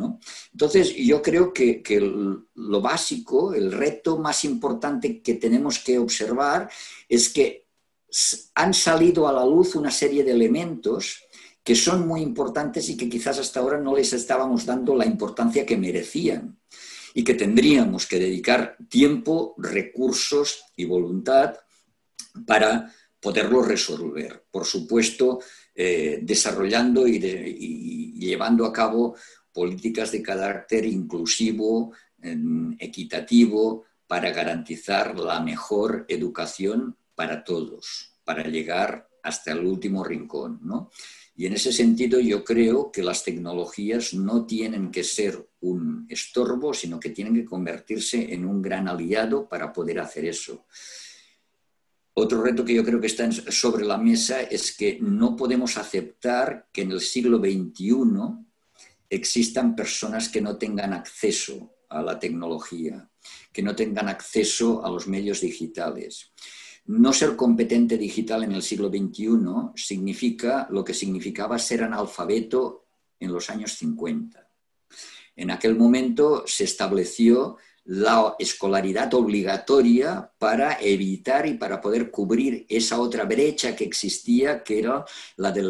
Entonces, 0.52 0.94
yo 0.96 1.22
creo 1.22 1.52
que, 1.52 1.82
lo 2.54 2.80
básico, 2.80 3.54
el 3.54 3.72
reto 3.72 4.18
más 4.18 4.44
importante 4.44 5.20
que 5.22 5.34
tenemos 5.34 5.78
que 5.78 5.98
observar 5.98 6.70
es 7.08 7.28
que 7.28 7.66
han 8.54 8.74
salido 8.74 9.28
a 9.28 9.32
la 9.32 9.44
luz 9.44 9.74
una 9.74 9.90
serie 9.90 10.24
de 10.24 10.32
elementos 10.32 11.24
que 11.62 11.74
son 11.74 12.08
muy 12.08 12.22
importantes 12.22 12.88
y 12.88 12.96
que 12.96 13.10
quizás 13.10 13.38
hasta 13.38 13.60
ahora 13.60 13.78
no 13.78 13.94
les 13.94 14.12
estábamos 14.14 14.64
dando 14.64 14.96
la 14.96 15.04
importancia 15.04 15.66
que 15.66 15.76
merecían 15.76 16.58
y 17.14 17.24
que 17.24 17.34
tendríamos 17.34 18.06
que 18.06 18.18
dedicar 18.18 18.76
tiempo, 18.88 19.54
recursos 19.58 20.64
y 20.76 20.84
voluntad 20.84 21.54
para 22.46 22.92
poderlo 23.20 23.62
resolver. 23.62 24.44
Por 24.50 24.64
supuesto, 24.64 25.40
eh, 25.74 26.20
desarrollando 26.22 27.06
y, 27.06 27.18
llevando 28.18 28.64
a 28.66 28.72
cabo 28.72 29.16
políticas 29.52 30.12
de 30.12 30.22
carácter 30.22 30.84
inclusivo, 30.84 31.92
equitativo, 32.78 33.84
para 34.06 34.30
garantizar 34.30 35.16
la 35.18 35.40
mejor 35.40 36.04
educación 36.08 36.96
para 37.14 37.44
todos, 37.44 38.18
para 38.24 38.42
llegar 38.42 39.08
hasta 39.22 39.52
el 39.52 39.64
último 39.64 40.02
rincón. 40.02 40.60
Y 41.38 41.46
en 41.46 41.52
ese 41.52 41.72
sentido 41.72 42.18
yo 42.18 42.42
creo 42.42 42.90
que 42.90 43.00
las 43.00 43.22
tecnologías 43.22 44.12
no 44.12 44.44
tienen 44.44 44.90
que 44.90 45.04
ser 45.04 45.48
un 45.60 46.04
estorbo, 46.08 46.74
sino 46.74 46.98
que 46.98 47.10
tienen 47.10 47.32
que 47.32 47.44
convertirse 47.44 48.34
en 48.34 48.44
un 48.44 48.60
gran 48.60 48.88
aliado 48.88 49.48
para 49.48 49.72
poder 49.72 50.00
hacer 50.00 50.24
eso. 50.24 50.66
Otro 52.14 52.42
reto 52.42 52.64
que 52.64 52.74
yo 52.74 52.84
creo 52.84 53.00
que 53.00 53.06
está 53.06 53.30
sobre 53.30 53.84
la 53.84 53.98
mesa 53.98 54.42
es 54.42 54.76
que 54.76 54.98
no 55.00 55.36
podemos 55.36 55.76
aceptar 55.76 56.70
que 56.72 56.82
en 56.82 56.90
el 56.90 57.00
siglo 57.00 57.38
XXI 57.38 57.94
existan 59.08 59.76
personas 59.76 60.28
que 60.28 60.40
no 60.40 60.58
tengan 60.58 60.92
acceso 60.92 61.76
a 61.88 62.02
la 62.02 62.18
tecnología, 62.18 63.08
que 63.52 63.62
no 63.62 63.76
tengan 63.76 64.08
acceso 64.08 64.84
a 64.84 64.90
los 64.90 65.06
medios 65.06 65.40
digitales. 65.40 66.32
No 66.88 67.12
ser 67.12 67.36
competente 67.36 67.98
digital 67.98 68.44
en 68.44 68.52
el 68.52 68.62
siglo 68.62 68.88
XXI 68.88 69.28
significa 69.74 70.66
lo 70.70 70.82
que 70.82 70.94
significaba 70.94 71.58
ser 71.58 71.82
analfabeto 71.82 72.86
en 73.20 73.30
los 73.30 73.50
años 73.50 73.72
50. 73.72 74.48
En 75.36 75.50
aquel 75.50 75.76
momento 75.76 76.44
se 76.46 76.64
estableció 76.64 77.58
la 77.88 78.34
escolaridad 78.38 79.14
obligatoria 79.14 80.30
para 80.38 80.78
evitar 80.78 81.46
y 81.46 81.54
para 81.54 81.80
poder 81.80 82.10
cubrir 82.10 82.66
esa 82.68 83.00
otra 83.00 83.24
brecha 83.24 83.74
que 83.74 83.84
existía, 83.84 84.62
que 84.62 84.80
era 84.80 85.06
la 85.36 85.52
de 85.52 85.62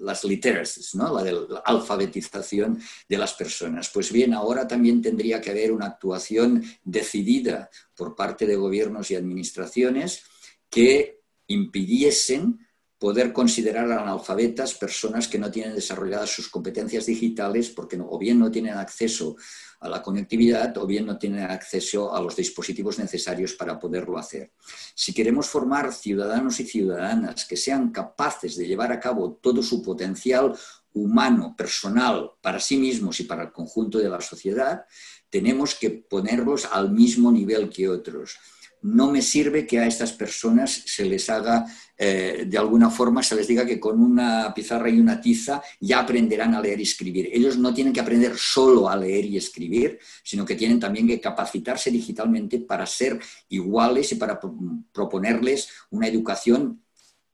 las 0.00 0.22
literacies, 0.22 0.94
¿no? 0.94 1.12
la 1.12 1.24
de 1.24 1.32
la 1.32 1.58
alfabetización 1.64 2.80
de 3.08 3.18
las 3.18 3.34
personas. 3.34 3.90
Pues 3.92 4.12
bien, 4.12 4.32
ahora 4.32 4.68
también 4.68 5.02
tendría 5.02 5.40
que 5.40 5.50
haber 5.50 5.72
una 5.72 5.86
actuación 5.86 6.62
decidida 6.84 7.68
por 7.96 8.14
parte 8.14 8.46
de 8.46 8.54
gobiernos 8.54 9.10
y 9.10 9.16
administraciones 9.16 10.22
que 10.70 11.22
impidiesen 11.48 12.67
poder 12.98 13.32
considerar 13.32 13.90
analfabetas 13.90 14.74
personas 14.74 15.28
que 15.28 15.38
no 15.38 15.50
tienen 15.50 15.74
desarrolladas 15.74 16.30
sus 16.30 16.48
competencias 16.48 17.06
digitales 17.06 17.70
porque 17.70 17.98
o 18.00 18.18
bien 18.18 18.38
no 18.38 18.50
tienen 18.50 18.74
acceso 18.74 19.36
a 19.80 19.88
la 19.88 20.02
conectividad 20.02 20.76
o 20.78 20.86
bien 20.86 21.06
no 21.06 21.16
tienen 21.16 21.44
acceso 21.44 22.12
a 22.14 22.20
los 22.20 22.34
dispositivos 22.34 22.98
necesarios 22.98 23.52
para 23.52 23.78
poderlo 23.78 24.18
hacer. 24.18 24.52
Si 24.94 25.14
queremos 25.14 25.46
formar 25.46 25.92
ciudadanos 25.92 26.58
y 26.58 26.64
ciudadanas 26.64 27.44
que 27.44 27.56
sean 27.56 27.92
capaces 27.92 28.56
de 28.56 28.66
llevar 28.66 28.90
a 28.90 28.98
cabo 28.98 29.38
todo 29.40 29.62
su 29.62 29.80
potencial 29.80 30.52
humano, 30.92 31.54
personal, 31.56 32.32
para 32.40 32.58
sí 32.58 32.76
mismos 32.76 33.20
y 33.20 33.24
para 33.24 33.44
el 33.44 33.52
conjunto 33.52 33.98
de 33.98 34.08
la 34.08 34.20
sociedad, 34.20 34.84
tenemos 35.30 35.76
que 35.76 35.90
ponerlos 35.90 36.64
al 36.64 36.90
mismo 36.90 37.30
nivel 37.30 37.68
que 37.68 37.88
otros 37.88 38.38
no 38.82 39.10
me 39.10 39.22
sirve 39.22 39.66
que 39.66 39.78
a 39.78 39.86
estas 39.86 40.12
personas 40.12 40.82
se 40.86 41.04
les 41.04 41.28
haga, 41.30 41.66
eh, 41.96 42.44
de 42.46 42.58
alguna 42.58 42.90
forma, 42.90 43.22
se 43.22 43.34
les 43.34 43.48
diga 43.48 43.66
que 43.66 43.80
con 43.80 44.00
una 44.00 44.52
pizarra 44.54 44.88
y 44.88 45.00
una 45.00 45.20
tiza 45.20 45.62
ya 45.80 46.00
aprenderán 46.00 46.54
a 46.54 46.60
leer 46.60 46.80
y 46.80 46.84
escribir. 46.84 47.28
Ellos 47.32 47.58
no 47.58 47.74
tienen 47.74 47.92
que 47.92 48.00
aprender 48.00 48.36
solo 48.36 48.88
a 48.88 48.96
leer 48.96 49.24
y 49.24 49.36
escribir, 49.36 49.98
sino 50.22 50.44
que 50.44 50.54
tienen 50.54 50.78
también 50.78 51.06
que 51.06 51.20
capacitarse 51.20 51.90
digitalmente 51.90 52.60
para 52.60 52.86
ser 52.86 53.18
iguales 53.48 54.12
y 54.12 54.14
para 54.14 54.40
proponerles 54.92 55.68
una 55.90 56.06
educación 56.06 56.82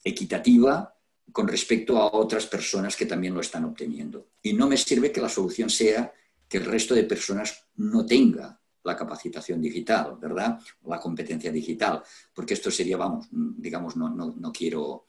equitativa 0.03 0.95
con 1.33 1.49
respecto 1.49 1.99
a 1.99 2.15
otras 2.15 2.47
personas 2.47 2.97
que 2.97 3.07
también 3.07 3.35
lo 3.35 3.41
están 3.41 3.65
obteniendo. 3.65 4.29
Y 4.43 4.53
no 4.53 4.69
me 4.69 4.77
sirve 4.77 5.11
que 5.11 5.21
la 5.21 5.29
solución 5.29 5.69
sea 5.69 6.13
que 6.49 6.59
el 6.59 6.65
resto 6.65 6.95
de 6.95 7.05
personas 7.05 7.67
no 7.77 8.07
tenga 8.07 8.61
la 8.85 8.97
capacitación 8.97 9.61
digital, 9.61 10.17
¿verdad? 10.21 10.59
La 10.87 11.01
competencia 11.01 11.51
digital, 11.51 12.03
porque 12.33 12.55
esto 12.55 12.71
sería, 12.71 12.97
vamos, 12.97 13.27
digamos, 13.31 13.97
no, 13.97 14.09
no, 14.11 14.53
quiero, 14.53 15.07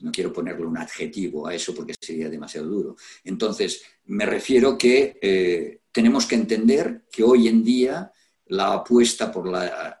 no 0.00 0.10
quiero 0.10 0.32
ponerle 0.32 0.64
un 0.64 0.78
adjetivo 0.78 1.46
a 1.46 1.54
eso 1.54 1.74
porque 1.74 1.94
sería 2.00 2.30
demasiado 2.30 2.68
duro. 2.68 2.96
Entonces, 3.24 3.82
me 4.06 4.26
refiero 4.26 4.78
que 4.78 5.18
eh, 5.20 5.80
tenemos 5.90 6.26
que 6.26 6.36
entender 6.36 7.06
que 7.10 7.24
hoy 7.24 7.48
en 7.48 7.64
día 7.64 8.10
la 8.46 8.74
apuesta 8.74 9.30
por 9.30 9.48
la 9.48 10.00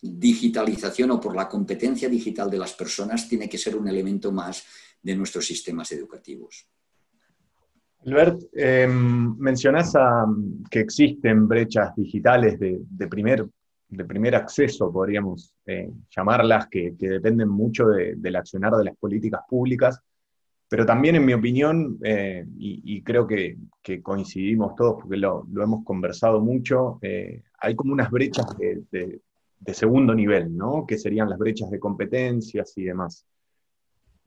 digitalización 0.00 1.12
o 1.12 1.20
por 1.20 1.34
la 1.34 1.48
competencia 1.48 2.08
digital 2.08 2.50
de 2.50 2.58
las 2.58 2.74
personas 2.74 3.28
tiene 3.28 3.48
que 3.48 3.58
ser 3.58 3.76
un 3.76 3.88
elemento 3.88 4.32
más 4.32 4.64
de 5.00 5.14
nuestros 5.14 5.46
sistemas 5.46 5.90
educativos. 5.92 6.66
Albert, 8.06 8.40
em, 8.52 9.36
mencionás 9.36 9.92
que 10.70 10.80
existen 10.80 11.48
brechas 11.48 11.94
digitales 11.96 12.58
de, 12.58 13.08
primer, 13.08 13.44
de 13.88 14.04
primer, 14.04 14.36
acceso, 14.36 14.92
podríamos 14.92 15.52
eh, 15.66 15.90
llamarlas, 16.14 16.68
que, 16.68 16.94
dependen 16.96 17.48
mucho 17.48 17.86
del 17.88 18.36
accionar 18.36 18.74
de 18.74 18.84
las 18.84 18.96
políticas 18.96 19.40
públicas, 19.48 20.00
pero 20.68 20.86
también, 20.86 21.16
en 21.16 21.24
mi 21.24 21.32
opinión, 21.32 21.98
eh, 22.02 22.44
y, 22.58 23.02
creo 23.02 23.26
que, 23.26 23.56
coincidimos 24.02 24.76
todos 24.76 25.02
porque 25.02 25.16
lo, 25.16 25.44
hemos 25.56 25.84
conversado 25.84 26.40
mucho, 26.40 26.98
eh, 27.02 27.42
hay 27.60 27.74
como 27.74 27.92
unas 27.92 28.10
brechas 28.10 28.46
de, 28.56 29.20
de 29.60 29.74
segundo 29.74 30.14
nivel, 30.14 30.56
¿no? 30.56 30.86
que 30.86 30.98
serían 30.98 31.28
las 31.28 31.38
brechas 31.38 31.70
de 31.70 31.80
competencias 31.80 32.72
y 32.76 32.84
demás. 32.84 33.26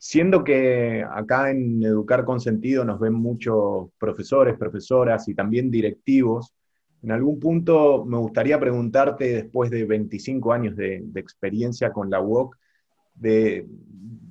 Siendo 0.01 0.45
que 0.45 1.03
acá 1.03 1.51
en 1.51 1.83
Educar 1.83 2.23
con 2.23 2.39
Sentido 2.39 2.85
nos 2.85 3.01
ven 3.01 3.11
muchos 3.13 3.89
profesores, 3.99 4.57
profesoras 4.57 5.27
y 5.27 5.35
también 5.35 5.69
directivos, 5.69 6.53
en 7.03 7.11
algún 7.11 7.37
punto 7.37 8.05
me 8.05 8.17
gustaría 8.17 8.57
preguntarte, 8.57 9.25
después 9.33 9.69
de 9.69 9.83
25 9.83 10.53
años 10.53 10.77
de, 10.77 11.03
experiencia 11.15 11.91
con 11.91 12.09
la 12.09 12.21
UOC, 12.21 12.55
de, 13.15 13.67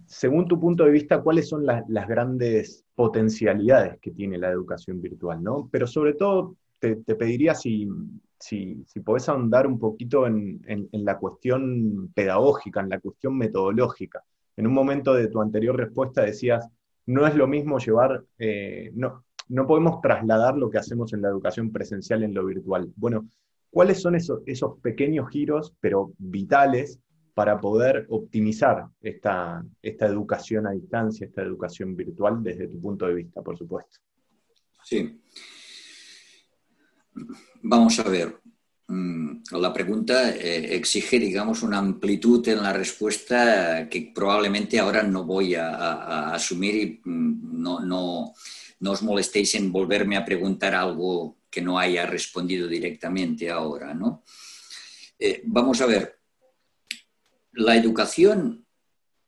según 0.07 0.49
tu 0.49 0.59
punto 0.59 0.87
de 0.87 0.91
vista, 0.91 1.21
cuáles 1.21 1.51
son 1.51 1.67
las 1.67 2.09
grandes 2.09 2.87
potencialidades 2.95 4.01
que 4.01 4.13
tiene 4.13 4.39
la 4.39 4.49
educación 4.49 5.03
virtual, 5.03 5.43
¿no? 5.43 5.69
Pero 5.71 5.87
sobre 5.87 6.15
todo 6.15 6.57
te, 6.79 6.97
pediría 6.97 7.55
si, 7.55 7.87
si, 8.39 8.83
si, 8.87 9.01
podés 9.01 9.29
ahondar 9.29 9.67
un 9.67 9.79
poquito 9.79 10.27
en 10.27 10.63
la 10.93 11.19
cuestión 11.19 12.11
pedagógica, 12.15 12.81
en 12.81 12.89
la 12.89 13.01
cuestión 13.01 13.37
metodológica 13.37 14.25
en 14.59 14.67
un 14.67 14.75
momento 14.75 15.15
de 15.15 15.29
tu 15.29 15.41
anterior 15.41 15.77
respuesta 15.77 16.23
decías, 16.23 16.69
no 17.07 17.27
es 17.29 17.37
lo 17.37 17.47
mismo 17.47 17.79
llevar, 17.79 18.25
eh, 18.39 18.91
no, 18.95 19.25
no 19.49 19.67
podemos 19.69 20.01
trasladar 20.01 20.59
lo 20.59 20.69
que 20.69 20.79
hacemos 20.79 21.13
en 21.13 21.23
la 21.23 21.29
educación 21.29 21.71
presencial 21.71 22.25
en 22.25 22.35
lo 22.35 22.45
virtual. 22.45 22.93
Bueno, 22.97 23.29
¿cuáles 23.71 24.03
son 24.03 24.17
esos, 24.17 24.41
esos 24.47 24.81
pequeños 24.81 25.31
giros, 25.31 25.73
pero 25.81 26.13
vitales, 26.19 26.99
para 27.35 27.61
poder 27.61 28.07
optimizar 28.09 28.89
esta, 29.01 29.65
esta 29.81 30.07
educación 30.07 30.67
a 30.67 30.73
distancia, 30.73 31.25
esta 31.25 31.43
educación 31.43 31.95
virtual 31.95 32.43
desde 32.43 32.67
tu 32.67 32.81
punto 32.81 33.07
de 33.07 33.15
vista, 33.15 33.41
por 33.43 33.57
supuesto? 33.57 34.01
Sí. 34.83 35.23
Vamos 37.63 37.97
a 38.01 38.09
ver. 38.09 38.35
Mm, 38.91 39.43
la 39.53 39.71
pregunta 39.71 40.31
eh, 40.31 40.75
exige, 40.75 41.19
digamos, 41.19 41.63
una 41.63 41.77
amplitud 41.77 42.47
en 42.49 42.63
la 42.63 42.73
respuesta 42.73 43.87
que 43.87 44.13
probablemente 44.15 44.79
ahora 44.79 45.03
no 45.03 45.25
voy 45.25 45.55
a, 45.55 46.33
asumir 46.33 46.75
y 46.75 47.01
mm, 47.05 47.63
no, 47.63 47.81
no, 47.81 48.91
os 48.91 49.03
molestéis 49.03 49.55
en 49.57 49.71
volverme 49.71 50.17
a 50.17 50.25
preguntar 50.25 50.75
algo 50.75 51.37
que 51.51 51.61
no 51.61 51.79
haya 51.79 52.07
respondido 52.07 52.67
directamente 52.67 53.51
ahora, 53.51 53.93
¿no? 53.93 54.23
Eh, 55.19 55.43
vamos 55.45 55.81
a 55.83 55.87
ver, 55.87 56.21
la 57.53 57.77
educación 57.77 58.65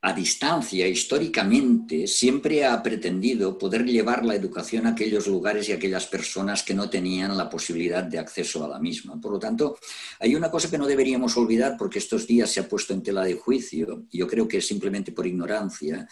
a 0.03 0.15
distancia, 0.15 0.89
históricamente, 0.89 2.07
siempre 2.07 2.65
ha 2.65 2.83
pretendido 2.83 3.59
poder 3.59 3.85
llevar 3.85 4.25
la 4.25 4.35
educación 4.35 4.87
a 4.87 4.91
aquellos 4.91 5.27
lugares 5.27 5.69
y 5.69 5.73
a 5.73 5.75
aquellas 5.75 6.07
personas 6.07 6.63
que 6.63 6.73
no 6.73 6.89
tenían 6.89 7.37
la 7.37 7.51
posibilidad 7.51 8.03
de 8.03 8.19
acceso 8.19 8.65
a 8.65 8.69
la 8.69 8.79
misma. 8.79 9.21
Por 9.21 9.33
lo 9.33 9.39
tanto, 9.39 9.79
hay 10.19 10.35
una 10.35 10.51
cosa 10.51 10.71
que 10.71 10.79
no 10.79 10.87
deberíamos 10.87 11.37
olvidar 11.37 11.77
porque 11.77 11.99
estos 11.99 12.27
días 12.27 12.51
se 12.51 12.61
ha 12.61 12.69
puesto 12.69 12.95
en 12.95 13.03
tela 13.03 13.25
de 13.25 13.35
juicio, 13.35 14.07
y 14.11 14.19
yo 14.19 14.27
creo 14.27 14.49
que 14.49 14.57
es 14.59 14.67
simplemente 14.67 15.13
por 15.13 15.27
ignorancia, 15.27 16.09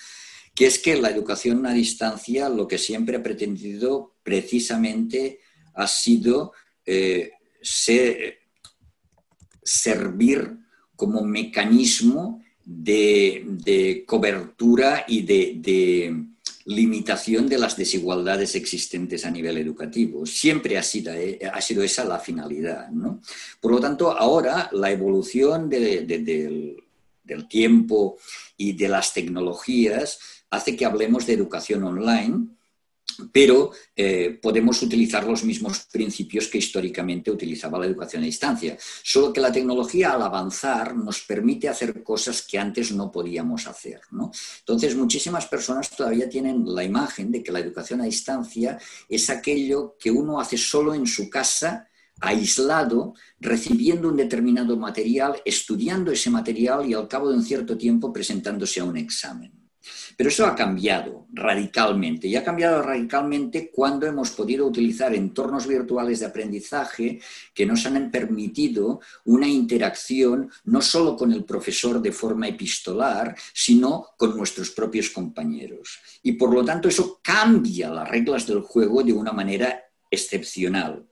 que 0.54 0.66
es 0.66 0.78
que 0.78 1.00
la 1.00 1.08
educación 1.08 1.64
a 1.64 1.72
distancia 1.72 2.50
lo 2.50 2.68
que 2.68 2.76
siempre 2.76 3.16
ha 3.16 3.22
pretendido 3.22 4.16
precisamente 4.22 5.40
ha 5.74 5.86
sido 5.86 6.52
eh, 6.84 7.30
servir 9.62 10.58
como 10.94 11.22
mecanismo 11.22 12.42
de, 12.68 14.04
cobertura 14.06 15.04
y 15.08 15.22
de, 15.22 16.24
limitación 16.66 17.48
de 17.48 17.56
las 17.56 17.78
desigualdades 17.78 18.54
existentes 18.54 19.24
a 19.24 19.30
nivel 19.30 19.56
educativo. 19.56 20.26
Siempre 20.26 20.76
ha 20.76 20.82
sido, 20.82 21.14
eh, 21.14 21.38
ha 21.50 21.62
sido 21.62 21.82
esa 21.82 22.04
la 22.04 22.18
finalidad. 22.18 22.90
Por 23.58 23.72
lo 23.72 23.80
tanto, 23.80 24.12
ahora 24.12 24.68
la 24.72 24.90
evolución 24.90 25.70
del, 25.70 26.06
del 27.24 27.48
tiempo 27.48 28.18
y 28.58 28.74
de 28.74 28.88
las 28.88 29.14
tecnologías 29.14 30.18
hace 30.50 30.76
que 30.76 30.84
hablemos 30.84 31.24
de 31.24 31.32
educación 31.32 31.84
online 31.84 32.57
pero 33.32 33.72
eh, 33.94 34.38
podemos 34.40 34.80
utilizar 34.82 35.24
los 35.24 35.44
mismos 35.44 35.86
principios 35.90 36.48
que 36.48 36.58
históricamente 36.58 37.30
utilizaba 37.30 37.78
la 37.78 37.86
educación 37.86 38.22
a 38.22 38.26
distancia. 38.26 38.76
Solo 39.02 39.32
que 39.32 39.40
la 39.40 39.52
tecnología 39.52 40.12
al 40.12 40.22
avanzar 40.22 40.94
nos 40.96 41.20
permite 41.20 41.68
hacer 41.68 42.02
cosas 42.02 42.42
que 42.42 42.58
antes 42.58 42.92
no 42.92 43.10
podíamos 43.10 43.66
hacer. 43.66 44.00
Entonces, 44.60 44.96
muchísimas 44.96 45.46
personas 45.46 45.90
todavía 45.90 46.28
tienen 46.28 46.64
la 46.66 46.84
imagen 46.84 47.30
de 47.32 47.42
que 47.42 47.52
la 47.52 47.60
educación 47.60 48.00
a 48.00 48.04
distancia 48.04 48.78
es 49.08 49.30
aquello 49.30 49.96
que 49.98 50.10
uno 50.10 50.40
hace 50.40 50.56
solo 50.56 50.94
en 50.94 51.06
su 51.06 51.28
casa 51.28 51.88
aislado, 52.20 53.14
recibiendo 53.38 54.08
un 54.08 54.16
determinado 54.16 54.76
material, 54.76 55.40
estudiando 55.44 56.10
ese 56.10 56.30
material 56.30 56.88
y 56.88 56.94
al 56.94 57.06
cabo 57.06 57.30
de 57.30 57.36
un 57.36 57.44
cierto 57.44 57.76
tiempo 57.78 58.12
presentándose 58.12 58.80
a 58.80 58.84
un 58.84 58.96
examen. 58.96 59.67
Pero 60.18 60.30
eso 60.30 60.46
ha 60.46 60.56
cambiado 60.56 61.28
radicalmente 61.32 62.26
y 62.26 62.34
ha 62.34 62.42
cambiado 62.42 62.82
radicalmente 62.82 63.70
cuando 63.70 64.04
hemos 64.04 64.32
podido 64.32 64.66
utilizar 64.66 65.14
entornos 65.14 65.68
virtuales 65.68 66.18
de 66.18 66.26
aprendizaje 66.26 67.20
que 67.54 67.64
nos 67.64 67.86
han 67.86 68.10
permitido 68.10 69.00
una 69.26 69.46
interacción 69.46 70.50
no 70.64 70.82
solo 70.82 71.16
con 71.16 71.30
el 71.30 71.44
profesor 71.44 72.02
de 72.02 72.10
forma 72.10 72.48
epistolar, 72.48 73.36
sino 73.54 74.08
con 74.16 74.36
nuestros 74.36 74.72
propios 74.72 75.10
compañeros. 75.10 76.00
Y 76.24 76.32
por 76.32 76.52
lo 76.52 76.64
tanto 76.64 76.88
eso 76.88 77.20
cambia 77.22 77.88
las 77.88 78.08
reglas 78.08 78.44
del 78.44 78.62
juego 78.62 79.04
de 79.04 79.12
una 79.12 79.30
manera 79.30 79.84
excepcional. 80.10 81.06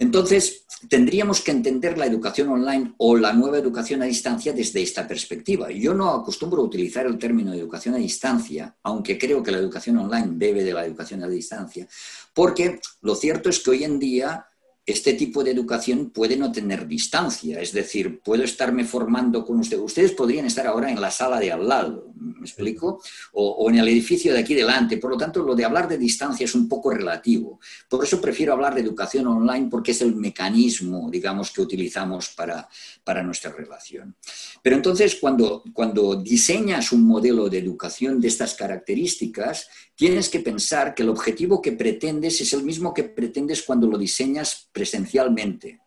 Entonces, 0.00 0.64
tendríamos 0.88 1.42
que 1.42 1.50
entender 1.50 1.98
la 1.98 2.06
educación 2.06 2.48
online 2.48 2.94
o 2.96 3.18
la 3.18 3.34
nueva 3.34 3.58
educación 3.58 4.00
a 4.00 4.06
distancia 4.06 4.54
desde 4.54 4.80
esta 4.80 5.06
perspectiva. 5.06 5.70
Yo 5.70 5.92
no 5.92 6.08
acostumbro 6.08 6.62
a 6.62 6.64
utilizar 6.64 7.04
el 7.04 7.18
término 7.18 7.52
educación 7.52 7.94
a 7.94 7.98
distancia, 7.98 8.74
aunque 8.82 9.18
creo 9.18 9.42
que 9.42 9.50
la 9.50 9.58
educación 9.58 9.98
online 9.98 10.30
debe 10.36 10.64
de 10.64 10.72
la 10.72 10.86
educación 10.86 11.22
a 11.22 11.28
distancia, 11.28 11.86
porque 12.32 12.80
lo 13.02 13.14
cierto 13.14 13.50
es 13.50 13.60
que 13.60 13.70
hoy 13.70 13.84
en 13.84 13.98
día 13.98 14.46
este 14.86 15.14
tipo 15.14 15.44
de 15.44 15.50
educación 15.50 16.10
puede 16.10 16.36
no 16.36 16.50
tener 16.50 16.86
distancia, 16.86 17.60
es 17.60 17.72
decir, 17.72 18.20
puedo 18.20 18.42
estarme 18.42 18.84
formando 18.84 19.44
con 19.44 19.60
ustedes. 19.60 19.82
Ustedes 19.82 20.12
podrían 20.12 20.46
estar 20.46 20.66
ahora 20.66 20.90
en 20.90 21.00
la 21.00 21.10
sala 21.10 21.38
de 21.38 21.52
al 21.52 21.68
lado, 21.68 22.12
¿me 22.16 22.46
explico? 22.46 23.02
O, 23.32 23.68
en 23.70 23.78
el 23.78 23.88
edificio 23.88 24.32
de 24.32 24.40
aquí 24.40 24.54
delante. 24.54 24.96
Por 24.96 25.10
lo 25.10 25.16
tanto, 25.16 25.42
lo 25.42 25.54
de 25.54 25.64
hablar 25.64 25.88
de 25.88 25.98
distancia 25.98 26.44
es 26.44 26.54
un 26.54 26.68
poco 26.68 26.90
relativo. 26.90 27.60
Por 27.88 28.04
eso 28.04 28.20
prefiero 28.20 28.52
hablar 28.52 28.74
de 28.74 28.80
educación 28.80 29.26
online 29.26 29.68
porque 29.70 29.92
es 29.92 30.00
el 30.00 30.16
mecanismo, 30.16 31.08
digamos, 31.10 31.50
que 31.50 31.60
utilizamos 31.60 32.30
para, 32.30 32.68
para 33.04 33.22
nuestra 33.22 33.52
relación. 33.52 34.16
Pero 34.62 34.76
entonces, 34.76 35.16
cuando, 35.20 35.62
cuando 35.72 36.16
diseñas 36.16 36.92
un 36.92 37.02
modelo 37.02 37.48
de 37.48 37.58
educación 37.58 38.20
de 38.20 38.28
estas 38.28 38.54
características, 38.54 39.68
tienes 39.94 40.30
que 40.30 40.40
pensar 40.40 40.94
que 40.94 41.02
el 41.02 41.10
objetivo 41.10 41.60
que 41.60 41.72
pretendes 41.72 42.40
es 42.40 42.52
el 42.54 42.62
mismo 42.62 42.94
que 42.94 43.04
pretendes 43.04 43.62
cuando 43.62 43.86
lo 43.86 43.98
diseñas 43.98 44.69
presencialmente. 44.72 45.80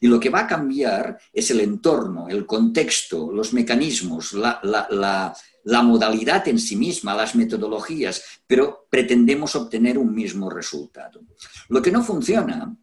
Y 0.00 0.06
lo 0.06 0.20
que 0.20 0.30
va 0.30 0.40
a 0.40 0.46
cambiar 0.46 1.18
es 1.32 1.50
el 1.50 1.60
entorno, 1.60 2.28
el 2.28 2.46
contexto, 2.46 3.32
los 3.32 3.52
mecanismos, 3.52 4.32
la, 4.32 5.34
modalidad 5.82 6.46
en 6.48 6.58
sí 6.58 6.76
misma, 6.76 7.14
las 7.14 7.34
metodologías, 7.34 8.22
pero 8.46 8.86
pretendemos 8.90 9.56
obtener 9.56 9.96
un 9.96 10.14
mismo 10.14 10.50
resultado. 10.50 11.22
Lo 11.68 11.80
que 11.80 11.90
no 11.90 12.04
funciona 12.04 12.76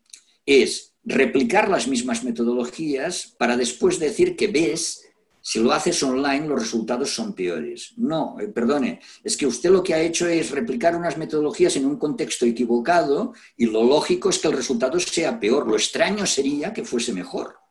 es 0.45 0.95
replicar 1.03 1.69
las 1.69 1.87
mismas 1.87 2.23
metodologías 2.23 3.35
para 3.37 3.57
después 3.57 3.99
decir 3.99 4.35
que 4.35 4.47
ves 4.47 5.03
si 5.41 5.59
lo 5.59 5.71
haces 5.71 6.01
online, 6.03 6.47
los 6.47 6.59
resultados 6.59 7.13
son 7.13 7.33
peores. 7.33 7.93
No, 7.97 8.37
eh, 8.39 8.47
perdone, 8.47 8.99
es 9.23 9.35
que 9.35 9.47
usted 9.47 9.71
lo 9.71 9.83
que 9.83 9.93
ha 9.93 9.99
hecho 10.01 10.27
es 10.27 10.51
replicar 10.51 10.95
unas 10.95 11.17
metodologías 11.17 11.75
en 11.75 11.85
un 11.85 11.97
contexto 11.97 12.45
equivocado 12.45 13.33
y 13.57 13.65
lo 13.65 13.83
lógico 13.83 14.29
es 14.29 14.39
que 14.39 14.47
el 14.47 14.57
resultado 14.57 14.99
sea 14.99 15.39
peor. 15.39 15.67
Lo 15.67 15.75
extraño 15.75 16.25
sería 16.25 16.73
que 16.73 16.85
fuese 16.85 17.13
mejor. 17.13 17.61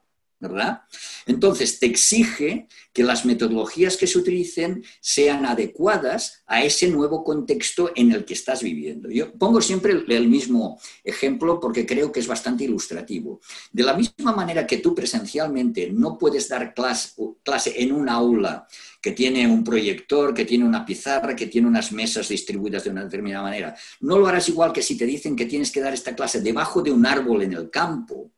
¿Verdad? 0.41 0.83
Entonces, 1.27 1.79
te 1.79 1.87
exige 1.87 2.67
que 2.93 3.05
las 3.05 3.27
metodologías 3.27 3.97
que 3.97 4.07
se 4.07 4.19
utilicen 4.19 4.83
sean 5.01 5.45
adecuadas 5.45 6.43
a 6.47 6.65
ese 6.65 6.89
nuevo 6.89 7.23
contexto 7.23 7.93
en 7.95 8.13
el 8.13 8.25
que 8.25 8.35
estás 8.35 8.63
viviendo. 8.63 9.11
Yo 9.11 9.33
pongo 9.35 9.61
siempre 9.61 10.03
el 10.09 10.29
mismo 10.29 10.81
ejemplo 11.05 11.61
porque 11.61 11.85
creo 11.85 12.11
que 12.11 12.21
es 12.21 12.27
bastante 12.27 12.65
ilustrativo. 12.65 13.41
De 13.71 13.83
la 13.83 13.95
misma 13.95 14.33
manera 14.33 14.67
que 14.67 14.79
tú 14.79 14.95
presencialmente 14.95 15.91
no 15.93 16.17
puedes 16.17 16.49
dar 16.49 16.73
clase, 16.75 17.15
en 17.77 17.93
un 17.93 18.09
aula 18.09 18.67
que 19.03 19.13
tiene 19.13 19.47
un 19.47 19.63
proyector, 19.63 20.33
que 20.33 20.47
tiene 20.47 20.65
una 20.65 20.85
pizarra, 20.85 21.37
que 21.37 21.47
tiene 21.47 21.69
unas 21.69 21.93
mesas 21.93 22.29
distribuidas 22.29 22.85
de 22.85 22.91
una 22.91 23.05
determinada 23.05 23.45
manera, 23.45 23.77
no 24.01 24.19
lo 24.19 24.27
harás 24.27 24.49
igual 24.49 24.73
que 24.73 24.83
si 24.83 24.97
te 24.97 25.07
dicen 25.07 25.37
que 25.37 25.47
tienes 25.47 25.71
que 25.71 25.81
dar 25.81 25.93
esta 25.93 26.15
clase 26.15 26.41
debajo 26.41 26.83
de 26.83 26.91
un 26.91 27.05
árbol 27.05 27.43
en 27.43 27.53
el 27.53 27.71
campo 27.71 28.31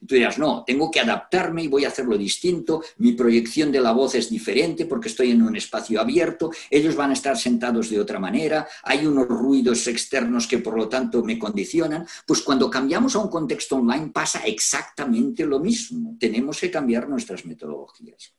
y 0.00 0.06
tú 0.06 0.14
dirás, 0.14 0.38
no, 0.38 0.64
tengo 0.64 0.90
que 0.90 1.00
adaptarme 1.00 1.64
y 1.64 1.68
voy 1.68 1.84
a 1.84 1.88
hacerlo 1.88 2.16
distinto, 2.16 2.82
mi 2.98 3.12
proyección 3.12 3.72
de 3.72 3.80
la 3.80 3.92
voz 3.92 4.14
es 4.14 4.30
diferente 4.30 4.86
porque 4.86 5.08
estoy 5.08 5.32
en 5.32 5.42
un 5.42 5.56
espacio 5.56 6.00
abierto, 6.00 6.50
ellos 6.70 6.94
van 6.94 7.10
a 7.10 7.14
estar 7.14 7.36
sentados 7.36 7.90
de 7.90 8.00
otra 8.00 8.20
manera, 8.20 8.68
hay 8.84 9.06
unos 9.06 9.26
ruidos 9.26 9.86
externos 9.88 10.46
que 10.46 10.58
por 10.58 10.76
lo 10.76 10.88
tanto 10.88 11.24
me 11.24 11.38
condicionan. 11.38 12.06
Pues 12.26 12.42
cuando 12.42 12.70
cambiamos 12.70 13.16
a 13.16 13.18
un 13.18 13.28
contexto 13.28 13.76
online 13.76 14.10
pasa 14.12 14.40
exactamente 14.44 15.44
lo 15.44 15.58
mismo, 15.58 16.16
tenemos 16.18 16.60
que 16.60 16.70
cambiar 16.70 17.08
nuestras 17.08 17.44
metodologías. 17.44 18.34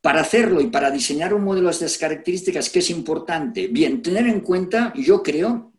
Para 0.00 0.22
hacerlo 0.22 0.62
y 0.62 0.68
para 0.68 0.90
diseñar 0.90 1.34
un 1.34 1.44
modelo 1.44 1.66
de 1.66 1.74
estas 1.74 1.98
características, 1.98 2.70
¿qué 2.70 2.78
es 2.78 2.88
importante? 2.88 3.68
Bien, 3.68 4.00
tener 4.00 4.26
en 4.26 4.40
cuenta, 4.40 4.94
yo 4.96 5.22
creo 5.22 5.72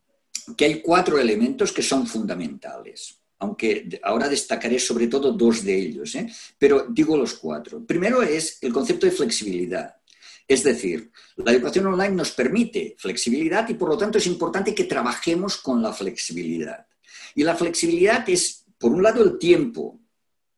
que 0.56 0.66
hay 0.66 0.82
cuatro 0.82 1.18
elementos 1.18 1.72
que 1.72 1.82
son 1.82 2.06
fundamentales 2.06 3.21
aunque 3.42 4.00
ahora 4.04 4.30
destacaré 4.30 4.80
sobre 4.80 5.08
todo 5.08 5.32
dos 5.32 5.64
de 5.66 5.76
ellos, 5.76 6.14
¿eh? 6.14 6.32
pero 6.60 6.86
digo 6.88 7.18
los 7.18 7.34
cuatro. 7.34 7.84
Primero 7.84 8.22
es 8.22 8.60
el 8.62 8.72
concepto 8.72 9.08
de 9.08 9.12
flexibilidad. 9.12 9.96
Es 10.48 10.64
decir, 10.64 11.12
la 11.38 11.52
educación 11.52 11.88
online 11.88 12.16
nos 12.16 12.32
permite 12.32 12.96
flexibilidad 13.00 13.68
y 13.68 13.74
por 13.74 13.90
lo 13.90 13.98
tanto 13.98 14.20
es 14.20 14.28
importante 14.28 14.76
que 14.76 14.84
trabajemos 14.84 15.58
con 15.58 15.82
la 15.82 15.92
flexibilidad. 15.92 16.86
Y 17.34 17.44
la 17.44 17.56
flexibilidad 17.56 18.30
es, 18.30 18.64
por 18.78 18.92
un 18.92 19.02
lado, 19.02 19.24
el 19.24 19.40
tiempo, 19.40 20.00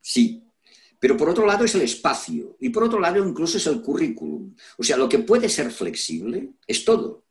sí, 0.01 0.43
pero 0.99 1.15
por 1.15 1.29
otro 1.29 1.45
lado 1.45 1.63
es 1.63 1.73
el 1.75 1.83
espacio 1.83 2.57
y 2.59 2.69
por 2.69 2.83
otro 2.83 2.99
lado 2.99 3.25
incluso 3.25 3.57
es 3.57 3.67
el 3.67 3.81
currículum. 3.81 4.53
O 4.77 4.83
sea, 4.83 4.97
lo 4.97 5.07
que 5.07 5.19
puede 5.19 5.47
ser 5.47 5.71
flexible 5.71 6.49
es 6.67 6.83
todo. 6.83 7.22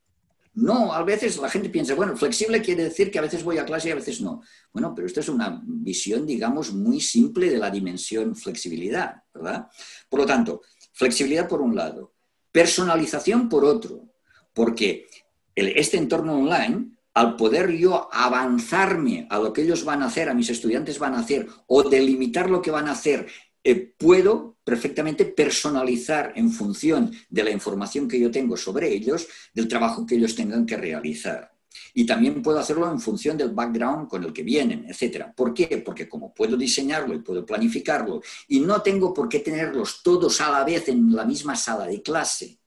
No, 0.54 0.92
a 0.92 1.02
veces 1.02 1.38
la 1.38 1.48
gente 1.48 1.70
piensa, 1.70 1.94
bueno, 1.94 2.14
flexible 2.14 2.60
quiere 2.60 2.84
decir 2.84 3.10
que 3.10 3.18
a 3.18 3.22
veces 3.22 3.42
voy 3.42 3.56
a 3.56 3.64
clase 3.64 3.88
y 3.88 3.92
a 3.92 3.96
veces 3.96 4.20
no. 4.20 4.42
Bueno, 4.72 4.94
pero 4.94 5.06
esto 5.06 5.20
es 5.20 5.28
una 5.30 5.62
visión, 5.64 6.26
digamos, 6.26 6.74
muy 6.74 7.00
simple 7.00 7.50
de 7.50 7.58
la 7.58 7.70
dimensión 7.70 8.36
flexibilidad, 8.36 9.22
¿verdad? 9.32 9.68
Por 10.10 10.20
lo 10.20 10.26
tanto, 10.26 10.60
flexibilidad 10.92 11.48
por 11.48 11.62
un 11.62 11.74
lado, 11.74 12.12
personalización 12.50 13.48
por 13.48 13.64
otro, 13.64 14.10
porque 14.52 15.06
este 15.54 15.96
entorno 15.96 16.36
online, 16.36 16.96
al 17.14 17.36
poder 17.36 17.70
yo 17.72 18.08
avanzarme 18.12 19.26
a 19.30 19.38
lo 19.38 19.54
que 19.54 19.62
ellos 19.62 19.84
van 19.84 20.02
a 20.02 20.06
hacer, 20.06 20.28
a 20.28 20.34
mis 20.34 20.50
estudiantes 20.50 20.98
van 20.98 21.14
a 21.14 21.20
hacer, 21.20 21.46
o 21.66 21.82
delimitar 21.82 22.50
lo 22.50 22.60
que 22.60 22.70
van 22.70 22.88
a 22.88 22.92
hacer 22.92 23.26
eh, 23.64 23.94
puedo 23.96 24.56
perfectamente 24.64 25.24
personalizar 25.24 26.32
en 26.36 26.50
función 26.50 27.12
de 27.28 27.44
la 27.44 27.50
información 27.50 28.08
que 28.08 28.18
yo 28.18 28.30
tengo 28.30 28.56
sobre 28.56 28.92
ellos, 28.92 29.26
del 29.52 29.68
trabajo 29.68 30.06
que 30.06 30.16
ellos 30.16 30.34
tengan 30.34 30.66
que 30.66 30.76
realizar. 30.76 31.52
Y 31.94 32.04
también 32.04 32.42
puedo 32.42 32.58
hacerlo 32.58 32.90
en 32.90 33.00
función 33.00 33.36
del 33.36 33.50
background 33.50 34.08
con 34.08 34.24
el 34.24 34.32
que 34.32 34.42
vienen, 34.42 34.86
etc. 34.88 35.26
¿Por 35.34 35.54
qué? 35.54 35.82
Porque 35.84 36.08
como 36.08 36.34
puedo 36.34 36.56
diseñarlo 36.56 37.14
y 37.14 37.20
puedo 37.20 37.46
planificarlo 37.46 38.22
y 38.48 38.60
no 38.60 38.82
tengo 38.82 39.12
por 39.14 39.28
qué 39.28 39.40
tenerlos 39.40 40.02
todos 40.02 40.40
a 40.40 40.50
la 40.50 40.64
vez 40.64 40.88
en 40.88 41.14
la 41.14 41.24
misma 41.24 41.56
sala 41.56 41.86
de 41.86 42.02
clase, 42.02 42.58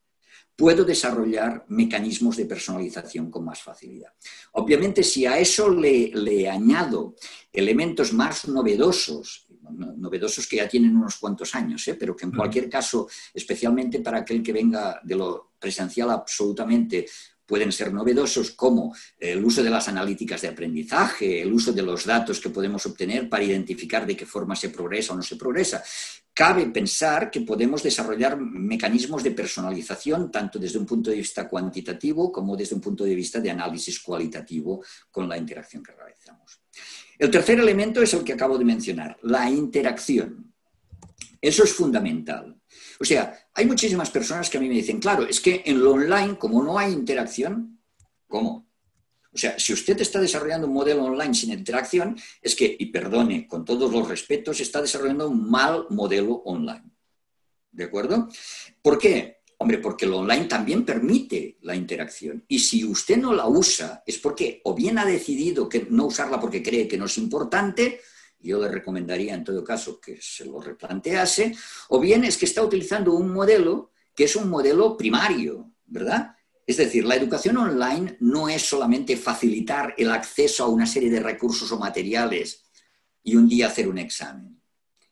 puedo 0.56 0.84
desarrollar 0.84 1.66
mecanismos 1.68 2.36
de 2.36 2.46
personalización 2.46 3.30
con 3.30 3.44
más 3.44 3.62
facilidad. 3.62 4.12
Obviamente, 4.52 5.02
si 5.02 5.26
a 5.26 5.38
eso 5.38 5.68
le, 5.68 6.48
añado 6.48 7.14
elementos 7.52 8.14
más 8.14 8.48
novedosos, 8.48 9.46
novedosos 9.70 10.46
que 10.46 10.56
ya 10.56 10.68
tienen 10.68 10.96
unos 10.96 11.16
cuantos 11.16 11.54
años, 11.54 11.86
¿eh? 11.88 11.94
pero 11.94 12.16
que 12.16 12.24
en 12.24 12.32
cualquier 12.32 12.70
caso, 12.70 13.06
especialmente 13.34 14.00
para 14.00 14.18
aquel 14.18 14.42
que 14.42 14.52
venga 14.52 15.00
de 15.04 15.14
lo 15.14 15.52
presencial 15.58 16.10
absolutamente 16.10 17.06
pueden 17.46 17.72
ser 17.72 17.92
novedosos 17.92 18.50
como 18.50 18.94
el 19.18 19.44
uso 19.44 19.62
de 19.62 19.70
las 19.70 19.88
analíticas 19.88 20.42
de 20.42 20.48
aprendizaje, 20.48 21.40
el 21.40 21.52
uso 21.52 21.72
de 21.72 21.82
los 21.82 22.04
datos 22.04 22.40
que 22.40 22.50
podemos 22.50 22.84
obtener 22.86 23.28
para 23.28 23.44
identificar 23.44 24.06
de 24.06 24.16
qué 24.16 24.26
forma 24.26 24.56
se 24.56 24.70
progresa 24.70 25.12
o 25.12 25.16
no 25.16 25.22
se 25.22 25.36
progresa. 25.36 25.82
Cabe 26.34 26.66
pensar 26.66 27.30
que 27.30 27.40
podemos 27.40 27.82
desarrollar 27.82 28.38
mecanismos 28.38 29.22
de 29.22 29.30
personalización 29.30 30.30
tanto 30.30 30.58
desde 30.58 30.78
un 30.78 30.84
punto 30.84 31.08
de 31.10 31.16
vista 31.16 31.48
cuantitativo 31.48 32.30
como 32.30 32.56
desde 32.56 32.74
un 32.74 32.80
punto 32.82 33.04
de 33.04 33.14
vista 33.14 33.40
de 33.40 33.50
análisis 33.50 34.00
cualitativo 34.00 34.84
con 35.10 35.28
la 35.28 35.38
interacción 35.38 35.82
que 35.82 35.92
realizamos. 35.92 36.60
El 37.18 37.30
tercer 37.30 37.58
elemento 37.58 38.02
es 38.02 38.12
el 38.12 38.22
que 38.22 38.34
acabo 38.34 38.58
de 38.58 38.64
mencionar, 38.66 39.16
la 39.22 39.48
interacción. 39.48 40.52
Eso 41.40 41.64
es 41.64 41.72
fundamental. 41.72 42.55
O 42.98 43.04
sea, 43.04 43.48
hay 43.54 43.66
muchísimas 43.66 44.10
personas 44.10 44.48
que 44.48 44.58
a 44.58 44.60
mí 44.60 44.68
me 44.68 44.74
dicen, 44.74 44.98
claro, 44.98 45.26
es 45.26 45.40
que 45.40 45.62
en 45.66 45.82
lo 45.82 45.92
online, 45.92 46.38
como 46.38 46.62
no 46.62 46.78
hay 46.78 46.92
interacción, 46.92 47.80
¿cómo? 48.26 48.66
O 49.32 49.38
sea, 49.38 49.58
si 49.58 49.74
usted 49.74 50.00
está 50.00 50.18
desarrollando 50.18 50.66
un 50.66 50.72
modelo 50.72 51.04
online 51.04 51.34
sin 51.34 51.52
interacción, 51.52 52.18
es 52.40 52.56
que, 52.56 52.74
y 52.78 52.86
perdone, 52.86 53.46
con 53.46 53.66
todos 53.66 53.92
los 53.92 54.08
respetos, 54.08 54.60
está 54.60 54.80
desarrollando 54.80 55.28
un 55.28 55.50
mal 55.50 55.84
modelo 55.90 56.36
online. 56.46 56.90
¿De 57.70 57.84
acuerdo? 57.84 58.28
¿Por 58.80 58.98
qué? 58.98 59.40
Hombre, 59.58 59.78
porque 59.78 60.06
lo 60.06 60.20
online 60.20 60.46
también 60.46 60.86
permite 60.86 61.58
la 61.60 61.76
interacción. 61.76 62.46
Y 62.48 62.58
si 62.58 62.82
usted 62.84 63.18
no 63.18 63.34
la 63.34 63.46
usa, 63.46 64.02
es 64.06 64.16
porque 64.16 64.62
o 64.64 64.74
bien 64.74 64.98
ha 64.98 65.04
decidido 65.04 65.68
que 65.68 65.86
no 65.90 66.06
usarla 66.06 66.40
porque 66.40 66.62
cree 66.62 66.88
que 66.88 66.96
no 66.96 67.04
es 67.04 67.18
importante, 67.18 68.00
yo 68.38 68.60
le 68.60 68.68
recomendaría 68.68 69.34
en 69.34 69.44
todo 69.44 69.64
caso 69.64 70.00
que 70.00 70.18
se 70.20 70.44
lo 70.44 70.60
replantease, 70.60 71.54
o 71.88 72.00
bien 72.00 72.24
es 72.24 72.36
que 72.36 72.46
está 72.46 72.62
utilizando 72.62 73.14
un 73.14 73.32
modelo 73.32 73.92
que 74.14 74.24
es 74.24 74.36
un 74.36 74.48
modelo 74.48 74.96
primario, 74.96 75.72
¿verdad? 75.86 76.34
Es 76.66 76.78
decir, 76.78 77.04
la 77.04 77.14
educación 77.14 77.58
online 77.58 78.16
no 78.20 78.48
es 78.48 78.62
solamente 78.62 79.16
facilitar 79.16 79.94
el 79.96 80.10
acceso 80.10 80.64
a 80.64 80.68
una 80.68 80.86
serie 80.86 81.10
de 81.10 81.20
recursos 81.20 81.70
o 81.70 81.78
materiales 81.78 82.64
y 83.22 83.36
un 83.36 83.48
día 83.48 83.68
hacer 83.68 83.88
un 83.88 83.98
examen. 83.98 84.60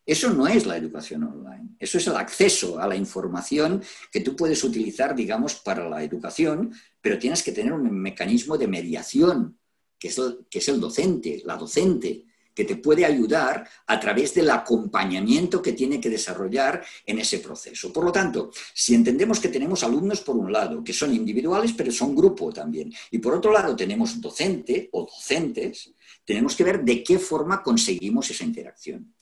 Eso 0.07 0.31
no 0.31 0.47
es 0.47 0.67
la 0.67 0.77
educación 0.77 1.25
online. 1.25 1.77
Eso 1.79 1.99
es 1.99 2.07
el 2.07 2.17
acceso 2.17 2.79
a 2.79 2.87
la 2.87 2.97
información 2.97 3.83
que 4.13 4.21
tú 4.21 4.37
puedes 4.37 4.63
utilizar, 4.63 5.15
digamos, 5.15 5.55
para 5.57 5.89
la 5.89 6.03
educación, 6.03 6.75
pero 7.01 7.19
tienes 7.19 7.43
que 7.43 7.53
tener 7.53 7.73
un 7.73 7.91
mecanismo 7.91 8.59
de 8.59 8.69
mediación, 8.69 9.59
que 9.99 10.09
es 10.09 10.69
el, 10.69 10.81
docente, 10.81 11.43
la 11.47 11.57
docente, 11.57 12.27
que 12.55 12.65
te 12.65 12.77
puede 12.77 13.05
ayudar 13.05 13.69
a 13.87 14.01
través 14.01 14.35
del 14.35 14.51
acompañamiento 14.51 15.61
que 15.61 15.73
tiene 15.73 16.01
que 16.01 16.11
desarrollar 16.11 16.85
en 17.05 17.19
ese 17.19 17.39
proceso. 17.39 17.93
Por 17.93 18.05
lo 18.05 18.13
tanto, 18.13 18.51
si 18.73 18.95
entendemos 18.95 19.41
que 19.41 19.49
tenemos 19.49 19.83
alumnos 19.83 20.21
por 20.21 20.37
un 20.37 20.53
lado, 20.53 20.83
que 20.85 20.93
son 20.93 21.15
individuales, 21.15 21.73
pero 21.77 21.91
son 21.91 22.15
grupo 22.15 22.53
también, 22.53 22.93
y 23.11 23.19
por 23.19 23.35
otro 23.35 23.53
lado 23.53 23.75
tenemos 23.75 24.21
docente 24.21 24.89
o 24.93 25.05
docentes, 25.05 25.93
tenemos 26.25 26.55
que 26.55 26.65
ver 26.65 26.85
de 26.85 27.03
qué 27.03 27.19
forma 27.19 27.63
conseguimos 27.63 28.31
esa 28.31 28.45
interacción. 28.45 29.13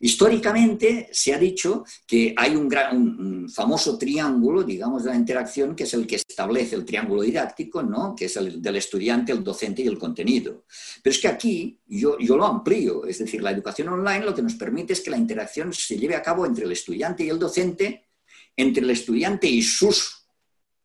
Históricamente 0.00 1.08
se 1.12 1.34
ha 1.34 1.38
dicho 1.38 1.84
que 2.06 2.32
hay 2.36 2.54
un, 2.54 2.68
gran, 2.68 3.48
famoso 3.48 3.98
triángulo, 3.98 4.62
digamos, 4.62 5.04
de 5.04 5.10
la 5.10 5.16
interacción, 5.16 5.74
que 5.74 5.84
es 5.84 5.94
el 5.94 6.06
que 6.06 6.16
establece 6.16 6.76
el 6.76 6.84
triángulo 6.84 7.22
didáctico, 7.22 7.82
¿no? 7.82 8.14
que 8.14 8.26
es 8.26 8.36
el 8.36 8.62
del 8.62 8.76
estudiante, 8.76 9.32
el 9.32 9.42
docente 9.42 9.82
y 9.82 9.88
el 9.88 9.98
contenido. 9.98 10.64
Pero 11.02 11.14
es 11.14 11.20
que 11.20 11.28
aquí 11.28 11.80
yo, 11.86 12.16
yo 12.18 12.36
lo 12.36 12.46
amplío, 12.46 13.04
es 13.06 13.18
decir, 13.18 13.42
la 13.42 13.50
educación 13.50 13.88
online 13.88 14.24
lo 14.24 14.34
que 14.34 14.42
nos 14.42 14.54
permite 14.54 14.92
es 14.92 15.00
que 15.00 15.10
la 15.10 15.16
interacción 15.16 15.72
se 15.72 15.98
lleve 15.98 16.14
a 16.14 16.22
cabo 16.22 16.46
entre 16.46 16.64
el 16.64 16.72
estudiante 16.72 17.24
y 17.24 17.30
el 17.30 17.38
docente, 17.38 18.08
entre 18.56 18.84
el 18.84 18.90
estudiante 18.90 19.48
y 19.48 19.62
sus 19.62 20.26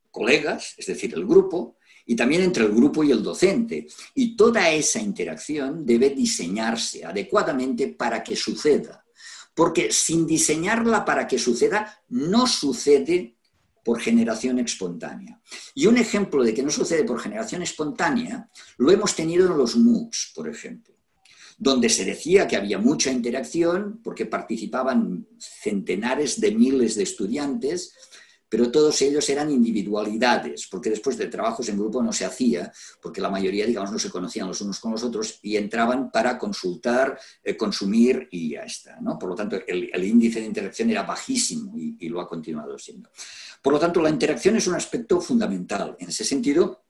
colegas, 0.10 0.74
es 0.78 0.86
decir, 0.88 1.14
el 1.14 1.26
grupo, 1.26 1.78
y 2.06 2.16
también 2.16 2.42
entre 2.42 2.66
el 2.66 2.72
grupo 2.72 3.04
y 3.04 3.12
el 3.12 3.24
docente. 3.24 3.88
Y 4.16 4.36
toda 4.36 4.70
esa 4.72 5.00
interacción 5.00 5.86
debe 5.86 6.10
diseñarse 6.10 7.06
adecuadamente 7.06 7.88
para 7.88 8.24
que 8.24 8.36
suceda. 8.36 9.03
Porque 9.54 9.92
sin 9.92 10.26
diseñarla 10.26 11.06
para 11.06 11.28
que 11.28 11.38
suceda, 11.38 12.04
no 12.10 12.48
sucede 12.48 13.38
por 13.84 14.00
generación 14.00 14.60
espontánea. 14.60 15.42
Y 15.76 15.88
un 15.88 15.98
ejemplo 15.98 16.44
de 16.44 16.54
que 16.54 16.64
no 16.64 16.72
sucede 16.72 17.04
por 17.04 17.20
generación 17.20 17.62
espontánea 17.62 18.50
lo 18.78 18.92
hemos 18.92 19.16
tenido 19.16 19.48
en 19.48 19.58
los 19.58 19.76
MOOCs, 19.76 20.32
por 20.34 20.48
ejemplo, 20.48 20.96
donde 21.58 21.90
se 21.90 22.06
decía 22.06 22.48
que 22.48 22.56
había 22.56 22.80
mucha 22.80 23.12
interacción 23.12 24.00
porque 24.04 24.26
participaban 24.26 25.28
centenares 25.38 26.40
de 26.40 26.52
miles 26.52 26.96
de 26.96 27.04
estudiantes, 27.04 27.94
pero 28.54 28.70
todos 28.70 29.02
ellos 29.02 29.28
eran 29.32 29.50
individualidades, 29.50 30.68
porque 30.70 30.92
después 30.92 31.18
de 31.18 31.26
trabajos 31.26 31.68
en 31.70 31.76
grupo 31.76 32.04
no 32.04 32.14
se 32.14 32.24
hacía, 32.24 32.72
porque 33.02 33.20
la 33.20 33.32
mayoría, 33.32 33.66
digamos, 33.66 33.92
no 33.92 33.98
se 33.98 34.12
conocían 34.12 34.48
los 34.48 34.62
unos 34.62 34.80
con 34.80 34.92
los 34.92 35.02
otros 35.02 35.40
y 35.42 35.58
entraban 35.58 36.12
para 36.12 36.38
consultar, 36.38 37.20
eh, 37.44 37.58
consumir 37.58 38.28
y 38.30 38.52
ya 38.52 38.62
está. 38.62 39.02
¿no? 39.02 39.18
Por 39.18 39.30
lo 39.30 39.36
tanto, 39.36 39.58
el, 39.66 40.04
índice 40.04 40.40
de 40.40 40.46
interacción 40.46 40.92
era 40.92 41.02
bajísimo 41.02 41.76
y, 41.76 41.98
y 42.00 42.10
lo 42.10 42.22
ha 42.22 42.28
continuado 42.28 42.78
siendo. 42.78 43.10
Por 43.60 43.74
lo 43.74 43.80
tanto, 43.80 44.04
la 44.04 44.12
interacción 44.12 44.56
es 44.56 44.68
un 44.68 44.76
aspecto 44.76 45.20
fundamental. 45.20 45.98
En 45.98 46.10
ese 46.10 46.24
sentido, 46.24 46.84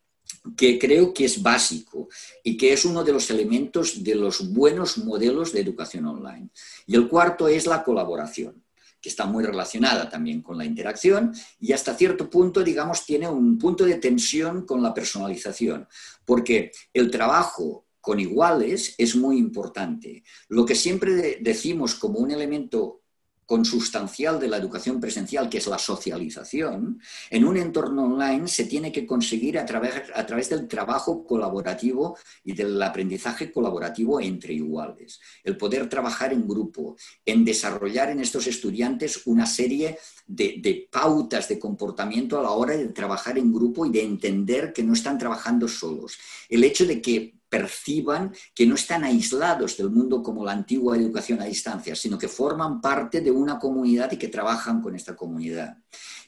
que 0.58 0.78
creo 0.78 1.14
que 1.14 1.24
es 1.24 1.42
básico 1.42 2.10
y 2.44 2.58
que 2.58 2.74
es 2.74 2.84
uno 2.84 3.06
de 3.06 3.14
los 3.14 3.30
elementos 3.30 4.04
de 4.04 4.16
los 4.16 4.52
buenos 4.52 4.98
modelos 4.98 5.54
de 5.54 5.62
educación 5.62 6.08
online. 6.08 6.50
Y 6.88 6.96
el 6.96 7.08
cuarto 7.08 7.48
es 7.48 7.68
la 7.68 7.86
colaboración 7.86 8.64
que 9.04 9.10
está 9.10 9.26
muy 9.26 9.44
relacionada 9.44 10.10
también 10.10 10.42
con 10.42 10.58
la 10.58 10.64
interacción 10.64 11.34
y 11.60 11.74
hasta 11.74 11.94
cierto 11.94 12.30
punto, 12.30 12.64
digamos, 12.64 13.06
tiene 13.06 13.28
un 13.28 13.58
punto 13.58 13.84
de 13.84 13.96
tensión 13.96 14.66
con 14.66 14.82
la 14.82 14.94
personalización, 14.94 15.86
porque 16.24 16.72
el 16.94 17.12
trabajo 17.12 17.86
con 18.00 18.22
iguales 18.22 18.96
es 18.98 19.16
muy 19.18 19.38
importante. 19.38 20.24
Lo 20.48 20.66
que 20.66 20.76
siempre 20.76 21.40
decimos 21.42 21.96
como 21.96 22.20
un 22.20 22.32
elemento 22.32 23.03
consustancial 23.46 24.40
de 24.40 24.48
la 24.48 24.58
educación 24.58 25.00
presencial, 25.00 25.50
que 25.50 25.58
es 25.58 25.68
la 25.68 25.78
socialización, 25.78 27.00
en 27.30 27.46
un 27.46 27.58
entorno 27.58 28.06
online 28.06 28.48
se 28.48 28.66
tiene 28.66 28.92
que 28.92 29.06
conseguir 29.06 29.60
a 29.60 29.66
través, 29.66 29.94
a 30.14 30.26
través 30.26 30.50
del 30.50 30.68
trabajo 30.68 31.26
colaborativo 31.26 32.18
y 32.44 32.54
del 32.54 32.82
aprendizaje 32.82 33.52
colaborativo 33.52 34.20
entre 34.20 34.54
iguales. 34.54 35.20
El 35.44 35.58
poder 35.58 35.90
trabajar 35.90 36.34
en 36.34 36.48
grupo, 36.48 36.96
en 37.26 37.44
desarrollar 37.44 38.10
en 38.10 38.20
estos 38.20 38.48
estudiantes 38.48 39.22
una 39.26 39.46
serie 39.46 39.98
de, 40.26 40.56
de 40.60 40.88
pautas 40.92 41.48
de 41.48 41.60
comportamiento 41.60 42.40
a 42.40 42.44
la 42.44 42.52
hora 42.52 42.76
de 42.78 42.88
trabajar 42.90 43.38
en 43.38 43.54
grupo 43.54 43.86
y 43.86 43.92
de 43.92 44.04
entender 44.04 44.74
que 44.74 44.84
no 44.84 44.94
están 44.94 45.18
trabajando 45.18 45.68
solos. 45.68 46.18
El 46.50 46.64
hecho 46.64 46.86
de 46.86 47.02
que 47.02 47.36
perciban 47.54 48.34
que 48.56 48.66
no 48.66 48.74
están 48.74 49.04
aislados 49.04 49.78
del 49.78 49.92
mundo 49.92 50.24
como 50.24 50.44
la 50.44 50.54
antigua 50.54 50.98
educación 50.98 51.40
a 51.40 51.46
distancia, 51.46 51.96
sino 51.96 52.18
que 52.18 52.28
forman 52.28 52.82
parte 52.82 53.22
de 53.22 53.30
una 53.30 53.60
comunidad 53.60 54.12
y 54.12 54.18
que 54.18 54.28
trabajan 54.28 54.82
con 54.82 54.96
esta 54.96 55.16
comunidad. 55.16 55.78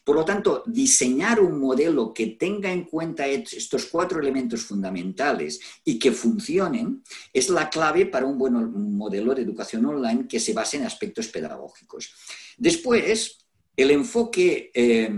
Por 0.03 0.17
lo 0.17 0.23
tanto, 0.23 0.61
diseñar 0.67 1.39
un 1.39 1.59
modelo 1.59 2.13
que 2.13 2.27
tenga 2.27 2.71
en 2.71 2.83
cuenta 2.83 3.25
estos 3.25 3.85
cuatro 3.85 4.19
elementos 4.19 4.61
fundamentales 4.65 5.59
y 5.83 5.97
que 5.97 6.11
funcionen 6.11 7.01
es 7.33 7.49
la 7.49 7.71
clave 7.71 8.05
para 8.05 8.27
un 8.27 8.37
buen 8.37 8.53
modelo 8.95 9.33
de 9.33 9.41
educación 9.41 9.83
online 9.83 10.27
que 10.27 10.39
se 10.39 10.53
base 10.53 10.77
en 10.77 10.83
aspectos 10.83 11.29
pedagógicos. 11.29 12.13
Después, 12.55 13.39
el 13.75 13.89
enfoque 13.89 14.69
eh, 14.75 15.11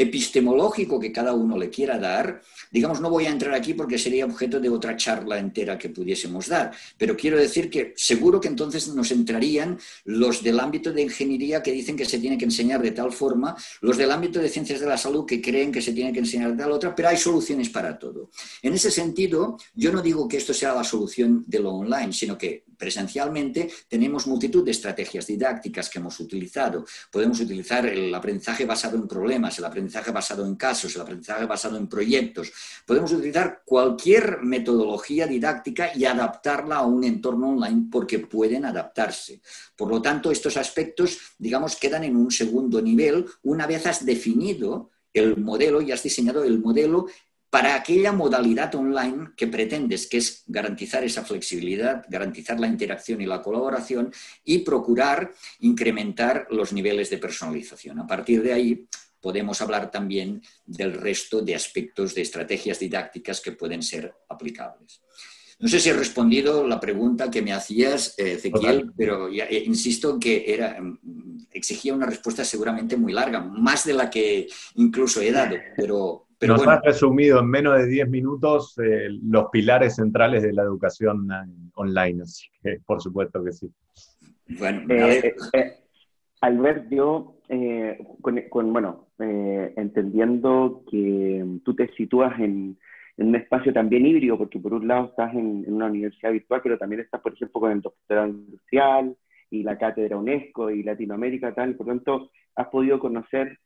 epistemológico 0.00 0.98
que 0.98 1.12
cada 1.12 1.32
uno 1.32 1.58
le 1.58 1.70
quiera 1.70 1.98
dar 1.98 2.42
Digamos, 2.70 3.00
no 3.00 3.10
voy 3.10 3.26
a 3.26 3.30
entrar 3.30 3.52
aquí 3.52 3.74
porque 3.74 3.98
sería 3.98 4.24
objeto 4.24 4.60
de 4.60 4.68
otra 4.68 4.96
charla 4.96 5.38
entera 5.38 5.76
que 5.76 5.88
pudiésemos 5.88 6.46
dar, 6.46 6.70
pero 6.96 7.16
quiero 7.16 7.36
decir 7.36 7.68
que 7.68 7.92
seguro 7.96 8.40
que 8.40 8.46
entonces 8.46 8.86
nos 8.94 9.10
entrarían 9.10 9.78
los 10.04 10.44
del 10.44 10.60
ámbito 10.60 10.92
de 10.92 11.02
ingeniería 11.02 11.64
que 11.64 11.72
dicen 11.72 11.96
que 11.96 12.04
se 12.04 12.20
tiene 12.20 12.38
que 12.38 12.44
enseñar 12.44 12.80
de 12.80 12.92
tal 12.92 13.12
forma, 13.12 13.56
los 13.80 13.96
del 13.96 14.12
ámbito 14.12 14.38
de 14.38 14.48
ciencias 14.48 14.78
de 14.78 14.86
la 14.86 14.96
salud 14.96 15.26
que 15.26 15.42
creen 15.42 15.72
que 15.72 15.82
se 15.82 15.92
tiene 15.92 16.12
que 16.12 16.20
enseñar 16.20 16.52
de 16.52 16.62
tal 16.62 16.70
otra, 16.70 16.94
pero 16.94 17.08
hay 17.08 17.16
soluciones 17.16 17.68
para 17.70 17.98
todo. 17.98 18.30
En 18.62 18.72
ese 18.74 18.92
sentido, 18.92 19.58
yo 19.74 19.92
no 19.92 20.00
digo 20.00 20.28
que 20.28 20.36
esto 20.36 20.54
sea 20.54 20.72
la 20.72 20.84
solución 20.84 21.42
de 21.48 21.58
lo 21.58 21.72
online, 21.72 22.12
sino 22.12 22.38
que 22.38 22.69
presencialmente 22.80 23.70
tenemos 23.86 24.26
multitud 24.26 24.64
de 24.64 24.72
estrategias 24.72 25.28
didácticas 25.28 25.88
que 25.88 26.00
hemos 26.00 26.18
utilizado. 26.18 26.86
Podemos 27.12 27.38
utilizar 27.38 27.86
el 27.86 28.12
aprendizaje 28.12 28.64
basado 28.64 28.96
en 28.96 29.06
problemas, 29.06 29.56
el 29.58 29.66
aprendizaje 29.66 30.10
basado 30.10 30.44
en 30.46 30.56
casos, 30.56 30.96
el 30.96 31.02
aprendizaje 31.02 31.44
basado 31.44 31.76
en 31.76 31.86
proyectos, 31.86 32.50
Podemos 32.86 33.12
utilizar 33.12 33.62
cualquier 33.64 34.42
metodología 34.42 35.26
didáctica 35.26 35.90
y 35.94 36.04
adaptarla 36.04 36.76
a 36.76 36.86
un 36.86 37.04
entorno 37.04 37.50
online 37.50 37.88
porque 37.90 38.18
pueden 38.18 38.64
adaptarse. 38.64 39.40
Por 39.76 39.88
lo 39.88 40.02
tanto, 40.02 40.30
estos 40.30 40.56
aspectos, 40.56 41.18
digamos, 41.38 41.76
quedan 41.76 42.04
en 42.04 42.16
un 42.16 42.30
segundo 42.30 42.80
nivel 42.80 43.26
una 43.42 43.66
vez 43.66 43.86
has 43.86 44.04
definido 44.04 44.90
el 45.12 45.36
modelo 45.36 45.80
y 45.82 45.92
has 45.92 46.02
diseñado 46.02 46.44
el 46.44 46.60
modelo 46.60 47.06
para 47.50 47.74
aquella 47.74 48.12
modalidad 48.12 48.72
online 48.76 49.32
que 49.36 49.48
pretendes, 49.48 50.06
que 50.06 50.18
es 50.18 50.44
garantizar 50.46 51.02
esa 51.02 51.24
flexibilidad, 51.24 52.04
garantizar 52.08 52.58
la 52.60 52.68
interacción 52.68 53.20
y 53.20 53.26
la 53.26 53.42
colaboración 53.42 54.12
y 54.44 54.58
procurar 54.58 55.32
incrementar 55.58 56.46
los 56.50 56.72
niveles 56.72 57.10
de 57.10 57.18
personalización. 57.18 57.98
A 57.98 58.06
partir 58.06 58.42
de 58.42 58.52
ahí 58.52 58.86
podemos 59.20 59.60
hablar 59.60 59.90
también 59.90 60.40
del 60.64 60.94
resto 60.94 61.42
de 61.42 61.54
aspectos 61.54 62.14
de 62.14 62.22
estrategias 62.22 62.78
didácticas 62.78 63.40
que 63.40 63.52
pueden 63.52 63.82
ser 63.82 64.14
aplicables. 64.28 65.02
No 65.58 65.68
sé 65.68 65.78
si 65.78 65.90
he 65.90 65.92
respondido 65.92 66.66
la 66.66 66.80
pregunta 66.80 67.30
que 67.30 67.42
me 67.42 67.52
hacías, 67.52 68.14
eh, 68.16 68.32
Ezequiel, 68.32 68.92
pero 68.96 69.28
eh, 69.28 69.62
insisto 69.66 70.18
que 70.18 70.44
era, 70.46 70.80
mm, 70.80 71.48
exigía 71.50 71.92
una 71.92 72.06
respuesta 72.06 72.44
seguramente 72.46 72.96
muy 72.96 73.12
larga, 73.12 73.40
más 73.40 73.84
de 73.84 73.92
la 73.92 74.08
que 74.08 74.48
incluso 74.76 75.20
he 75.20 75.30
dado, 75.30 75.56
pero... 75.76 76.26
pero 76.40 76.54
Nos 76.54 76.66
has 76.66 76.82
resumido 76.82 77.38
en 77.40 77.46
menos 77.46 77.78
de 77.78 77.86
10 77.86 78.08
minutos 78.08 78.76
eh, 78.78 79.08
los 79.22 79.50
pilares 79.50 79.96
centrales 79.96 80.42
de 80.42 80.52
la 80.52 80.62
educación 80.62 81.28
online, 81.74 82.22
así 82.22 82.48
que 82.62 82.78
por 82.84 83.00
supuesto 83.00 83.44
que 83.44 83.52
sí. 83.52 83.70
Bueno, 84.58 84.82
Albert, 86.40 86.88
yo, 86.90 87.36
con, 88.22 88.72
bueno, 88.72 89.08
entendiendo 89.18 90.82
que 90.90 91.44
tú 91.62 91.76
te 91.76 91.88
sitúas 91.94 92.40
en 92.40 92.78
en 93.20 93.28
un 93.28 93.36
espacio 93.36 93.70
también 93.72 94.06
híbrido, 94.06 94.38
porque 94.38 94.58
por 94.58 94.72
un 94.72 94.88
lado 94.88 95.08
estás 95.08 95.34
en, 95.34 95.70
una 95.70 95.86
universidad 95.86 96.32
virtual, 96.32 96.60
pero 96.62 96.78
también 96.78 97.02
estás, 97.02 97.20
por 97.20 97.34
ejemplo, 97.34 97.60
con 97.60 97.70
el 97.70 97.82
doctorado 97.82 98.28
industrial 98.28 99.14
y 99.50 99.62
la 99.62 99.76
cátedra 99.76 100.16
UNESCO 100.16 100.70
y 100.70 100.82
Latinoamérica, 100.82 101.54
tal, 101.54 101.74
por 101.74 101.86
lo 101.86 101.92
tanto, 101.92 102.30
has 102.56 102.68
podido 102.68 102.98
conocer 102.98 103.58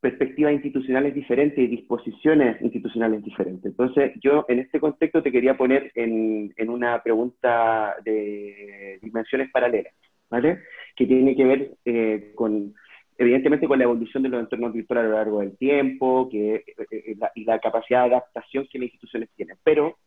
perspectivas 0.00 0.52
institucionales 0.52 1.14
diferentes 1.14 1.58
y 1.58 1.66
disposiciones 1.66 2.60
institucionales 2.62 3.24
diferentes. 3.24 3.64
Entonces, 3.64 4.12
yo 4.20 4.44
en 4.48 4.60
este 4.60 4.78
contexto 4.78 5.22
te 5.22 5.32
quería 5.32 5.56
poner 5.56 5.90
en, 5.94 6.54
en 6.56 6.70
una 6.70 7.02
pregunta 7.02 7.96
de 8.04 8.98
dimensiones 9.02 9.50
paralelas, 9.50 9.92
¿vale? 10.30 10.60
Que 10.94 11.06
tiene 11.06 11.34
que 11.34 11.44
ver 11.44 11.70
eh, 11.84 12.32
con 12.34 12.74
evidentemente 13.18 13.66
con 13.66 13.78
la 13.78 13.84
evolución 13.84 14.22
de 14.22 14.28
los 14.28 14.40
entornos 14.40 14.72
virtuales 14.72 15.06
a 15.06 15.08
lo 15.08 15.16
largo 15.16 15.40
del 15.40 15.56
tiempo 15.56 16.28
que, 16.30 16.54
eh, 16.54 16.64
eh, 16.90 17.16
y 17.34 17.44
la 17.44 17.58
capacidad 17.58 18.04
de 18.04 18.14
adaptación 18.14 18.68
que 18.70 18.78
las 18.78 18.86
instituciones 18.86 19.28
tienen. 19.34 19.56
Pero 19.64 19.98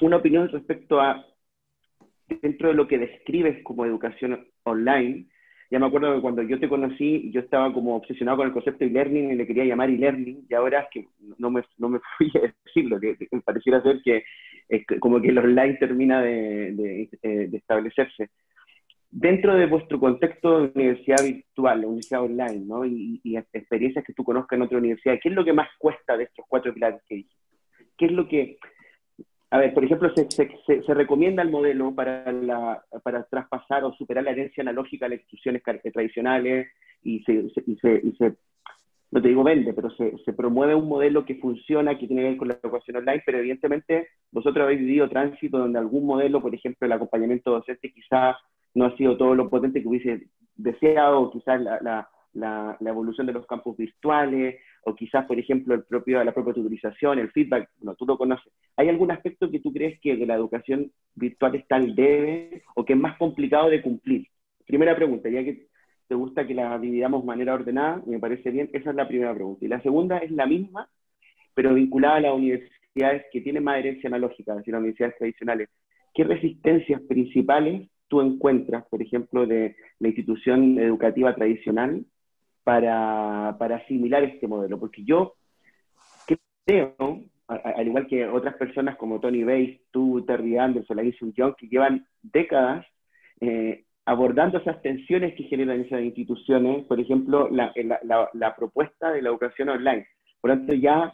una 0.00 0.16
opinión 0.16 0.48
respecto 0.48 1.00
a, 1.00 1.24
dentro 2.28 2.68
de 2.68 2.74
lo 2.74 2.88
que 2.88 2.98
describes 2.98 3.62
como 3.62 3.86
educación 3.86 4.44
online, 4.64 5.28
ya 5.72 5.78
me 5.78 5.86
acuerdo 5.86 6.14
que 6.14 6.20
cuando 6.20 6.42
yo 6.42 6.60
te 6.60 6.68
conocí, 6.68 7.30
yo 7.32 7.40
estaba 7.40 7.72
como 7.72 7.96
obsesionado 7.96 8.36
con 8.36 8.46
el 8.46 8.52
concepto 8.52 8.84
de 8.84 8.90
e-learning 8.90 9.32
y 9.32 9.36
le 9.36 9.46
quería 9.46 9.64
llamar 9.64 9.88
e-learning, 9.88 10.44
y 10.46 10.54
ahora 10.54 10.80
es 10.80 10.88
que 10.92 11.08
no 11.38 11.50
me, 11.50 11.62
no 11.78 11.88
me 11.88 11.98
fui 12.18 12.30
a 12.34 12.52
decirlo, 12.66 13.00
que, 13.00 13.16
que 13.16 13.40
pareciera 13.40 13.82
ser 13.82 14.02
que 14.02 14.22
como 15.00 15.20
que 15.20 15.28
el 15.28 15.38
online 15.38 15.74
termina 15.74 16.20
de, 16.20 17.08
eh, 17.22 17.48
de 17.48 17.56
establecerse 17.56 18.28
dentro 19.10 19.54
de 19.54 19.66
vuestro 19.66 19.98
contexto 19.98 20.60
de 20.60 20.72
universidad 20.74 21.24
virtual, 21.24 21.84
universidad 21.84 22.22
online, 22.22 22.64
¿no? 22.66 22.84
y, 22.84 23.20
experiencias 23.52 24.04
que 24.04 24.12
tú 24.12 24.24
conozcas 24.24 24.58
en 24.58 24.62
otra 24.62 24.78
universidad, 24.78 25.18
¿qué 25.22 25.30
es 25.30 25.34
lo 25.34 25.44
que 25.44 25.54
más 25.54 25.68
cuesta 25.78 26.18
de 26.18 26.24
estos 26.24 26.44
cuatro 26.48 26.74
pilares 26.74 27.00
que 27.08 27.16
dije? 27.16 27.36
¿Qué 27.96 28.06
es 28.06 28.12
lo 28.12 28.28
que, 28.28 28.58
a 29.52 29.58
ver, 29.58 29.74
por 29.74 29.84
ejemplo, 29.84 30.10
se, 30.14 30.30
se, 30.30 30.94
recomienda 30.94 31.42
el 31.42 31.50
modelo 31.50 31.94
para, 31.94 32.32
la, 32.32 32.82
para 33.02 33.24
traspasar 33.24 33.84
o 33.84 33.92
superar 33.92 34.24
la 34.24 34.30
herencia 34.30 34.62
analógica 34.62 35.04
de 35.04 35.10
las 35.10 35.20
instituciones 35.20 35.62
tradicionales 35.92 36.68
y 37.02 37.22
se, 37.24 37.44
y 37.66 37.76
se, 37.76 38.34
no 39.10 39.20
te 39.20 39.28
digo 39.28 39.44
vende, 39.44 39.74
pero 39.74 39.90
se, 39.90 40.16
se, 40.24 40.32
promueve 40.32 40.74
un 40.74 40.88
modelo 40.88 41.26
que 41.26 41.34
funciona, 41.34 41.98
que 41.98 42.06
tiene 42.06 42.22
que 42.22 42.28
ver 42.30 42.38
con 42.38 42.48
la 42.48 42.58
educación 42.62 42.96
online, 42.96 43.22
pero 43.26 43.40
evidentemente 43.40 44.08
vosotros 44.30 44.64
habéis 44.64 44.80
vivido 44.80 45.10
tránsito 45.10 45.58
donde 45.58 45.78
algún 45.78 46.06
modelo, 46.06 46.40
por 46.40 46.54
ejemplo, 46.54 46.86
el 46.86 46.92
acompañamiento 46.92 47.50
docente 47.50 47.92
quizás 47.92 48.36
no 48.72 48.86
ha 48.86 48.96
sido 48.96 49.18
todo 49.18 49.34
lo 49.34 49.50
potente 49.50 49.82
que 49.82 49.88
hubiese 49.88 50.28
deseado, 50.56 51.30
quizás 51.30 51.60
la, 51.60 52.08
la, 52.34 52.76
evolución 52.80 53.26
de 53.26 53.32
los 53.32 53.46
campos 53.46 53.76
virtuales, 53.76 54.60
o 54.84 54.94
quizás, 54.94 55.26
por 55.26 55.38
ejemplo, 55.38 55.74
el 55.74 55.84
propio, 55.84 56.22
la 56.24 56.32
propia 56.32 56.54
tutorización, 56.54 57.18
el 57.18 57.30
feedback, 57.30 57.68
no, 57.80 57.94
tú 57.94 58.06
lo 58.06 58.18
conoces. 58.18 58.52
¿Hay 58.76 58.88
algún 58.88 59.10
aspecto 59.10 59.50
que 59.50 59.60
tú 59.60 59.72
crees 59.72 60.00
que 60.00 60.16
de 60.16 60.26
la 60.26 60.34
educación 60.34 60.90
virtual 61.14 61.54
está 61.54 61.76
al 61.76 61.94
debe 61.94 62.62
o 62.74 62.84
que 62.84 62.94
es 62.94 62.98
más 62.98 63.16
complicado 63.18 63.68
de 63.68 63.82
cumplir? 63.82 64.26
Primera 64.66 64.96
pregunta, 64.96 65.28
ya 65.28 65.44
que 65.44 65.68
te 66.08 66.14
gusta 66.14 66.46
que 66.46 66.54
la 66.54 66.78
dividamos 66.78 67.22
de 67.22 67.26
manera 67.26 67.54
ordenada, 67.54 68.02
me 68.06 68.18
parece 68.18 68.50
bien, 68.50 68.70
esa 68.72 68.90
es 68.90 68.96
la 68.96 69.08
primera 69.08 69.34
pregunta. 69.34 69.64
Y 69.64 69.68
la 69.68 69.82
segunda 69.82 70.18
es 70.18 70.30
la 70.30 70.46
misma, 70.46 70.88
pero 71.54 71.74
vinculada 71.74 72.16
a 72.16 72.20
las 72.20 72.34
universidades 72.34 73.24
que 73.32 73.40
tienen 73.40 73.64
más 73.64 73.78
herencia 73.78 74.08
analógica, 74.08 74.52
es 74.52 74.58
decir, 74.58 74.72
las 74.72 74.80
universidades 74.80 75.16
tradicionales. 75.18 75.68
¿Qué 76.14 76.24
resistencias 76.24 77.00
principales 77.02 77.88
tú 78.08 78.20
encuentras, 78.20 78.84
por 78.88 79.00
ejemplo, 79.00 79.46
de 79.46 79.74
la 79.98 80.08
institución 80.08 80.78
educativa 80.78 81.34
tradicional 81.34 82.04
para, 82.64 83.50
asimilar 83.50 84.24
este 84.24 84.46
modelo? 84.46 84.78
Porque 84.78 85.04
yo 85.04 85.34
creo, 86.64 86.94
al 87.48 87.86
igual 87.86 88.06
que 88.06 88.26
otras 88.26 88.54
personas 88.56 88.96
como 88.96 89.20
Tony 89.20 89.44
Bates, 89.44 89.80
tú, 89.90 90.24
Terry 90.24 90.58
Anderson, 90.58 90.96
la 90.96 91.02
Young, 91.02 91.54
que 91.56 91.68
llevan 91.68 92.06
décadas 92.22 92.86
eh, 93.40 93.84
abordando 94.04 94.58
esas 94.58 94.80
tensiones 94.82 95.34
que 95.34 95.44
generan 95.44 95.80
esas 95.80 96.02
instituciones, 96.02 96.84
por 96.86 97.00
ejemplo, 97.00 97.48
la, 97.50 97.72
la, 98.32 98.56
propuesta 98.56 99.10
de 99.12 99.22
la 99.22 99.28
educación 99.28 99.68
online. 99.68 100.06
Por 100.40 100.50
lo 100.50 100.56
tanto, 100.56 100.74
ya 100.74 101.12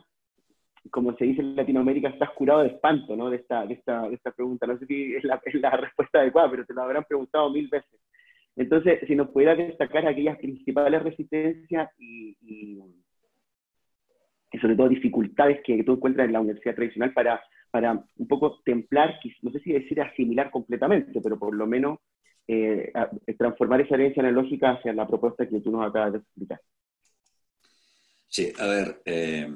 como 0.90 1.14
se 1.16 1.24
dice 1.24 1.42
en 1.42 1.56
Latinoamérica, 1.56 2.08
estás 2.08 2.30
curado 2.30 2.60
de 2.60 2.68
espanto, 2.68 3.16
¿no? 3.16 3.28
De 3.28 3.36
esta, 3.36 3.66
de 3.66 3.74
esta, 3.74 4.08
de 4.08 4.14
esta 4.14 4.30
pregunta. 4.30 4.66
No 4.66 4.78
sé 4.78 4.86
si 4.86 5.14
es 5.14 5.24
la, 5.24 5.40
es 5.44 5.54
la, 5.54 5.70
respuesta 5.70 6.20
adecuada, 6.20 6.50
pero 6.50 6.64
te 6.64 6.72
lo 6.72 6.82
habrán 6.82 7.04
preguntado 7.04 7.50
mil 7.50 7.68
veces. 7.68 8.00
Entonces, 8.58 8.98
si 9.06 9.14
nos 9.14 9.28
pudiera 9.30 9.54
destacar 9.54 10.06
aquellas 10.06 10.36
principales 10.38 11.02
resistencias 11.02 11.90
y, 11.96 12.36
y, 12.42 12.82
sobre 14.60 14.74
todo 14.74 14.88
dificultades 14.88 15.60
que 15.64 15.84
tú 15.84 15.92
encuentras 15.92 16.26
en 16.26 16.32
la 16.32 16.40
universidad 16.40 16.74
tradicional 16.74 17.12
para, 17.12 17.40
para 17.70 18.04
un 18.16 18.26
poco 18.26 18.60
templar, 18.64 19.20
no 19.42 19.52
sé 19.52 19.60
si 19.60 19.72
decir 19.72 20.00
asimilar 20.00 20.50
completamente, 20.50 21.20
pero 21.20 21.38
por 21.38 21.54
lo 21.54 21.68
menos 21.68 22.00
eh, 22.48 22.90
transformar 23.38 23.82
esa 23.82 23.94
herencia 23.94 24.24
analógica 24.24 24.72
hacia 24.72 24.92
la 24.92 25.06
propuesta 25.06 25.48
que 25.48 25.60
tú 25.60 25.70
nos 25.70 25.88
acabas 25.88 26.14
de 26.14 26.18
explicar. 26.18 26.60
Sí, 28.26 28.52
a 28.58 28.66
ver, 28.66 29.02
eh, 29.04 29.48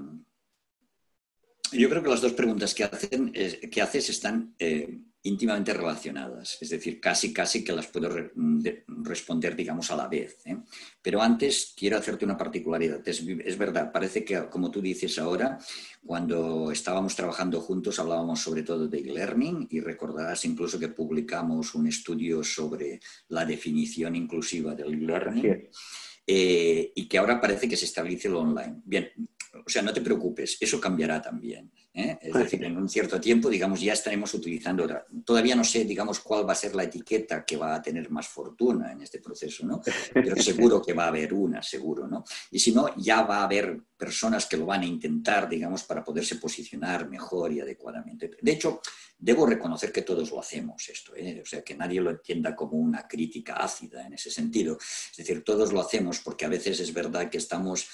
yo 1.73 1.89
creo 1.89 2.03
que 2.05 2.11
las 2.11 2.23
dos 2.23 2.35
preguntas 2.35 2.73
que, 2.73 2.85
hacen, 2.85 3.33
que 3.33 3.83
haces 3.83 4.11
están 4.11 4.55
eh, 4.61 5.01
íntimamente 5.25 5.73
relacionadas, 5.73 6.59
es 6.61 6.71
decir, 6.71 7.01
casi, 7.01 7.33
casi 7.33 7.63
que 7.63 7.73
las 7.73 7.87
puedo 7.87 8.09
responder, 8.89 9.55
digamos, 9.55 9.91
a 9.91 9.97
la 9.97 10.09
vez. 10.09 10.39
¿eh? 10.47 10.57
Pero 11.01 11.23
antes 11.23 11.75
quiero 11.77 11.97
hacerte 11.97 12.25
una 12.25 12.37
particularidad. 12.37 13.07
Es, 13.07 13.21
es, 13.21 13.57
verdad, 13.57 13.93
parece 13.93 14.25
que, 14.25 14.49
como 14.51 14.71
tú 14.71 14.81
dices 14.81 15.19
ahora, 15.19 15.59
cuando 16.05 16.73
estábamos 16.73 17.15
trabajando 17.15 17.61
juntos 17.61 18.01
hablábamos 18.01 18.41
sobre 18.41 18.65
todo 18.65 18.89
de 18.89 18.99
e-learning 18.99 19.69
y 19.71 19.81
recordarás 19.81 20.45
incluso 20.45 20.79
que 20.79 20.89
publicamos 20.89 21.75
un 21.77 21.87
estudio 21.87 22.43
sobre 22.43 22.99
la 23.29 23.45
definición 23.45 24.17
inclusiva 24.17 24.75
del 24.75 24.95
e-learning. 24.95 25.69
y 26.27 27.09
que 27.09 27.19
ahora 27.19 27.41
parece 27.41 27.69
que 27.69 27.77
se 27.77 27.85
establece 27.85 28.29
lo 28.29 28.41
online. 28.41 28.81
Bien, 28.85 29.09
o 29.65 29.69
sea, 29.69 29.83
no 29.83 29.93
te 29.93 30.01
preocupes, 30.01 30.57
eso 30.61 30.81
cambiará 30.81 31.23
también. 31.23 31.71
¿Eh? 31.95 32.19
Es 32.21 32.33
decir, 32.33 32.65
en 32.65 32.77
un 32.77 32.89
cierto 32.89 33.21
tiempo, 33.21 33.49
digamos, 33.49 33.81
ya 33.81 33.93
estaremos 33.93 34.33
utilizando 34.35 34.85
otra. 34.85 35.07
Todavía 35.25 35.55
no 35.55 35.65
sé, 35.65 35.85
digamos, 35.85 36.21
cuál 36.21 36.49
va 36.49 36.53
a 36.53 36.57
ser 36.57 36.75
la 36.75 36.85
etiqueta 36.85 37.45
que 37.45 37.57
va 37.57 37.75
a 37.75 37.83
tener 37.83 38.11
más 38.11 38.29
fortuna 38.29 38.93
en 38.93 39.03
este 39.03 39.19
proceso, 39.19 39.67
¿no? 39.67 39.81
Pero 40.13 40.37
seguro 40.43 40.83
que 40.83 40.93
va 40.93 41.05
a 41.05 41.09
haber 41.09 41.35
una, 41.35 41.63
seguro, 41.63 42.07
¿no? 42.07 42.25
Y 42.51 42.59
si 42.59 42.73
no, 42.73 42.95
ya 42.97 43.23
va 43.23 43.39
a 43.39 43.45
haber 43.45 43.81
personas 43.97 44.47
que 44.47 44.57
lo 44.57 44.67
van 44.67 44.83
a 44.83 44.87
intentar, 44.87 45.49
digamos, 45.49 45.85
para 45.85 46.03
poderse 46.03 46.37
posicionar 46.37 47.09
mejor 47.09 47.53
y 47.53 47.61
adecuadamente. 47.61 48.31
De 48.41 48.53
hecho, 48.53 48.81
debo 49.19 49.47
reconocer 49.47 49.93
que 49.93 50.03
todos 50.03 50.31
lo 50.31 50.41
hacemos 50.41 50.89
esto, 50.89 51.15
¿eh? 51.15 51.41
o 51.43 51.47
sea, 51.47 51.63
que 51.63 51.77
nadie 51.77 52.01
lo 52.01 52.11
entienda 52.11 52.57
como 52.57 52.77
una 52.77 53.07
crítica 53.07 53.55
ácida 53.55 54.05
en 54.05 54.15
ese 54.15 54.31
sentido. 54.31 54.77
Es 54.81 55.17
decir, 55.17 55.45
todos 55.45 55.73
lo 55.73 55.81
hacemos 55.81 56.19
porque 56.19 56.45
a 56.45 56.49
veces 56.49 56.81
es 56.81 56.93
verdad 56.93 57.31
que 57.31 57.39
estamos 57.39 57.87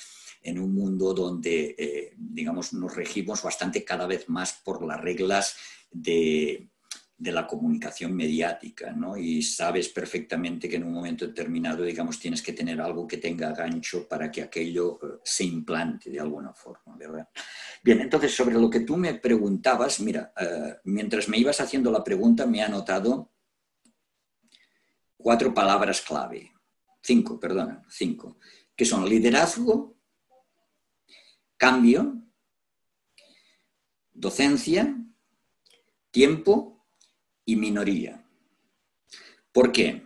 en 0.42 0.58
un 0.58 0.74
mundo 0.74 1.12
donde, 1.14 1.74
eh, 1.78 2.14
digamos, 2.16 2.72
nos 2.72 2.94
regimos 2.94 3.42
bastante 3.42 3.84
cada 3.84 4.06
vez 4.06 4.28
más 4.28 4.60
por 4.64 4.84
las 4.86 5.00
reglas 5.00 5.56
de, 5.90 6.70
la 7.18 7.48
comunicación 7.48 8.14
mediática, 8.14 8.92
¿no? 8.92 9.16
Y 9.16 9.42
sabes 9.42 9.88
perfectamente 9.88 10.68
que 10.68 10.76
en 10.76 10.84
un 10.84 10.92
momento 10.92 11.26
determinado, 11.26 11.82
digamos, 11.82 12.20
tienes 12.20 12.40
que 12.40 12.52
tener 12.52 12.80
algo 12.80 13.08
que 13.08 13.16
tenga 13.16 13.52
gancho 13.52 14.06
para 14.06 14.30
que 14.30 14.42
aquello 14.42 15.00
eh, 15.02 15.18
se 15.24 15.44
implante 15.44 16.10
de 16.10 16.20
alguna 16.20 16.52
forma, 16.54 16.96
¿verdad? 16.96 17.28
Bien, 17.82 18.00
entonces, 18.00 18.32
sobre 18.34 18.54
lo 18.54 18.70
que 18.70 18.80
tú 18.80 18.96
me 18.96 19.14
preguntabas, 19.14 19.98
mira, 19.98 20.32
eh, 20.40 20.76
mientras 20.84 21.28
me 21.28 21.38
ibas 21.38 21.60
haciendo 21.60 21.90
la 21.90 22.04
pregunta, 22.04 22.46
me 22.46 22.58
he 22.58 22.62
anotado 22.62 23.32
cuatro 25.16 25.52
palabras 25.52 26.00
clave, 26.00 26.52
cinco, 27.02 27.38
perdona, 27.40 27.82
cinco, 27.90 28.38
que 28.76 28.84
son 28.84 29.08
liderazgo, 29.08 29.97
cambio, 31.58 32.22
docencia, 34.14 34.96
tiempo 36.10 36.86
y 37.44 37.56
minoría. 37.56 38.24
¿Por 39.52 39.70
qué? 39.70 40.04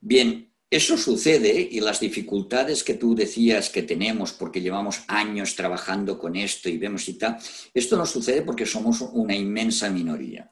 Bien, 0.00 0.52
eso 0.70 0.96
sucede 0.96 1.68
y 1.70 1.80
las 1.80 2.00
dificultades 2.00 2.84
que 2.84 2.94
tú 2.94 3.14
decías 3.14 3.68
que 3.68 3.82
tenemos 3.82 4.32
porque 4.32 4.60
llevamos 4.60 5.02
años 5.08 5.54
trabajando 5.56 6.18
con 6.18 6.36
esto 6.36 6.68
y 6.68 6.78
vemos 6.78 7.08
y 7.08 7.14
tal, 7.14 7.38
esto 7.74 7.96
no 7.96 8.06
sucede 8.06 8.42
porque 8.42 8.64
somos 8.64 9.00
una 9.00 9.34
inmensa 9.34 9.90
minoría. 9.90 10.50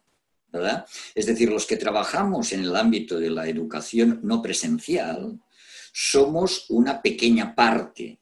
¿verdad? 0.52 0.86
Es 1.14 1.26
decir, 1.26 1.48
los 1.48 1.66
que 1.66 1.76
trabajamos 1.76 2.52
en 2.52 2.60
el 2.60 2.74
ámbito 2.74 3.18
de 3.18 3.30
la 3.30 3.48
educación 3.48 4.20
no 4.22 4.42
presencial 4.42 5.40
somos 5.92 6.66
una 6.68 7.02
pequeña 7.02 7.54
parte. 7.54 8.20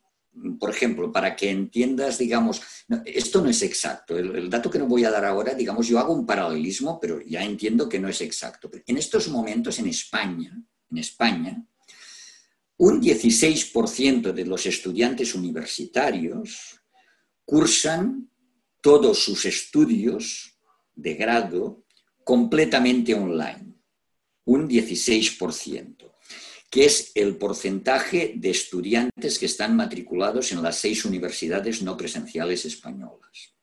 Por 0.58 0.70
ejemplo, 0.70 1.10
para 1.10 1.34
que 1.34 1.50
entiendas, 1.50 2.18
digamos, 2.18 2.62
esto 3.04 3.40
no 3.40 3.50
es 3.50 3.62
exacto. 3.62 4.16
El, 4.16 4.48
dato 4.48 4.70
que 4.70 4.78
no 4.78 4.86
voy 4.86 5.04
a 5.04 5.10
dar 5.10 5.24
ahora, 5.24 5.54
digamos, 5.54 5.86
yo 5.86 5.98
hago 5.98 6.12
un 6.12 6.26
paralelismo, 6.26 6.98
pero 7.00 7.20
ya 7.20 7.42
entiendo 7.44 7.88
que 7.88 7.98
no 7.98 8.08
es 8.08 8.20
exacto. 8.20 8.70
En 8.86 8.96
estos 8.96 9.28
momentos 9.28 9.78
en 9.78 9.88
España, 9.88 10.52
en 10.90 10.98
España, 10.98 11.64
un 12.78 13.02
16% 13.02 14.32
de 14.32 14.46
los 14.46 14.66
estudiantes 14.66 15.34
universitarios 15.34 16.80
cursan 17.44 18.30
todos 18.80 19.18
sus 19.24 19.44
estudios 19.44 20.58
de 20.94 21.14
grado 21.14 21.84
completamente 22.24 23.14
online. 23.14 23.74
Un 24.44 24.68
16%, 24.68 26.07
que 26.70 26.84
es 26.84 27.12
el 27.14 27.36
porcentaje 27.36 28.34
de 28.36 28.50
estudiantes 28.50 29.38
que 29.38 29.46
están 29.46 29.74
matriculados 29.76 30.52
en 30.52 30.62
las 30.62 30.76
seis 30.76 31.04
universidades 31.04 31.82
no 31.82 31.96
presenciales 31.96 32.64
españolas. 32.64 33.54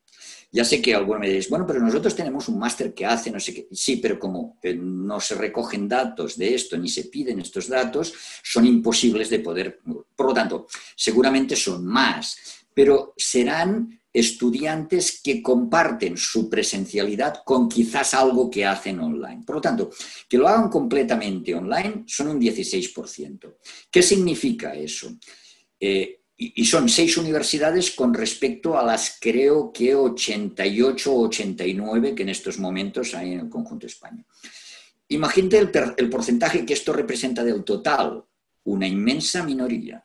Ya 0.52 0.64
sé 0.64 0.82
que 0.82 0.96
algunos 0.96 1.20
me 1.20 1.28
diréis, 1.28 1.50
bueno, 1.50 1.66
pero 1.68 1.82
nosotros 1.82 2.16
tenemos 2.16 2.48
un 2.48 2.58
máster 2.58 2.94
que 2.94 3.06
hace, 3.06 3.30
no 3.30 3.42
sé 3.42 3.54
qué. 3.54 3.68
Sí, 3.72 3.98
pero 3.98 4.18
como 4.18 4.58
eh, 4.64 4.74
no 4.74 5.20
se 5.20 5.36
recogen 5.36 5.88
datos 5.88 6.38
de 6.38 6.56
esto 6.56 6.78
ni 6.78 6.88
se 6.88 7.06
piden 7.06 7.42
estos 7.42 7.68
datos, 7.68 8.14
son 8.42 8.66
imposibles 8.66 9.30
de 9.30 9.40
poder. 9.40 9.82
Por 10.16 10.28
lo 10.28 10.34
tanto, 10.34 10.68
seguramente 10.96 11.58
son 11.58 11.86
más, 11.86 12.38
pero 12.74 13.14
serán 13.18 14.00
estudiantes 14.16 15.20
que 15.22 15.42
comparten 15.42 16.16
su 16.16 16.50
presencialidad 16.50 17.44
con 17.44 17.68
quizás 17.68 18.14
algo 18.14 18.50
que 18.50 18.66
hacen 18.66 19.02
online. 19.02 19.44
Por 19.46 19.58
lo 19.58 19.62
tanto, 19.62 19.92
que 20.30 20.38
lo 20.38 20.48
hagan 20.48 20.70
completamente 20.70 21.54
online 21.54 22.06
son 22.08 22.30
un 22.30 22.40
16%. 22.40 23.56
¿Qué 23.92 24.02
significa 24.02 24.74
eso? 24.74 25.18
Eh, 25.78 26.22
y, 26.38 26.66
son 26.66 26.88
seis 26.88 27.18
universidades 27.18 27.92
con 27.92 28.14
respecto 28.14 28.78
a 28.78 28.84
las 28.84 29.18
creo 29.20 29.72
que 29.74 29.94
88 29.94 31.12
o 31.12 31.26
89 31.28 32.16
que 32.16 32.24
en 32.24 32.30
estos 32.30 32.58
momentos 32.58 33.14
hay 33.14 33.34
en 33.34 33.40
el 33.42 33.50
conjunto 33.50 33.86
de 33.86 33.92
España. 33.92 34.26
Imagínate 35.10 35.58
el, 35.58 35.72
el 35.98 36.10
porcentaje 36.10 36.66
que 36.66 36.74
esto 36.74 36.94
representa 36.94 37.44
del 37.44 37.66
total, 37.66 38.24
una 38.64 38.88
inmensa 38.88 39.44
minoría. 39.44 40.05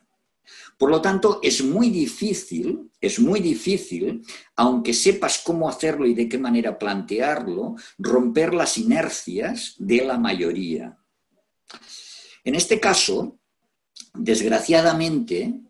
Por 0.81 0.89
lo 0.91 1.03
tanto, 1.03 1.41
es 1.43 1.63
muy 1.63 1.91
difícil, 1.91 2.91
es 3.03 3.21
muy 3.21 3.41
difícil, 3.41 4.25
aunque 4.57 4.95
sepas 4.95 5.43
cómo 5.45 5.69
hacerlo 5.69 6.07
y 6.07 6.15
de 6.15 6.27
qué 6.27 6.39
manera 6.39 6.79
plantearlo, 6.79 7.77
romper 7.99 8.55
las 8.55 8.79
inercias 8.79 9.75
de 9.77 10.03
la 10.07 10.17
mayoría. 10.17 10.97
En 12.45 12.55
este 12.55 12.81
caso, 12.81 13.39
desgraciadamente, 14.15 15.61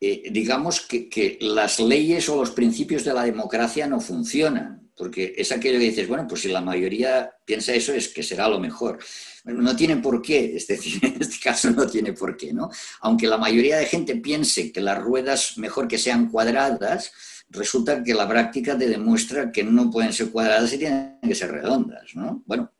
eh, 0.00 0.30
digamos 0.32 0.80
que, 0.80 1.36
las 1.42 1.78
leyes 1.78 2.26
o 2.30 2.36
los 2.36 2.52
principios 2.52 3.04
de 3.04 3.12
la 3.12 3.24
democracia 3.24 3.86
no 3.86 4.00
funcionan, 4.00 4.83
porque 4.96 5.34
es 5.36 5.50
aquello 5.52 5.78
que 5.78 5.86
dices, 5.86 6.08
bueno, 6.08 6.26
pues 6.28 6.42
si 6.42 6.48
la 6.48 6.60
mayoría 6.60 7.30
piensa 7.44 7.72
eso 7.72 7.92
es 7.92 8.08
que 8.08 8.22
será 8.22 8.48
lo 8.48 8.60
mejor. 8.60 8.98
no 9.44 9.74
tiene 9.76 9.96
por 9.96 10.22
qué, 10.22 10.56
es 10.56 10.66
decir, 10.66 11.04
en 11.04 11.20
este 11.20 11.38
caso 11.42 11.70
no 11.70 11.86
tiene 11.86 12.12
por 12.12 12.36
qué, 12.36 12.52
¿no? 12.52 12.70
Aunque 13.00 13.26
la 13.26 13.38
mayoría 13.38 13.78
de 13.78 13.86
gente 13.86 14.16
piense 14.16 14.72
que 14.72 14.80
las 14.80 14.98
ruedas 14.98 15.58
mejor 15.58 15.88
que 15.88 15.98
sean 15.98 16.30
cuadradas, 16.30 17.12
resulta 17.50 18.02
que 18.02 18.14
la 18.14 18.28
práctica 18.28 18.76
te 18.76 18.88
demuestra 18.88 19.52
que 19.52 19.64
no 19.64 19.90
pueden 19.90 20.12
ser 20.12 20.30
cuadradas 20.30 20.72
y 20.72 20.78
tienen 20.78 21.18
que 21.22 21.34
ser 21.34 21.50
redondas, 21.50 22.14
¿no? 22.14 22.42
Bueno, 22.46 22.72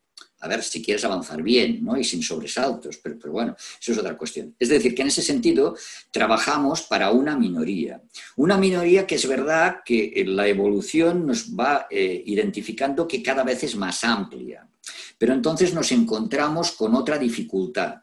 a 0.45 0.49
ver 0.49 0.63
si 0.63 0.83
quieres 0.83 1.05
avanzar 1.05 1.43
bien 1.43 1.83
¿no? 1.83 1.97
y 1.97 2.05
sin 2.05 2.23
sobresaltos, 2.23 2.99
pero, 2.99 3.33
bueno, 3.33 3.57
eso 3.81 3.93
es 3.93 3.99
otra 3.99 4.17
cuestión. 4.17 4.55
Es 4.59 4.69
decir, 4.69 4.95
que 4.95 5.03
en 5.03 5.09
ese 5.09 5.23
sentido 5.23 5.77
trabajamos 6.11 6.83
para 6.83 7.11
una 7.11 7.37
minoría. 7.37 8.03
Una 8.37 8.59
minoría 8.59 9.07
que 9.07 9.15
es 9.15 9.27
verdad 9.27 9.79
que 9.85 10.25
la 10.27 10.47
evolución 10.47 11.27
nos 11.27 11.49
va 11.55 11.87
eh, 11.91 12.23
identificando 12.27 13.09
que 13.09 13.23
cada 13.23 13.43
vez 13.43 13.65
es 13.65 13.75
más 13.77 14.05
amplia, 14.05 14.69
pero 15.17 15.33
entonces 15.33 15.73
nos 15.73 15.91
encontramos 15.93 16.73
con 16.73 16.95
otra 16.95 17.19
dificultad. 17.19 18.03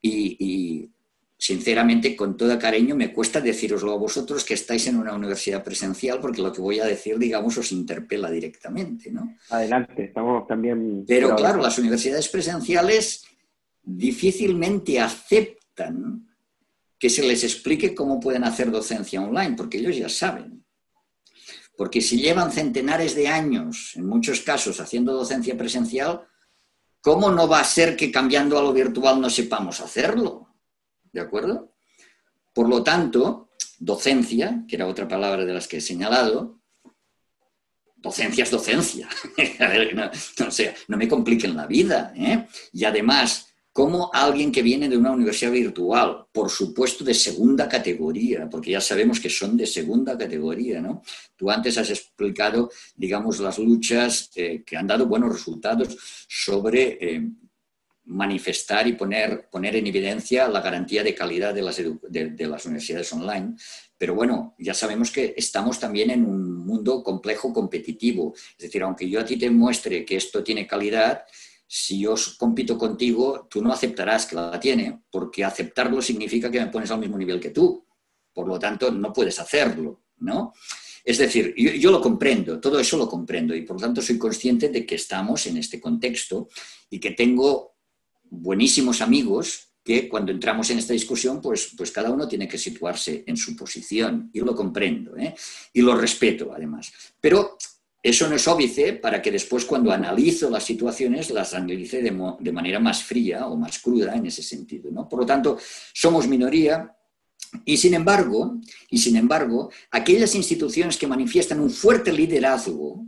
y 0.00 0.88
sinceramente, 1.38 2.16
con 2.16 2.36
todo 2.36 2.58
cariño, 2.58 2.96
me 2.96 3.12
cuesta 3.12 3.40
deciroslo 3.40 3.92
a 3.92 3.96
vosotros 3.96 4.44
que 4.44 4.54
estáis 4.54 4.88
en 4.88 4.96
una 4.96 5.14
universidad 5.14 5.62
presencial, 5.62 6.18
porque 6.20 6.42
lo 6.42 6.52
que 6.52 6.60
voy 6.60 6.80
a 6.80 6.84
decir, 6.84 7.16
digamos, 7.16 7.56
os 7.56 7.70
interpela 7.70 8.28
directamente, 8.28 9.12
¿no? 9.12 9.36
Adelante, 9.50 10.04
estamos 10.04 10.48
también... 10.48 11.04
Pero 11.06 11.36
claro, 11.36 11.62
las 11.62 11.78
universidades 11.78 12.28
presenciales 12.28 13.24
difícilmente 13.82 14.98
aceptan 14.98 16.28
que 16.98 17.08
se 17.08 17.22
les 17.22 17.44
explique 17.44 17.94
cómo 17.94 18.18
pueden 18.18 18.42
hacer 18.42 18.72
docencia 18.72 19.22
online, 19.22 19.54
porque 19.56 19.78
ellos 19.78 19.96
ya 19.96 20.08
saben. 20.08 20.64
Porque 21.76 22.00
si 22.00 22.20
llevan 22.20 22.50
centenares 22.50 23.14
de 23.14 23.28
años, 23.28 23.92
en 23.94 24.06
muchos 24.06 24.40
casos, 24.40 24.80
haciendo 24.80 25.12
docencia 25.12 25.56
presencial, 25.56 26.26
¿cómo 27.00 27.30
no 27.30 27.46
va 27.46 27.60
a 27.60 27.64
ser 27.64 27.96
que 27.96 28.10
cambiando 28.10 28.58
a 28.58 28.62
lo 28.62 28.72
virtual 28.72 29.20
no 29.20 29.30
sepamos 29.30 29.80
hacerlo? 29.80 30.47
¿De 31.18 31.24
acuerdo? 31.24 31.72
Por 32.54 32.68
lo 32.68 32.84
tanto, 32.84 33.50
docencia, 33.80 34.64
que 34.68 34.76
era 34.76 34.86
otra 34.86 35.08
palabra 35.08 35.44
de 35.44 35.52
las 35.52 35.66
que 35.66 35.78
he 35.78 35.80
señalado, 35.80 36.60
docencia 37.96 38.44
es 38.44 38.50
docencia. 38.52 39.08
no, 39.96 40.04
no, 40.04 40.48
no 40.86 40.96
me 40.96 41.08
compliquen 41.08 41.56
la 41.56 41.66
vida. 41.66 42.12
¿eh? 42.14 42.46
Y 42.72 42.84
además, 42.84 43.48
como 43.72 44.12
alguien 44.14 44.52
que 44.52 44.62
viene 44.62 44.88
de 44.88 44.96
una 44.96 45.10
universidad 45.10 45.50
virtual, 45.50 46.26
por 46.30 46.50
supuesto 46.50 47.02
de 47.02 47.14
segunda 47.14 47.68
categoría, 47.68 48.48
porque 48.48 48.70
ya 48.70 48.80
sabemos 48.80 49.18
que 49.18 49.28
son 49.28 49.56
de 49.56 49.66
segunda 49.66 50.16
categoría, 50.16 50.80
¿no? 50.80 51.02
Tú 51.36 51.50
antes 51.50 51.76
has 51.78 51.90
explicado, 51.90 52.70
digamos, 52.94 53.40
las 53.40 53.58
luchas 53.58 54.30
eh, 54.36 54.62
que 54.64 54.76
han 54.76 54.86
dado 54.86 55.06
buenos 55.06 55.32
resultados 55.32 55.96
sobre 56.28 56.96
eh, 57.00 57.28
manifestar 58.08 58.86
y 58.86 58.94
poner, 58.94 59.48
poner 59.50 59.76
en 59.76 59.86
evidencia 59.86 60.48
la 60.48 60.62
garantía 60.62 61.02
de 61.02 61.14
calidad 61.14 61.54
de 61.54 61.62
las, 61.62 61.76
de, 61.76 62.46
las 62.46 62.64
universidades 62.64 63.12
online. 63.12 63.54
Pero 63.98 64.14
bueno, 64.14 64.54
ya 64.58 64.72
sabemos 64.72 65.10
que 65.10 65.34
estamos 65.36 65.78
también 65.78 66.10
en 66.10 66.24
un 66.24 66.56
mundo 66.56 67.02
complejo 67.02 67.52
competitivo. 67.52 68.34
Es 68.34 68.64
decir, 68.64 68.82
aunque 68.82 69.08
yo 69.08 69.20
a 69.20 69.24
ti 69.24 69.36
te 69.36 69.50
muestre 69.50 70.04
que 70.06 70.16
esto 70.16 70.42
tiene 70.42 70.66
calidad, 70.66 71.24
si 71.66 72.00
yo 72.00 72.14
compito 72.38 72.78
contigo, 72.78 73.46
tú 73.50 73.62
no 73.62 73.72
aceptarás 73.72 74.24
que 74.24 74.36
la 74.36 74.58
tiene, 74.58 75.02
porque 75.10 75.44
aceptarlo 75.44 76.00
significa 76.00 76.50
que 76.50 76.60
me 76.60 76.68
pones 76.68 76.90
al 76.90 77.00
mismo 77.00 77.18
nivel 77.18 77.38
que 77.38 77.50
tú. 77.50 77.86
Por 78.32 78.48
lo 78.48 78.58
tanto, 78.58 78.90
no 78.90 79.12
puedes 79.12 79.38
hacerlo, 79.38 80.04
¿no? 80.20 80.54
Es 81.04 81.18
decir, 81.18 81.54
yo, 81.56 81.72
yo, 81.72 81.90
lo 81.90 82.00
comprendo, 82.00 82.58
todo 82.58 82.78
eso 82.78 82.96
lo 82.96 83.08
comprendo 83.08 83.54
y 83.54 83.62
por 83.62 83.76
lo 83.76 83.82
tanto 83.82 84.00
soy 84.00 84.18
consciente 84.18 84.68
de 84.68 84.86
que 84.86 84.94
estamos 84.94 85.46
en 85.46 85.56
este 85.58 85.80
contexto 85.80 86.48
y 86.90 87.00
que 87.00 87.12
tengo 87.12 87.77
buenísimos 88.30 89.00
amigos 89.00 89.68
que 89.84 90.08
cuando 90.08 90.32
entramos 90.32 90.68
en 90.70 90.78
esta 90.78 90.92
discusión, 90.92 91.40
pues, 91.40 91.72
pues 91.76 91.90
cada 91.90 92.10
uno 92.10 92.28
tiene 92.28 92.46
que 92.46 92.58
situarse 92.58 93.24
en 93.26 93.36
su 93.36 93.56
posición. 93.56 94.30
Y 94.32 94.40
lo 94.40 94.54
comprendo, 94.54 95.16
¿eh? 95.16 95.34
y 95.72 95.80
lo 95.80 95.96
respeto 95.96 96.52
además. 96.54 96.92
Pero 97.20 97.56
eso 98.02 98.28
no 98.28 98.36
es 98.36 98.46
óbice 98.46 98.92
para 98.92 99.20
que 99.20 99.30
después 99.30 99.64
cuando 99.64 99.90
analizo 99.90 100.50
las 100.50 100.64
situaciones 100.64 101.30
las 101.30 101.54
analice 101.54 102.02
de, 102.02 102.10
de, 102.40 102.52
manera 102.52 102.78
más 102.78 103.02
fría 103.02 103.46
o 103.46 103.56
más 103.56 103.78
cruda 103.78 104.14
en 104.14 104.26
ese 104.26 104.42
sentido. 104.42 104.90
¿no? 104.90 105.08
Por 105.08 105.20
lo 105.20 105.26
tanto, 105.26 105.58
somos 105.94 106.28
minoría 106.28 106.94
y 107.64 107.76
sin 107.76 107.94
embargo, 107.94 108.60
y 108.90 108.98
sin 108.98 109.16
embargo, 109.16 109.70
aquellas 109.90 110.34
instituciones 110.34 110.96
que 110.96 111.06
manifiestan 111.06 111.60
un 111.60 111.70
fuerte 111.70 112.12
liderazgo 112.12 113.06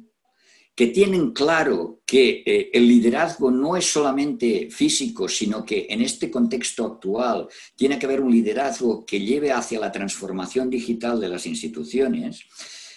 que 0.74 0.88
tienen 0.88 1.32
claro 1.32 2.00
que 2.06 2.42
eh, 2.46 2.70
el 2.72 2.88
liderazgo 2.88 3.50
no 3.50 3.76
es 3.76 3.84
solamente 3.84 4.68
físico, 4.70 5.28
sino 5.28 5.64
que 5.64 5.86
en 5.90 6.00
este 6.00 6.30
contexto 6.30 6.86
actual 6.86 7.48
tiene 7.76 7.98
que 7.98 8.06
haber 8.06 8.20
un 8.20 8.30
liderazgo 8.30 9.04
que 9.04 9.20
lleve 9.20 9.52
hacia 9.52 9.80
la 9.80 9.92
transformación 9.92 10.70
digital 10.70 11.20
de 11.20 11.28
las 11.28 11.46
instituciones, 11.46 12.46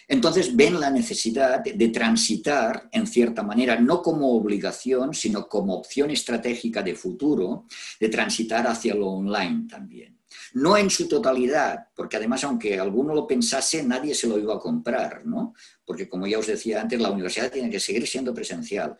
entonces 0.08 0.56
ven 0.56 0.80
la 0.80 0.90
necesidad 0.90 1.64
de 1.64 1.88
transitar, 1.90 2.90
en 2.92 3.08
cierta 3.08 3.42
manera, 3.42 3.80
no 3.80 4.02
como 4.02 4.34
obligación, 4.34 5.14
sino 5.14 5.48
como 5.48 5.76
opción 5.76 6.12
estratégica 6.12 6.84
de 6.84 6.96
futuro, 6.96 7.66
de 8.00 8.10
transitar 8.10 8.68
hacia 8.68 8.96
lo 8.96 9.08
online 9.08 9.66
también. 9.68 10.20
No 10.54 10.78
en 10.78 10.90
su 10.90 11.08
totalidad, 11.08 11.88
porque 11.96 12.18
además, 12.18 12.44
aunque 12.44 12.80
alguno 12.80 13.14
lo 13.14 13.28
pensase, 13.28 13.84
nadie 13.84 14.14
se 14.14 14.28
lo 14.28 14.38
iba 14.38 14.56
a 14.56 14.60
comprar, 14.60 15.26
¿no? 15.26 15.54
Porque, 15.86 16.08
como 16.08 16.28
ya 16.28 16.40
os 16.40 16.48
decía 16.48 16.82
antes, 16.82 17.00
la 17.00 17.12
universidad 17.12 17.52
tiene 17.52 17.70
que 17.70 17.80
seguir 17.80 18.08
siendo 18.08 18.34
presencial. 18.34 18.98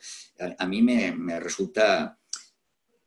A, 0.58 0.66
mí 0.66 0.82
me, 0.82 1.40
resulta 1.40 2.18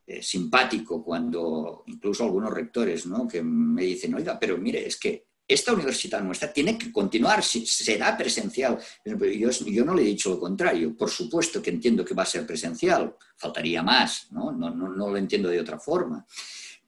eh, 0.07 0.23
simpático 0.23 1.03
cuando 1.03 1.85
incluso 1.87 2.25
algunos 2.25 2.53
rectores, 2.53 3.07
¿no? 3.07 3.27
Que 3.27 3.43
me 3.43 3.83
dicen, 3.83 4.15
oiga, 4.15 4.39
pero 4.39 4.57
mire, 4.59 4.87
es 4.87 4.97
que 4.97 5.27
esta 5.49 5.73
universidad 5.73 6.23
nuestra 6.23 6.53
tiene 6.53 6.77
que 6.77 6.91
continuar, 6.91 7.43
será 7.43 8.17
presencial. 8.17 8.79
Yo, 9.05 9.85
no 9.85 9.95
le 9.95 10.03
he 10.03 10.07
dicho 10.07 10.31
lo 10.31 10.41
contrario. 10.41 10.97
Por 10.97 11.09
supuesto 11.09 11.63
que 11.63 11.71
entiendo 11.71 12.05
que 12.05 12.15
va 12.15 12.25
a 12.25 12.27
ser 12.27 12.45
presencial, 12.45 13.15
faltaría 13.37 13.83
más, 13.83 14.27
no, 14.33 14.51
no 14.51 15.11
lo 15.11 15.17
entiendo 15.17 15.49
de 15.49 15.61
otra 15.61 15.79
forma. 15.79 16.27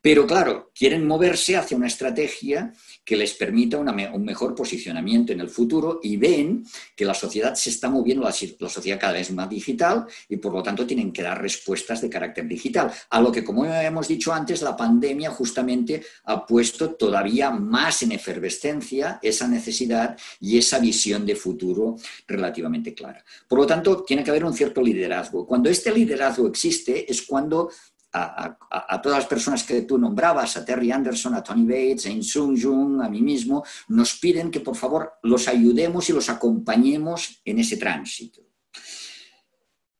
Pero 0.00 0.26
claro, 0.26 0.70
quieren 0.74 1.06
moverse 1.06 1.56
hacia 1.56 1.76
una 1.76 1.88
estrategia 1.88 2.72
que 3.04 3.16
les 3.16 3.34
permita 3.34 3.78
un 3.78 4.24
mejor 4.24 4.54
posicionamiento 4.54 5.32
en 5.32 5.40
el 5.40 5.48
futuro 5.48 5.98
y 6.02 6.16
ven 6.16 6.64
que 6.94 7.04
la 7.04 7.14
sociedad 7.14 7.54
se 7.54 7.70
está 7.70 7.90
moviendo, 7.90 8.22
la, 8.22 8.34
la, 8.60 8.68
sociedad 8.68 9.00
cada 9.00 9.14
vez 9.14 9.32
más 9.32 9.48
digital 9.48 10.06
y 10.28 10.36
por 10.36 10.52
lo 10.52 10.62
tanto 10.62 10.86
tienen 10.86 11.12
que 11.12 11.22
dar 11.22 11.40
respuestas 11.40 12.00
de 12.00 12.08
carácter 12.08 12.46
digital. 12.46 12.92
A 13.10 13.20
lo 13.20 13.32
que, 13.32 13.42
como 13.42 13.64
hemos 13.64 14.06
dicho 14.06 14.32
antes, 14.32 14.62
la 14.62 14.76
pandemia 14.76 15.30
justamente 15.30 16.02
ha 16.24 16.46
puesto 16.46 16.94
todavía 16.94 17.50
más 17.50 18.02
en 18.02 18.12
efervescencia 18.12 19.18
esa 19.20 19.48
necesidad 19.48 20.16
y 20.40 20.58
esa 20.58 20.78
visión 20.78 21.26
de 21.26 21.34
futuro 21.34 21.96
relativamente 22.26 22.94
clara. 22.94 23.24
Por 23.48 23.58
lo 23.58 23.66
tanto, 23.66 24.04
tiene 24.04 24.22
que 24.22 24.30
haber 24.30 24.44
un 24.44 24.54
cierto 24.54 24.80
liderazgo. 24.80 25.44
Cuando 25.44 25.68
este 25.68 25.90
liderazgo 25.92 26.46
existe 26.46 27.10
es 27.10 27.22
cuando 27.22 27.70
a, 28.12 29.00
todas 29.02 29.18
las 29.18 29.26
personas 29.26 29.62
que 29.64 29.82
tú 29.82 29.98
nombrabas, 29.98 30.56
a 30.56 30.64
Terry 30.64 30.90
Anderson, 30.90 31.34
a 31.34 31.42
Tony 31.42 31.64
Bates, 31.64 32.06
a 32.06 32.10
Insung 32.10 32.60
Jung, 32.60 33.02
a 33.02 33.08
mí 33.08 33.20
mismo, 33.20 33.64
nos 33.88 34.18
piden 34.18 34.50
que 34.50 34.60
por 34.60 34.76
favor 34.76 35.14
los 35.22 35.48
ayudemos 35.48 36.08
y 36.08 36.12
los 36.12 36.28
acompañemos 36.28 37.40
en 37.44 37.58
ese 37.58 37.76
tránsito. 37.76 38.42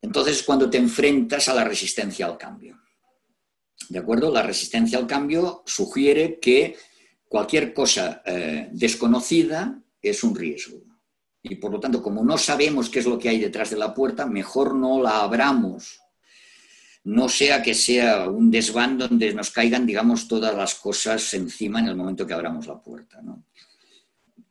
Entonces, 0.01 0.43
cuando 0.43 0.71
te 0.71 0.79
enfrentas 0.79 1.49
a 1.49 1.55
la 1.55 1.65
resistencia 1.65 2.27
al 2.27 2.39
cambio. 2.39 2.81
¿De 3.89 3.99
acuerdo? 3.99 4.31
La 4.31 4.43
resistencia 4.43 4.99
al 4.99 5.07
cambio 5.07 5.63
sugiere 5.67 6.39
que 6.39 6.77
cualquier 7.27 7.75
cosa 7.75 8.23
eh, 8.25 8.69
desconocida 8.73 9.83
es 10.01 10.23
un 10.23 10.35
riesgo. 10.35 10.79
Y 11.43 11.57
por 11.57 11.73
lo 11.73 11.81
tanto, 11.81 12.03
como 12.03 12.25
no 12.25 12.37
sabemos 12.37 12.91
qué 12.91 12.99
es 12.99 13.07
lo 13.07 13.19
que 13.19 13.29
hay 13.29 13.39
detrás 13.39 13.71
de 13.71 13.77
la 13.77 13.95
puerta, 13.95 14.27
mejor 14.27 14.75
no 14.75 15.01
la 15.01 15.21
abramos 15.21 16.01
no 17.09 17.27
sea 17.27 17.63
que 17.63 17.75
sea 17.75 18.29
un 18.29 18.51
desván 18.51 18.99
donde 18.99 19.33
nos 19.33 19.51
caigan, 19.51 19.87
digamos, 19.87 20.29
todas 20.29 20.55
las 20.55 20.75
cosas 20.75 21.33
encima 21.33 21.81
en 21.81 21.89
el 21.89 21.97
momento 21.97 22.27
que 22.27 22.35
abramos 22.35 22.67
la 22.67 22.83
puerta. 22.83 23.23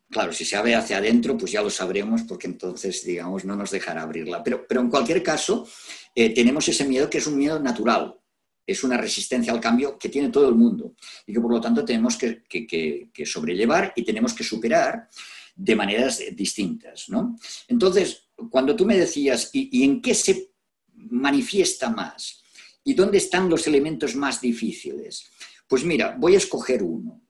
Claro, 0.09 0.33
si 0.33 0.43
se 0.43 0.55
abre 0.55 0.73
hacia 0.73 0.97
adentro, 0.97 1.37
pues 1.37 1.51
ya 1.51 1.61
lo 1.61 1.69
sabremos 1.69 2.23
porque 2.23 2.47
entonces, 2.47 3.05
digamos, 3.05 3.45
no 3.45 3.55
nos 3.55 3.69
dejará 3.69 4.01
abrirla. 4.01 4.41
Pero, 4.43 4.65
pero 4.67 4.81
en 4.81 4.89
cualquier 4.89 5.21
caso, 5.21 5.67
eh, 6.15 6.33
tenemos 6.33 6.67
ese 6.67 6.85
miedo 6.85 7.07
que 7.07 7.19
es 7.19 7.27
un 7.27 7.37
miedo 7.37 7.59
natural, 7.59 8.15
es 8.65 8.83
una 8.83 8.97
resistencia 8.97 9.53
al 9.53 9.61
cambio 9.61 9.95
que 9.99 10.09
tiene 10.09 10.29
todo 10.29 10.49
el 10.49 10.55
mundo 10.55 10.95
y 11.27 11.33
que 11.33 11.39
por 11.39 11.51
lo 11.51 11.61
tanto 11.61 11.85
tenemos 11.85 12.17
que, 12.17 13.11
sobrellevar 13.23 13.93
y 13.95 14.03
tenemos 14.03 14.33
que 14.33 14.43
superar 14.43 15.07
de 15.55 15.75
maneras 15.75 16.23
distintas. 16.31 17.05
Entonces, 17.67 18.29
cuando 18.49 18.75
tú 18.75 18.83
me 18.83 18.97
decías, 18.97 19.51
¿y, 19.53 19.69
¿y 19.79 19.83
en 19.83 20.01
qué 20.01 20.15
se 20.15 20.49
manifiesta 20.95 21.91
más? 21.91 22.41
¿Y 22.87 22.93
dónde 22.93 23.17
están 23.17 23.49
los 23.49 23.67
elementos 23.67 24.15
más 24.15 24.39
difíciles? 24.39 25.29
Pues 25.67 25.83
mira, 25.83 26.15
voy 26.17 26.35
a 26.35 26.37
escoger 26.37 26.81
uno. 26.81 27.21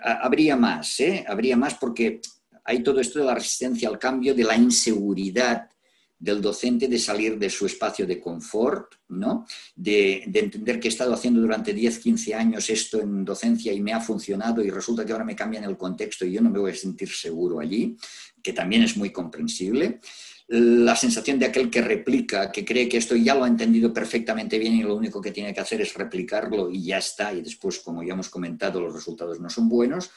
Habría 0.00 0.54
más, 0.54 1.00
¿eh? 1.00 1.24
Habría 1.26 1.56
más 1.56 1.76
porque 1.76 2.20
hay 2.62 2.82
todo 2.82 3.00
esto 3.00 3.18
de 3.18 3.24
la 3.24 3.34
resistencia 3.34 3.88
al 3.88 3.98
cambio, 3.98 4.34
de 4.34 4.44
la 4.44 4.54
inseguridad 4.54 5.70
del 6.18 6.42
docente 6.42 6.88
de 6.88 6.98
salir 6.98 7.38
de 7.38 7.48
su 7.48 7.64
espacio 7.64 8.06
de 8.06 8.20
confort, 8.20 8.96
¿no? 9.08 9.46
de, 9.74 10.24
de, 10.26 10.40
entender 10.40 10.78
que 10.78 10.88
he 10.88 10.90
estado 10.90 11.14
haciendo 11.14 11.40
durante 11.40 11.72
10, 11.72 12.00
15 12.00 12.34
años 12.34 12.68
esto 12.68 13.00
en 13.00 13.24
docencia 13.24 13.72
y 13.72 13.80
me 13.80 13.92
ha 13.92 14.00
funcionado 14.00 14.62
y 14.62 14.68
resulta 14.68 15.06
que 15.06 15.12
ahora 15.12 15.24
me 15.24 15.36
cambian 15.36 15.64
el 15.64 15.76
contexto 15.76 16.26
y 16.26 16.32
yo 16.32 16.42
no 16.42 16.50
me 16.50 16.58
voy 16.58 16.72
a 16.72 16.74
sentir 16.74 17.08
seguro 17.08 17.60
allí, 17.60 17.96
que 18.42 18.52
también 18.52 18.82
es 18.82 18.96
muy 18.96 19.10
comprensible 19.10 20.00
la 20.48 20.96
sensación 20.96 21.38
de 21.38 21.46
aquel 21.46 21.68
que 21.68 21.82
replica, 21.82 22.50
que 22.50 22.64
cree 22.64 22.88
que 22.88 22.96
esto 22.96 23.14
ya 23.14 23.34
lo 23.34 23.44
ha 23.44 23.48
entendido 23.48 23.92
perfectamente 23.92 24.58
bien 24.58 24.74
y 24.74 24.82
lo 24.82 24.96
único 24.96 25.20
que 25.20 25.30
tiene 25.30 25.52
que 25.52 25.60
hacer 25.60 25.82
es 25.82 25.92
replicarlo 25.92 26.70
y 26.70 26.84
ya 26.84 26.98
está, 26.98 27.34
y 27.34 27.42
después, 27.42 27.80
como 27.80 28.02
ya 28.02 28.14
hemos 28.14 28.30
comentado, 28.30 28.80
los 28.80 28.94
resultados 28.94 29.38
no 29.40 29.50
son 29.50 29.68
buenos. 29.68 30.10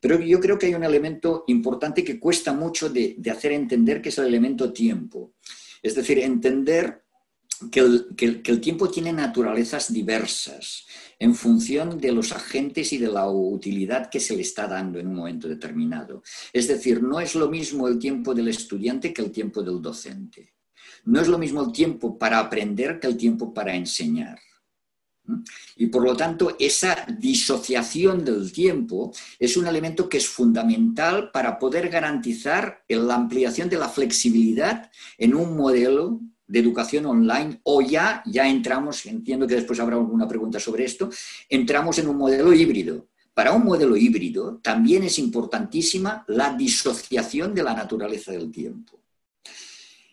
Pero 0.00 0.20
yo 0.20 0.40
creo 0.40 0.58
que 0.58 0.66
hay 0.66 0.74
un 0.74 0.82
elemento 0.82 1.44
importante 1.46 2.02
que 2.02 2.18
cuesta 2.18 2.52
mucho 2.52 2.90
de, 2.90 3.16
hacer 3.30 3.52
entender, 3.52 4.02
que 4.02 4.08
es 4.08 4.18
el 4.18 4.26
elemento 4.26 4.72
tiempo. 4.72 5.34
Es 5.82 5.94
decir, 5.94 6.18
entender 6.18 7.04
que 7.70 7.80
el, 7.80 8.60
tiempo 8.60 8.90
tiene 8.90 9.12
naturalezas 9.12 9.92
diversas 9.92 10.86
en 11.18 11.34
función 11.34 11.98
de 11.98 12.12
los 12.12 12.32
agentes 12.32 12.92
y 12.92 12.98
de 12.98 13.08
la 13.08 13.28
utilidad 13.28 14.10
que 14.10 14.20
se 14.20 14.36
le 14.36 14.42
está 14.42 14.66
dando 14.66 14.98
en 14.98 15.06
un 15.08 15.14
momento 15.14 15.48
determinado. 15.48 16.22
Es 16.52 16.68
decir, 16.68 17.02
no 17.02 17.20
es 17.20 17.34
lo 17.34 17.48
mismo 17.48 17.88
el 17.88 17.98
tiempo 17.98 18.34
del 18.34 18.48
estudiante 18.48 19.12
que 19.12 19.22
el 19.22 19.30
tiempo 19.30 19.62
del 19.62 19.80
docente. 19.80 20.54
No 21.04 21.20
es 21.20 21.28
lo 21.28 21.38
mismo 21.38 21.62
el 21.62 21.72
tiempo 21.72 22.18
para 22.18 22.38
aprender 22.38 23.00
que 23.00 23.06
el 23.06 23.16
tiempo 23.16 23.54
para 23.54 23.74
enseñar. 23.74 24.38
Y 25.76 25.86
por 25.86 26.04
lo 26.04 26.16
tanto, 26.16 26.56
esa 26.58 27.06
disociación 27.18 28.24
del 28.24 28.52
tiempo 28.52 29.12
es 29.38 29.56
un 29.56 29.66
elemento 29.66 30.08
que 30.08 30.18
es 30.18 30.28
fundamental 30.28 31.30
para 31.32 31.58
poder 31.58 31.88
garantizar 31.88 32.84
la 32.88 33.14
ampliación 33.14 33.68
de 33.68 33.78
la 33.78 33.88
flexibilidad 33.88 34.90
en 35.18 35.34
un 35.34 35.56
modelo 35.56 36.20
de 36.46 36.58
educación 36.58 37.06
online 37.06 37.60
o 37.64 37.80
ya, 37.80 38.22
ya 38.26 38.48
entramos, 38.48 39.04
entiendo 39.06 39.46
que 39.46 39.56
después 39.56 39.80
habrá 39.80 39.96
alguna 39.96 40.28
pregunta 40.28 40.60
sobre 40.60 40.84
esto, 40.84 41.10
entramos 41.48 41.98
en 41.98 42.08
un 42.08 42.16
modelo 42.16 42.52
híbrido. 42.52 43.08
Para 43.34 43.52
un 43.52 43.64
modelo 43.64 43.96
híbrido 43.96 44.60
también 44.62 45.02
es 45.02 45.18
importantísima 45.18 46.24
la 46.28 46.54
disociación 46.54 47.54
de 47.54 47.62
la 47.62 47.74
naturaleza 47.74 48.32
del 48.32 48.50
tiempo. 48.50 49.02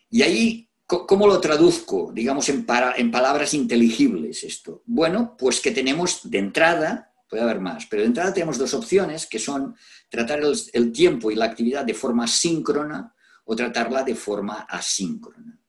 Y 0.10 0.22
ahí, 0.22 0.70
¿cómo 0.86 1.26
lo 1.26 1.40
traduzco, 1.40 2.12
digamos, 2.14 2.50
en, 2.50 2.66
en 2.98 3.12
palabras 3.12 3.54
inteligibles 3.54 4.44
esto? 4.44 4.84
Bueno, 4.86 5.36
pues 5.38 5.62
que 5.62 5.72
tenemos 5.72 6.30
de 6.30 6.38
entrada, 6.38 7.14
puede 7.30 7.44
haber 7.44 7.62
más, 7.62 7.86
pero 7.86 8.02
de 8.02 8.10
entrada 8.10 8.34
tenemos 8.34 8.58
dos 8.58 8.74
opciones 8.74 9.26
que 9.26 9.40
son 9.40 9.76
tratar 10.10 10.42
el 10.74 10.92
tiempo 10.92 11.32
y 11.32 11.36
la 11.36 11.46
actividad 11.46 11.86
de 11.86 11.94
forma 11.94 12.28
síncrona 12.28 13.16
o 13.46 13.56
tratarla 13.56 14.04
de 14.04 14.16
forma 14.16 14.68
asíncrona. 14.70 15.63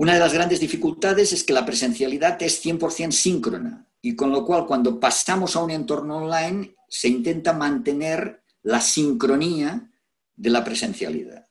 Una 0.00 0.14
de 0.14 0.20
las 0.20 0.32
grandes 0.32 0.60
dificultades 0.60 1.30
es 1.34 1.44
que 1.44 1.52
la 1.52 1.66
presencialidad 1.66 2.42
es 2.42 2.64
100% 2.64 3.10
síncrona 3.10 3.86
y 4.00 4.16
con 4.16 4.30
lo 4.32 4.46
cual 4.46 4.64
cuando 4.64 4.98
pasamos 4.98 5.54
a 5.54 5.62
un 5.62 5.70
entorno 5.70 6.16
online 6.16 6.74
se 6.88 7.08
intenta 7.08 7.52
mantener 7.52 8.42
la 8.62 8.80
sincronía 8.80 9.90
de 10.34 10.48
la 10.48 10.64
presencialidad. 10.64 11.46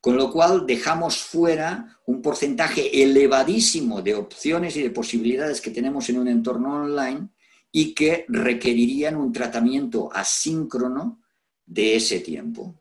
Con 0.00 0.16
lo 0.16 0.32
cual 0.32 0.66
dejamos 0.66 1.18
fuera 1.18 2.00
un 2.06 2.20
porcentaje 2.20 3.04
elevadísimo 3.04 4.02
de 4.02 4.16
opciones 4.16 4.76
y 4.76 4.82
de 4.82 4.90
posibilidades 4.90 5.60
que 5.60 5.70
tenemos 5.70 6.08
en 6.08 6.18
un 6.18 6.26
entorno 6.26 6.74
online 6.82 7.28
y 7.70 7.94
que 7.94 8.24
requerirían 8.26 9.14
un 9.14 9.30
tratamiento 9.30 10.10
asíncrono 10.12 11.22
de 11.64 11.94
ese 11.94 12.18
tiempo 12.18 12.74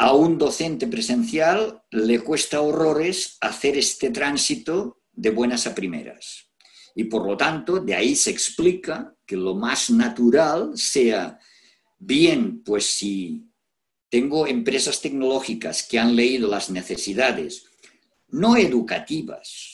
a 0.00 0.14
un 0.14 0.38
docente 0.38 0.86
presencial 0.86 1.82
le 1.90 2.20
cuesta 2.20 2.62
horrores 2.62 3.36
hacer 3.42 3.76
este 3.76 4.08
tránsito 4.08 5.02
de 5.12 5.28
buenas 5.28 5.66
a 5.66 5.74
primeras. 5.74 6.46
Y 6.94 7.04
por 7.04 7.26
lo 7.26 7.36
tanto, 7.36 7.80
de 7.80 7.94
ahí 7.94 8.16
se 8.16 8.30
explica 8.30 9.14
que 9.26 9.36
lo 9.36 9.54
más 9.54 9.90
natural 9.90 10.70
sea, 10.74 11.38
bien, 11.98 12.62
pues 12.64 12.86
si 12.86 13.44
tengo 14.08 14.46
empresas 14.46 15.02
tecnológicas 15.02 15.82
que 15.82 15.98
han 15.98 16.16
leído 16.16 16.48
las 16.48 16.70
necesidades 16.70 17.66
no 18.28 18.56
educativas, 18.56 19.69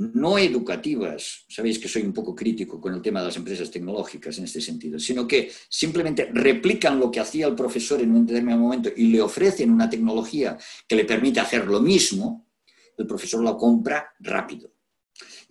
no 0.00 0.38
educativas, 0.38 1.44
sabéis 1.48 1.78
que 1.78 1.88
soy 1.88 2.02
un 2.02 2.14
poco 2.14 2.34
crítico 2.34 2.80
con 2.80 2.94
el 2.94 3.02
tema 3.02 3.20
de 3.20 3.26
las 3.26 3.36
empresas 3.36 3.70
tecnológicas 3.70 4.38
en 4.38 4.44
este 4.44 4.60
sentido, 4.60 4.98
sino 4.98 5.28
que 5.28 5.50
simplemente 5.68 6.30
replican 6.32 6.98
lo 6.98 7.10
que 7.10 7.20
hacía 7.20 7.46
el 7.46 7.54
profesor 7.54 8.00
en 8.00 8.12
un 8.12 8.24
determinado 8.24 8.62
momento 8.62 8.90
y 8.96 9.08
le 9.08 9.20
ofrecen 9.20 9.70
una 9.70 9.90
tecnología 9.90 10.56
que 10.88 10.96
le 10.96 11.04
permite 11.04 11.40
hacer 11.40 11.66
lo 11.66 11.80
mismo, 11.80 12.46
el 12.96 13.06
profesor 13.06 13.44
la 13.44 13.56
compra 13.56 14.14
rápido. 14.20 14.72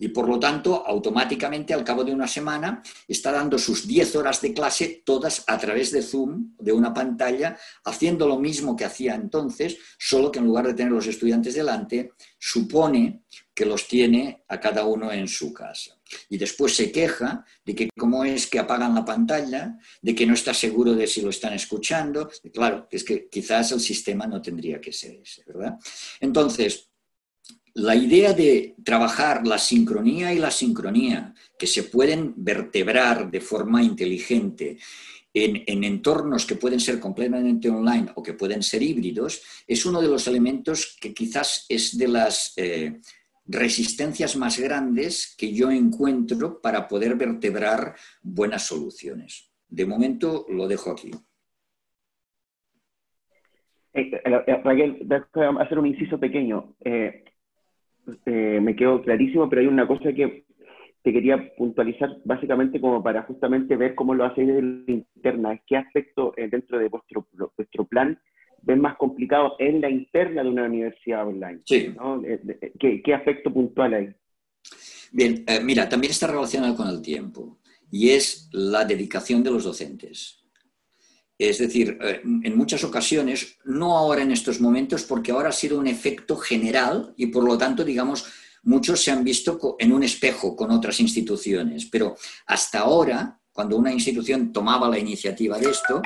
Y 0.00 0.08
por 0.08 0.28
lo 0.28 0.40
tanto 0.40 0.84
automáticamente 0.84 1.74
al 1.74 1.84
cabo 1.84 2.02
de 2.02 2.12
una 2.12 2.26
semana 2.26 2.82
está 3.06 3.30
dando 3.30 3.58
sus 3.58 3.86
10 3.86 4.16
horas 4.16 4.40
de 4.40 4.52
clase 4.52 5.02
todas 5.04 5.44
a 5.46 5.58
través 5.58 5.92
de 5.92 6.02
Zoom, 6.02 6.56
de 6.58 6.72
una 6.72 6.92
pantalla, 6.92 7.56
haciendo 7.84 8.26
lo 8.26 8.38
mismo 8.38 8.74
que 8.74 8.86
hacía 8.86 9.14
entonces, 9.14 9.76
solo 9.98 10.32
que 10.32 10.38
en 10.38 10.46
lugar 10.46 10.66
de 10.66 10.74
tener 10.74 10.92
los 10.92 11.06
estudiantes 11.06 11.54
delante, 11.54 12.12
supone 12.38 13.24
que 13.54 13.66
los 13.66 13.86
tiene 13.86 14.42
a 14.48 14.58
cada 14.58 14.86
uno 14.86 15.12
en 15.12 15.28
su 15.28 15.52
casa. 15.52 15.98
Y 16.30 16.38
después 16.38 16.74
se 16.74 16.90
queja 16.90 17.44
de 17.62 17.74
que 17.74 17.90
cómo 17.96 18.24
es 18.24 18.46
que 18.46 18.58
apagan 18.58 18.94
la 18.94 19.04
pantalla, 19.04 19.76
de 20.00 20.14
que 20.14 20.24
no 20.24 20.32
está 20.32 20.54
seguro 20.54 20.94
de 20.94 21.06
si 21.06 21.20
lo 21.20 21.28
están 21.28 21.52
escuchando. 21.52 22.30
Claro, 22.54 22.88
es 22.90 23.04
que 23.04 23.28
quizás 23.28 23.72
el 23.72 23.80
sistema 23.80 24.26
no 24.26 24.40
tendría 24.40 24.80
que 24.80 24.92
ser 24.92 25.20
ese, 25.22 25.44
¿verdad? 25.46 25.78
Entonces, 26.20 26.89
la 27.80 27.94
idea 27.94 28.32
de 28.34 28.74
trabajar 28.84 29.46
la 29.46 29.58
sincronía 29.58 30.32
y 30.34 30.38
la 30.38 30.50
sincronía, 30.50 31.34
que 31.58 31.66
se 31.66 31.84
pueden 31.84 32.34
vertebrar 32.36 33.30
de 33.30 33.40
forma 33.40 33.82
inteligente 33.82 34.76
en, 35.32 35.84
entornos 35.84 36.44
que 36.44 36.56
pueden 36.56 36.80
ser 36.80 37.00
completamente 37.00 37.70
online 37.70 38.08
o 38.14 38.22
que 38.22 38.34
pueden 38.34 38.62
ser 38.62 38.82
híbridos, 38.82 39.64
es 39.66 39.86
uno 39.86 40.02
de 40.02 40.08
los 40.08 40.26
elementos 40.26 40.98
que 41.00 41.14
quizás 41.14 41.64
es 41.68 41.96
de 41.96 42.08
las 42.08 42.52
eh, 42.58 43.00
resistencias 43.46 44.36
más 44.36 44.58
grandes 44.58 45.34
que 45.38 45.52
yo 45.52 45.70
encuentro 45.70 46.60
para 46.60 46.86
poder 46.86 47.14
vertebrar 47.14 47.94
buenas 48.22 48.66
soluciones. 48.66 49.50
De 49.68 49.86
momento 49.86 50.44
lo 50.50 50.68
dejo 50.68 50.90
aquí. 50.90 51.12
Eh, 53.94 54.10
eh, 54.12 54.60
Raquel, 54.64 54.98
déjame 55.04 55.62
hacer 55.62 55.78
un 55.78 55.86
inciso 55.86 56.18
pequeño. 56.18 56.74
Me 58.26 58.76
quedó 58.76 59.02
clarísimo, 59.02 59.48
pero 59.48 59.62
hay 59.62 59.68
una 59.68 59.86
cosa 59.86 60.12
que 60.12 60.44
te 61.02 61.12
quería 61.12 61.54
puntualizar 61.56 62.16
básicamente 62.24 62.80
como 62.80 63.02
para 63.02 63.22
justamente 63.22 63.76
ver 63.76 63.94
cómo 63.94 64.14
lo 64.14 64.24
hacéis 64.24 64.48
desde 64.48 64.62
la 64.62 64.92
interna, 64.92 65.60
qué 65.66 65.76
aspecto 65.76 66.34
eh, 66.36 66.48
dentro 66.48 66.78
de 66.78 66.88
vuestro, 66.88 67.26
vuestro 67.56 67.84
plan 67.86 68.18
ven 68.62 68.80
más 68.80 68.96
complicado 68.96 69.56
en 69.58 69.80
la 69.80 69.88
interna 69.88 70.42
de 70.42 70.50
una 70.50 70.64
universidad 70.64 71.26
online. 71.26 71.60
Sí. 71.64 71.94
Eh, 72.26 72.72
¿Qué, 72.78 73.02
¿Qué, 73.02 73.14
aspecto 73.14 73.50
puntual 73.50 73.94
hay? 73.94 74.14
Bien, 75.12 75.44
eh, 75.46 75.60
mira, 75.62 75.88
también 75.88 76.10
está 76.10 76.26
relacionado 76.26 76.76
con 76.76 76.88
el 76.88 77.00
tiempo 77.00 77.58
y 77.90 78.10
es 78.10 78.50
la 78.52 78.84
dedicación 78.84 79.42
de 79.42 79.50
los 79.50 79.64
docentes. 79.64 80.39
Es 81.40 81.56
decir, 81.56 81.98
en 82.22 82.54
muchas 82.54 82.84
ocasiones, 82.84 83.56
no 83.64 83.96
ahora 83.96 84.20
en 84.20 84.30
estos 84.30 84.60
momentos, 84.60 85.04
porque 85.04 85.32
ahora 85.32 85.48
ha 85.48 85.52
sido 85.52 85.78
un 85.78 85.86
efecto 85.86 86.36
general 86.36 87.14
y 87.16 87.28
por 87.28 87.44
lo 87.44 87.56
tanto, 87.56 87.82
digamos, 87.82 88.26
muchos 88.64 89.02
se 89.02 89.10
han 89.10 89.24
visto 89.24 89.74
en 89.78 89.90
un 89.94 90.02
espejo 90.02 90.54
con 90.54 90.70
otras 90.70 91.00
instituciones, 91.00 91.86
pero 91.86 92.14
hasta 92.44 92.80
ahora, 92.80 93.40
cuando 93.52 93.78
una 93.78 93.90
institución 93.90 94.52
tomaba 94.52 94.90
la 94.90 94.98
iniciativa 94.98 95.58
de 95.58 95.70
esto, 95.70 96.02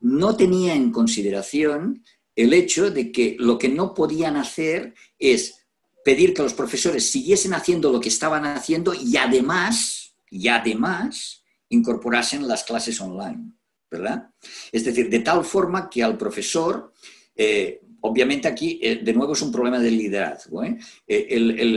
no 0.00 0.36
tenía 0.36 0.74
en 0.74 0.92
consideración 0.92 2.04
el 2.36 2.52
hecho 2.52 2.90
de 2.90 3.10
que 3.10 3.36
lo 3.38 3.56
que 3.56 3.70
no 3.70 3.94
podían 3.94 4.36
hacer 4.36 4.92
es 5.18 5.66
pedir 6.04 6.34
que 6.34 6.42
los 6.42 6.52
profesores 6.52 7.10
siguiesen 7.10 7.54
haciendo 7.54 7.90
lo 7.90 8.00
que 8.00 8.10
estaban 8.10 8.44
haciendo 8.44 8.92
y 8.92 9.16
además, 9.16 10.14
y 10.30 10.48
además, 10.48 11.42
incorporasen 11.70 12.46
las 12.46 12.64
clases 12.64 13.00
online, 13.00 13.57
¿verdad? 13.90 14.30
Es 14.70 14.84
decir, 14.84 15.08
de 15.08 15.20
tal 15.20 15.44
forma 15.44 15.88
que 15.88 16.02
al 16.02 16.16
profesor 16.16 16.92
eh, 17.38 17.80
obviamente 18.00 18.48
aquí, 18.48 18.80
eh, 18.82 18.96
de 18.96 19.12
nuevo, 19.12 19.32
es 19.32 19.42
un 19.42 19.52
problema 19.52 19.78
de 19.78 19.92
liderazgo. 19.92 20.64
¿eh? 20.64 20.76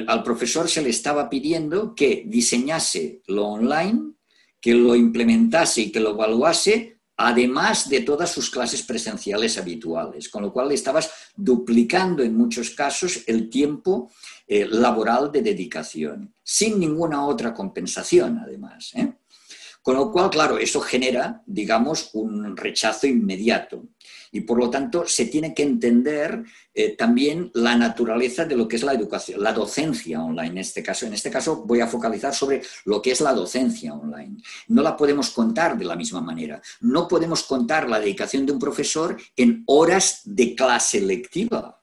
Al 0.07 0.23
profesor 0.23 0.67
se 0.67 0.81
le 0.81 0.89
estaba 0.89 1.29
pidiendo 1.29 1.93
que 1.93 2.23
diseñase 2.25 3.21
lo 3.27 3.45
online, 3.45 4.13
que 4.59 4.73
lo 4.73 4.95
implementase 4.95 5.81
y 5.81 5.91
que 5.91 5.99
lo 5.99 6.11
evaluase, 6.11 6.97
además 7.17 7.87
de 7.89 8.01
todas 8.01 8.31
sus 8.31 8.49
clases 8.49 8.81
presenciales 8.81 9.59
habituales, 9.59 10.29
con 10.29 10.41
lo 10.41 10.51
cual 10.51 10.69
le 10.69 10.75
estabas 10.75 11.11
duplicando 11.35 12.23
en 12.23 12.35
muchos 12.35 12.71
casos 12.71 13.23
el 13.27 13.49
tiempo 13.49 14.11
laboral 14.47 15.31
de 15.31 15.41
dedicación, 15.41 16.33
sin 16.43 16.79
ninguna 16.79 17.25
otra 17.25 17.53
compensación, 17.53 18.39
además. 18.39 18.93
Con 19.81 19.95
lo 19.95 20.11
cual, 20.11 20.29
claro, 20.29 20.57
eso 20.57 20.79
genera, 20.79 21.41
digamos, 21.45 22.11
un 22.13 22.55
rechazo 22.55 23.07
inmediato 23.07 23.87
y 24.31 24.41
por 24.41 24.57
lo 24.57 24.69
tanto 24.69 25.05
se 25.07 25.25
tiene 25.25 25.53
que 25.53 25.63
entender 25.63 26.43
eh, 26.73 26.95
también 26.95 27.51
la 27.53 27.75
naturaleza 27.75 28.45
de 28.45 28.55
lo 28.55 28.67
que 28.67 28.77
es 28.77 28.83
la 28.83 28.93
educación, 28.93 29.43
la 29.43 29.51
docencia 29.51 30.23
online 30.23 30.51
en 30.51 30.57
este 30.59 30.81
caso. 30.81 31.05
En 31.05 31.13
este 31.13 31.29
caso 31.29 31.63
voy 31.65 31.81
a 31.81 31.87
focalizar 31.87 32.33
sobre 32.33 32.61
lo 32.85 33.01
que 33.01 33.11
es 33.11 33.21
la 33.21 33.33
docencia 33.33 33.93
online. 33.93 34.37
No 34.69 34.81
la 34.81 34.95
podemos 34.95 35.31
contar 35.31 35.77
de 35.77 35.85
la 35.85 35.95
misma 35.95 36.21
manera. 36.21 36.61
No 36.79 37.07
podemos 37.07 37.43
contar 37.43 37.89
la 37.89 37.99
dedicación 37.99 38.45
de 38.45 38.53
un 38.53 38.59
profesor 38.59 39.17
en 39.35 39.63
horas 39.65 40.21
de 40.23 40.55
clase 40.55 41.01
lectiva 41.01 41.80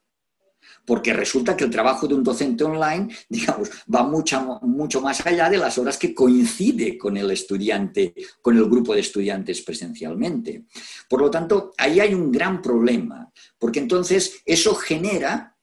porque 0.88 1.12
resulta 1.12 1.54
que 1.54 1.64
el 1.64 1.70
trabajo 1.70 2.08
de 2.08 2.14
un 2.14 2.24
docente 2.24 2.64
online, 2.64 3.14
digamos, 3.28 3.70
va 3.94 4.02
mucho, 4.04 4.58
mucho 4.62 5.02
más 5.02 5.24
allá 5.26 5.50
de 5.50 5.58
las 5.58 5.76
horas 5.76 5.98
que 5.98 6.14
coincide 6.14 6.96
con 6.96 7.18
el 7.18 7.30
estudiante, 7.30 8.14
con 8.40 8.56
el 8.56 8.64
grupo 8.64 8.94
de 8.94 9.00
estudiantes 9.00 9.60
presencialmente. 9.60 10.64
Por 11.06 11.20
lo 11.20 11.30
tanto, 11.30 11.72
ahí 11.76 12.00
hay 12.00 12.14
un 12.14 12.32
gran 12.32 12.62
problema, 12.62 13.30
porque 13.58 13.80
entonces 13.80 14.40
eso 14.46 14.74
genera 14.74 15.54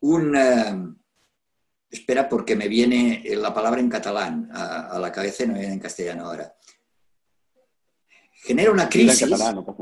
un... 0.00 0.34
Eh, 0.34 0.94
espera, 1.90 2.26
porque 2.26 2.56
me 2.56 2.66
viene 2.66 3.22
la 3.36 3.52
palabra 3.52 3.80
en 3.80 3.90
catalán 3.90 4.48
a, 4.52 4.98
la 4.98 5.12
cabeza 5.12 5.44
y 5.44 5.48
no 5.48 5.54
viene 5.54 5.74
en 5.74 5.78
castellano 5.78 6.24
ahora 6.24 6.52
genera 8.32 8.70
una 8.70 8.88
crisis, 8.88 9.28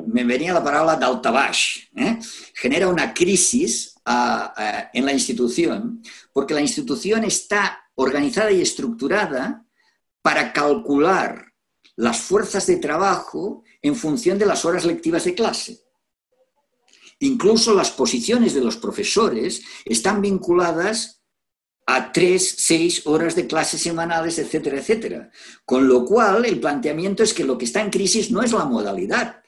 me 0.06 0.24
venía 0.24 0.54
la 0.54 0.64
palabra 0.64 0.96
daltabash, 0.96 1.88
¿eh? 1.96 2.18
genera 2.54 2.88
una 2.88 3.12
crisis 3.12 3.93
en 4.06 5.06
la 5.06 5.12
institución, 5.12 6.02
porque 6.32 6.54
la 6.54 6.60
institución 6.60 7.24
está 7.24 7.80
organizada 7.94 8.50
y 8.50 8.60
estructurada 8.60 9.64
para 10.20 10.52
calcular 10.52 11.52
las 11.96 12.18
fuerzas 12.20 12.66
de 12.66 12.76
trabajo 12.76 13.62
en 13.82 13.94
función 13.94 14.38
de 14.38 14.46
las 14.46 14.64
horas 14.64 14.84
lectivas 14.84 15.24
de 15.24 15.34
clase. 15.34 15.80
Incluso 17.20 17.74
las 17.74 17.90
posiciones 17.90 18.54
de 18.54 18.60
los 18.60 18.76
profesores 18.76 19.62
están 19.84 20.20
vinculadas 20.20 21.22
a 21.86 22.12
tres, 22.12 22.54
seis 22.58 23.06
horas 23.06 23.34
de 23.36 23.46
clases 23.46 23.80
semanales, 23.82 24.38
etcétera, 24.38 24.78
etcétera. 24.78 25.30
Con 25.64 25.86
lo 25.86 26.04
cual, 26.04 26.44
el 26.44 26.58
planteamiento 26.58 27.22
es 27.22 27.34
que 27.34 27.44
lo 27.44 27.56
que 27.58 27.66
está 27.66 27.80
en 27.82 27.90
crisis 27.90 28.30
no 28.30 28.42
es 28.42 28.52
la 28.52 28.64
modalidad, 28.64 29.42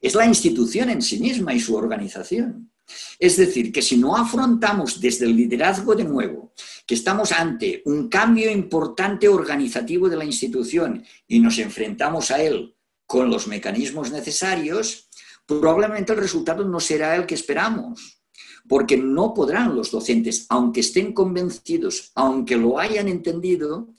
es 0.00 0.14
la 0.14 0.26
institución 0.26 0.90
en 0.90 1.00
sí 1.00 1.18
misma 1.18 1.54
y 1.54 1.60
su 1.60 1.74
organización. 1.74 2.72
Es 3.18 3.36
decir, 3.36 3.72
que 3.72 3.82
si 3.82 3.96
no 3.96 4.16
afrontamos 4.16 5.00
desde 5.00 5.26
el 5.26 5.36
liderazgo 5.36 5.94
de 5.94 6.04
nuevo 6.04 6.52
que 6.86 6.94
estamos 6.94 7.32
ante 7.32 7.82
un 7.84 8.08
cambio 8.08 8.50
importante 8.50 9.28
organizativo 9.28 10.08
de 10.08 10.16
la 10.16 10.24
institución 10.24 11.04
y 11.26 11.40
nos 11.40 11.58
enfrentamos 11.58 12.30
a 12.30 12.42
él 12.42 12.76
con 13.06 13.28
los 13.30 13.46
mecanismos 13.46 14.10
necesarios, 14.12 15.08
probablemente 15.46 16.12
el 16.12 16.18
resultado 16.18 16.64
no 16.64 16.80
será 16.80 17.16
el 17.16 17.26
que 17.26 17.34
esperamos, 17.34 18.20
porque 18.68 18.96
no 18.96 19.32
podrán 19.34 19.74
los 19.74 19.90
docentes, 19.90 20.46
aunque 20.48 20.80
estén 20.80 21.12
convencidos, 21.12 22.10
aunque 22.14 22.56
lo 22.56 22.78
hayan 22.78 23.08
entendido, 23.08 23.94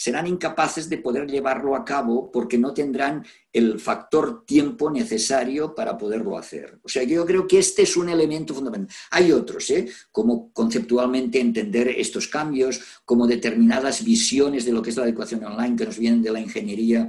serán 0.00 0.26
incapaces 0.26 0.88
de 0.88 0.96
poder 0.96 1.26
llevarlo 1.26 1.76
a 1.76 1.84
cabo 1.84 2.32
porque 2.32 2.56
no 2.56 2.72
tendrán 2.72 3.22
el 3.52 3.78
factor 3.78 4.46
tiempo 4.46 4.90
necesario 4.90 5.74
para 5.74 5.98
poderlo 5.98 6.38
hacer. 6.38 6.78
O 6.82 6.88
sea, 6.88 7.02
yo 7.02 7.26
creo 7.26 7.46
que 7.46 7.58
este 7.58 7.82
es 7.82 7.98
un 7.98 8.08
elemento 8.08 8.54
fundamental. 8.54 8.96
Hay 9.10 9.30
otros, 9.30 9.68
¿eh? 9.68 9.86
como 10.10 10.54
conceptualmente 10.54 11.38
entender 11.38 11.88
estos 11.88 12.28
cambios, 12.28 12.80
como 13.04 13.26
determinadas 13.26 14.02
visiones 14.02 14.64
de 14.64 14.72
lo 14.72 14.80
que 14.80 14.88
es 14.88 14.96
la 14.96 15.04
educación 15.04 15.44
online 15.44 15.76
que 15.76 15.84
nos 15.84 15.98
vienen 15.98 16.22
de 16.22 16.32
la 16.32 16.40
ingeniería 16.40 17.06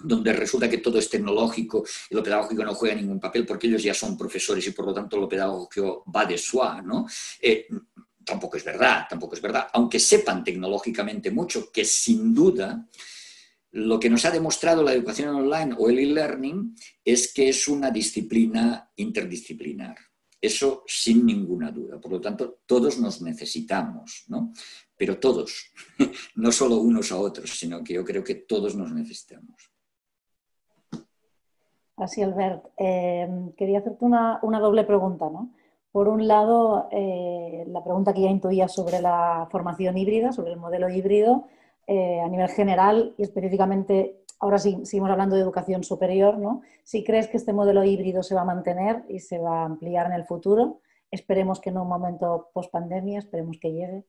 donde 0.00 0.32
resulta 0.32 0.70
que 0.70 0.78
todo 0.78 0.98
es 0.98 1.10
tecnológico 1.10 1.84
y 2.08 2.14
lo 2.14 2.22
pedagógico 2.22 2.62
no 2.64 2.74
juega 2.74 2.94
ningún 2.94 3.18
papel 3.18 3.44
porque 3.44 3.66
ellos 3.66 3.82
ya 3.82 3.94
son 3.94 4.16
profesores 4.16 4.64
y 4.66 4.70
por 4.70 4.86
lo 4.86 4.94
tanto 4.94 5.18
lo 5.18 5.28
pedagógico 5.28 6.04
va 6.14 6.24
de 6.24 6.38
suá, 6.38 6.80
¿no? 6.82 7.06
Eh, 7.40 7.66
tampoco 8.28 8.58
es 8.58 8.64
verdad, 8.64 9.06
tampoco 9.08 9.34
es 9.34 9.42
verdad, 9.42 9.68
aunque 9.72 9.98
sepan 9.98 10.44
tecnológicamente 10.44 11.30
mucho, 11.30 11.72
que 11.72 11.84
sin 11.84 12.34
duda 12.34 12.86
lo 13.72 13.98
que 13.98 14.10
nos 14.10 14.24
ha 14.24 14.30
demostrado 14.30 14.82
la 14.82 14.92
educación 14.92 15.34
online 15.34 15.74
o 15.78 15.88
el 15.88 15.98
e-learning 15.98 16.74
es 17.04 17.32
que 17.32 17.48
es 17.48 17.68
una 17.68 17.90
disciplina 17.90 18.90
interdisciplinar. 18.96 19.96
Eso 20.40 20.84
sin 20.86 21.26
ninguna 21.26 21.70
duda. 21.72 22.00
Por 22.00 22.12
lo 22.12 22.20
tanto, 22.20 22.60
todos 22.64 22.98
nos 22.98 23.20
necesitamos, 23.22 24.24
¿no? 24.28 24.52
Pero 24.96 25.18
todos, 25.18 25.72
no 26.36 26.52
solo 26.52 26.76
unos 26.76 27.10
a 27.12 27.18
otros, 27.18 27.50
sino 27.58 27.82
que 27.82 27.94
yo 27.94 28.04
creo 28.04 28.22
que 28.22 28.36
todos 28.36 28.76
nos 28.76 28.92
necesitamos. 28.92 29.70
Así, 31.96 32.22
Albert. 32.22 32.66
Eh, 32.76 33.28
quería 33.56 33.80
hacerte 33.80 34.04
una, 34.04 34.38
una 34.42 34.60
doble 34.60 34.84
pregunta, 34.84 35.28
¿no? 35.28 35.52
Por 35.92 36.08
un 36.08 36.28
lado, 36.28 36.88
eh, 36.92 37.64
la 37.68 37.82
pregunta 37.82 38.12
que 38.12 38.22
ya 38.22 38.30
intuía 38.30 38.68
sobre 38.68 39.00
la 39.00 39.48
formación 39.50 39.96
híbrida, 39.96 40.32
sobre 40.32 40.52
el 40.52 40.58
modelo 40.58 40.88
híbrido, 40.90 41.46
eh, 41.86 42.20
a 42.20 42.28
nivel 42.28 42.48
general 42.50 43.14
y 43.16 43.22
específicamente, 43.22 44.22
ahora 44.40 44.58
sí, 44.58 44.84
seguimos 44.84 45.10
hablando 45.10 45.36
de 45.36 45.42
educación 45.42 45.82
superior, 45.84 46.38
¿no? 46.38 46.60
Si 46.84 47.02
crees 47.02 47.28
que 47.28 47.38
este 47.38 47.54
modelo 47.54 47.82
híbrido 47.84 48.22
se 48.22 48.34
va 48.34 48.42
a 48.42 48.44
mantener 48.44 49.04
y 49.08 49.20
se 49.20 49.38
va 49.38 49.62
a 49.62 49.64
ampliar 49.64 50.06
en 50.06 50.12
el 50.12 50.26
futuro, 50.26 50.80
esperemos 51.10 51.60
que 51.60 51.70
en 51.70 51.78
un 51.78 51.88
momento 51.88 52.50
post 52.52 52.70
pandemia, 52.70 53.20
esperemos 53.20 53.56
que 53.58 53.72
llegue. 53.72 54.04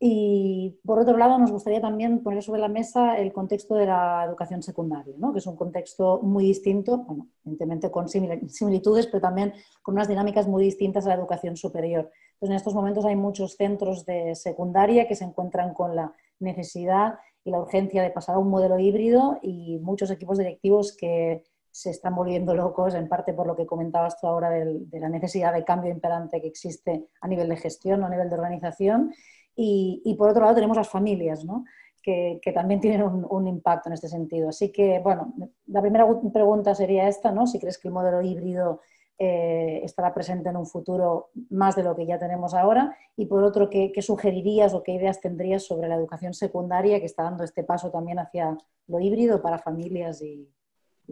Y 0.00 0.78
por 0.84 1.00
otro 1.00 1.16
lado, 1.16 1.38
nos 1.38 1.50
gustaría 1.50 1.80
también 1.80 2.22
poner 2.22 2.40
sobre 2.44 2.60
la 2.60 2.68
mesa 2.68 3.18
el 3.18 3.32
contexto 3.32 3.74
de 3.74 3.86
la 3.86 4.24
educación 4.24 4.62
secundaria, 4.62 5.14
¿no? 5.18 5.32
que 5.32 5.40
es 5.40 5.46
un 5.46 5.56
contexto 5.56 6.20
muy 6.22 6.44
distinto, 6.44 6.98
bueno, 6.98 7.26
evidentemente 7.44 7.90
con 7.90 8.08
similitudes, 8.08 9.08
pero 9.08 9.20
también 9.20 9.52
con 9.82 9.94
unas 9.96 10.06
dinámicas 10.06 10.46
muy 10.46 10.62
distintas 10.62 11.04
a 11.04 11.08
la 11.08 11.14
educación 11.16 11.56
superior. 11.56 12.12
Entonces, 12.34 12.50
en 12.50 12.56
estos 12.56 12.74
momentos 12.74 13.04
hay 13.04 13.16
muchos 13.16 13.56
centros 13.56 14.06
de 14.06 14.36
secundaria 14.36 15.08
que 15.08 15.16
se 15.16 15.24
encuentran 15.24 15.74
con 15.74 15.96
la 15.96 16.12
necesidad 16.38 17.18
y 17.42 17.50
la 17.50 17.58
urgencia 17.58 18.00
de 18.00 18.10
pasar 18.10 18.36
a 18.36 18.38
un 18.38 18.50
modelo 18.50 18.78
híbrido 18.78 19.40
y 19.42 19.78
muchos 19.78 20.12
equipos 20.12 20.38
directivos 20.38 20.96
que 20.96 21.42
se 21.72 21.90
están 21.90 22.14
volviendo 22.14 22.54
locos, 22.54 22.94
en 22.94 23.08
parte 23.08 23.32
por 23.32 23.48
lo 23.48 23.56
que 23.56 23.66
comentabas 23.66 24.20
tú 24.20 24.28
ahora 24.28 24.50
de, 24.50 24.78
de 24.78 25.00
la 25.00 25.08
necesidad 25.08 25.52
de 25.52 25.64
cambio 25.64 25.90
imperante 25.90 26.40
que 26.40 26.46
existe 26.48 27.08
a 27.20 27.26
nivel 27.26 27.48
de 27.48 27.56
gestión 27.56 28.02
o 28.02 28.06
a 28.06 28.10
nivel 28.10 28.28
de 28.28 28.36
organización 28.36 29.12
y, 29.60 30.14
por 30.16 30.30
otro 30.30 30.42
lado 30.42 30.54
tenemos 30.54 30.76
las 30.76 30.88
familias, 30.88 31.44
¿no? 31.44 31.64
que, 32.00 32.52
también 32.54 32.80
tienen 32.80 33.02
un, 33.02 33.46
impacto 33.48 33.88
en 33.88 33.94
este 33.94 34.08
sentido. 34.08 34.48
Así 34.48 34.70
que, 34.70 35.00
bueno, 35.00 35.34
la 35.66 35.80
primera 35.80 36.06
pregunta 36.32 36.74
sería 36.74 37.08
esta, 37.08 37.32
¿no? 37.32 37.46
Si 37.46 37.58
crees 37.58 37.76
que 37.76 37.88
el 37.88 37.94
modelo 37.94 38.22
híbrido 38.22 38.80
eh, 39.18 39.80
estará 39.82 40.14
presente 40.14 40.48
en 40.48 40.56
un 40.56 40.66
futuro 40.66 41.30
más 41.50 41.76
de 41.76 41.82
lo 41.82 41.94
que 41.96 42.06
ya 42.06 42.18
tenemos 42.18 42.54
ahora. 42.54 42.96
Y 43.16 43.26
por 43.26 43.42
otro, 43.42 43.68
¿qué, 43.68 43.92
sugerirías 44.00 44.72
o 44.74 44.82
qué 44.82 44.92
ideas 44.92 45.20
tendrías 45.20 45.64
sobre 45.64 45.88
la 45.88 45.96
educación 45.96 46.32
secundaria 46.32 47.00
que 47.00 47.06
está 47.06 47.24
dando 47.24 47.44
este 47.44 47.64
paso 47.64 47.90
también 47.90 48.20
hacia 48.20 48.56
lo 48.86 49.00
híbrido 49.00 49.42
para 49.42 49.58
familias 49.58 50.22
y, 50.22 50.48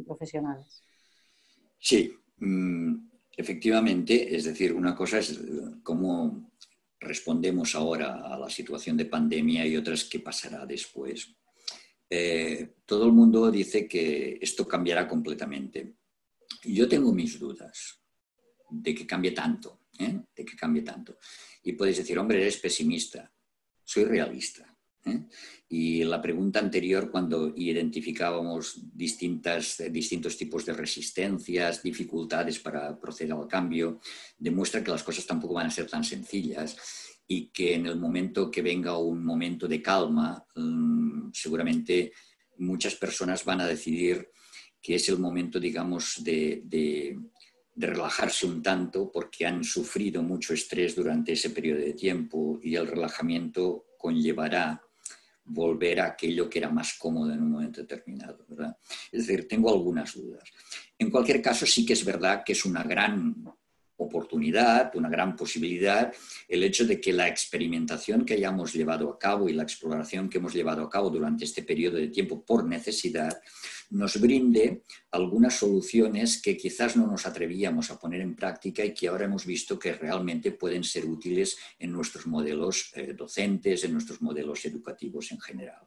profesionales? 0.06 0.82
Sí, 1.78 2.14
mm, 2.38 2.94
efectivamente. 3.36 4.34
Es 4.34 4.44
decir, 4.44 4.72
una 4.72 4.94
cosa 4.94 5.18
es 5.18 5.38
cómo 5.82 6.46
respondemos 7.00 7.74
ahora 7.74 8.22
a 8.24 8.38
la 8.38 8.50
situación 8.50 8.96
de 8.96 9.06
pandemia 9.06 9.66
y 9.66 9.76
otras 9.76 10.04
qué 10.04 10.20
pasará 10.20 10.66
después. 10.66 11.34
Eh, 12.08 12.76
todo 12.84 13.06
el 13.06 13.12
mundo 13.12 13.50
dice 13.50 13.88
que 13.88 14.38
esto 14.40 14.66
cambiará 14.66 15.08
completamente. 15.08 15.96
Yo 16.64 16.88
tengo 16.88 17.12
mis 17.12 17.38
dudas 17.38 18.00
de 18.70 18.94
que 18.94 19.06
cambie 19.06 19.32
tanto, 19.32 19.86
¿eh? 19.98 20.20
de 20.34 20.44
que 20.44 20.56
cambie 20.56 20.82
tanto. 20.82 21.18
Y 21.62 21.72
puedes 21.72 21.96
decir, 21.96 22.18
hombre, 22.18 22.40
eres 22.40 22.58
pesimista. 22.58 23.32
Soy 23.84 24.04
realista. 24.04 24.75
¿Eh? 25.06 25.24
Y 25.68 26.04
la 26.04 26.20
pregunta 26.20 26.60
anterior, 26.60 27.10
cuando 27.10 27.52
identificábamos 27.56 28.80
distintas, 28.94 29.82
distintos 29.90 30.36
tipos 30.36 30.64
de 30.64 30.74
resistencias, 30.74 31.82
dificultades 31.82 32.60
para 32.60 32.98
proceder 32.98 33.32
al 33.32 33.48
cambio, 33.48 34.00
demuestra 34.38 34.84
que 34.84 34.90
las 34.90 35.02
cosas 35.02 35.26
tampoco 35.26 35.54
van 35.54 35.66
a 35.66 35.70
ser 35.70 35.88
tan 35.88 36.04
sencillas 36.04 36.76
y 37.26 37.48
que 37.48 37.74
en 37.74 37.86
el 37.86 37.98
momento 37.98 38.50
que 38.50 38.62
venga 38.62 38.96
un 38.96 39.24
momento 39.24 39.66
de 39.66 39.82
calma, 39.82 40.44
mm, 40.54 41.30
seguramente 41.32 42.12
muchas 42.58 42.94
personas 42.94 43.44
van 43.44 43.60
a 43.60 43.66
decidir 43.66 44.30
que 44.80 44.94
es 44.94 45.08
el 45.08 45.18
momento, 45.18 45.58
digamos, 45.58 46.22
de, 46.22 46.62
de, 46.64 47.18
relajarse 47.78 48.46
un 48.46 48.62
tanto 48.62 49.10
porque 49.12 49.44
han 49.44 49.62
sufrido 49.62 50.22
mucho 50.22 50.54
estrés 50.54 50.96
durante 50.96 51.32
ese 51.32 51.50
periodo 51.50 51.80
de 51.80 51.92
tiempo 51.92 52.58
y 52.62 52.74
el 52.74 52.86
relajamiento 52.86 53.88
conllevará 53.98 54.80
volver 55.46 56.00
a 56.00 56.06
aquello 56.06 56.48
que 56.48 56.58
era 56.58 56.70
más 56.70 56.94
cómodo 56.94 57.32
en 57.32 57.42
un 57.42 57.50
momento 57.50 57.80
determinado. 57.80 58.44
¿verdad? 58.48 58.76
Es 59.10 59.26
decir, 59.26 59.46
tengo 59.48 59.70
algunas 59.70 60.14
dudas. 60.14 60.48
En 60.98 61.10
cualquier 61.10 61.40
caso, 61.42 61.66
sí 61.66 61.84
que 61.84 61.92
es 61.92 62.04
verdad 62.04 62.42
que 62.44 62.52
es 62.52 62.64
una 62.64 62.82
gran 62.82 63.34
oportunidad, 63.98 64.94
una 64.94 65.08
gran 65.08 65.36
posibilidad, 65.36 66.12
el 66.48 66.62
hecho 66.62 66.86
de 66.86 67.00
que 67.00 67.12
la 67.12 67.28
experimentación 67.28 68.24
que 68.24 68.34
hayamos 68.34 68.72
llevado 68.72 69.10
a 69.10 69.18
cabo 69.18 69.48
y 69.48 69.52
la 69.52 69.62
exploración 69.62 70.28
que 70.28 70.38
hemos 70.38 70.54
llevado 70.54 70.82
a 70.82 70.90
cabo 70.90 71.10
durante 71.10 71.44
este 71.44 71.62
periodo 71.62 71.96
de 71.96 72.08
tiempo 72.08 72.44
por 72.44 72.64
necesidad 72.64 73.40
nos 73.90 74.20
brinde 74.20 74.82
algunas 75.12 75.54
soluciones 75.54 76.42
que 76.42 76.56
quizás 76.56 76.96
no 76.96 77.06
nos 77.06 77.26
atrevíamos 77.26 77.90
a 77.90 77.98
poner 77.98 78.20
en 78.20 78.34
práctica 78.34 78.84
y 78.84 78.92
que 78.92 79.08
ahora 79.08 79.26
hemos 79.26 79.46
visto 79.46 79.78
que 79.78 79.92
realmente 79.92 80.52
pueden 80.52 80.84
ser 80.84 81.06
útiles 81.06 81.56
en 81.78 81.92
nuestros 81.92 82.26
modelos 82.26 82.92
eh, 82.94 83.14
docentes, 83.16 83.84
en 83.84 83.92
nuestros 83.92 84.20
modelos 84.20 84.64
educativos 84.64 85.30
en 85.32 85.40
general. 85.40 85.86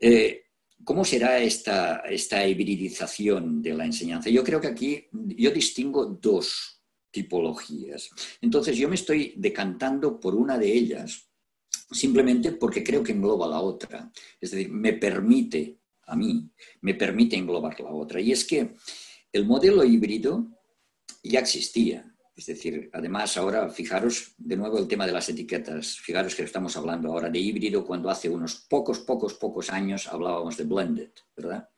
Eh, 0.00 0.44
¿Cómo 0.82 1.04
será 1.04 1.38
esta, 1.38 1.98
esta 2.00 2.46
hibridización 2.46 3.62
de 3.62 3.74
la 3.74 3.86
enseñanza? 3.86 4.28
Yo 4.28 4.42
creo 4.42 4.60
que 4.60 4.66
aquí 4.66 5.06
yo 5.12 5.50
distingo 5.50 6.04
dos 6.06 6.73
tipologías. 7.14 8.10
Entonces 8.42 8.76
yo 8.76 8.88
me 8.88 8.96
estoy 8.96 9.34
decantando 9.36 10.18
por 10.18 10.34
una 10.34 10.58
de 10.58 10.70
ellas 10.70 11.30
simplemente 11.90 12.52
porque 12.52 12.82
creo 12.82 13.02
que 13.02 13.12
engloba 13.12 13.46
la 13.46 13.60
otra. 13.60 14.10
Es 14.40 14.50
decir, 14.50 14.68
me 14.70 14.94
permite 14.94 15.78
a 16.06 16.16
mí, 16.16 16.50
me 16.82 16.94
permite 16.94 17.36
englobar 17.36 17.80
la 17.80 17.90
otra. 17.90 18.20
Y 18.20 18.32
es 18.32 18.44
que 18.44 18.74
el 19.32 19.46
modelo 19.46 19.84
híbrido 19.84 20.50
ya 21.22 21.40
existía. 21.40 22.10
Es 22.36 22.46
decir, 22.46 22.90
además 22.92 23.36
ahora, 23.36 23.70
fijaros 23.70 24.34
de 24.36 24.56
nuevo 24.56 24.78
el 24.78 24.88
tema 24.88 25.06
de 25.06 25.12
las 25.12 25.28
etiquetas. 25.28 25.98
Fijaros 25.98 26.34
que 26.34 26.42
estamos 26.42 26.76
hablando 26.76 27.12
ahora 27.12 27.30
de 27.30 27.38
híbrido 27.38 27.86
cuando 27.86 28.10
hace 28.10 28.28
unos 28.28 28.66
pocos, 28.68 28.98
pocos, 28.98 29.34
pocos 29.34 29.70
años 29.70 30.08
hablábamos 30.08 30.56
de 30.56 30.64
blended, 30.64 31.10
¿verdad? 31.36 31.68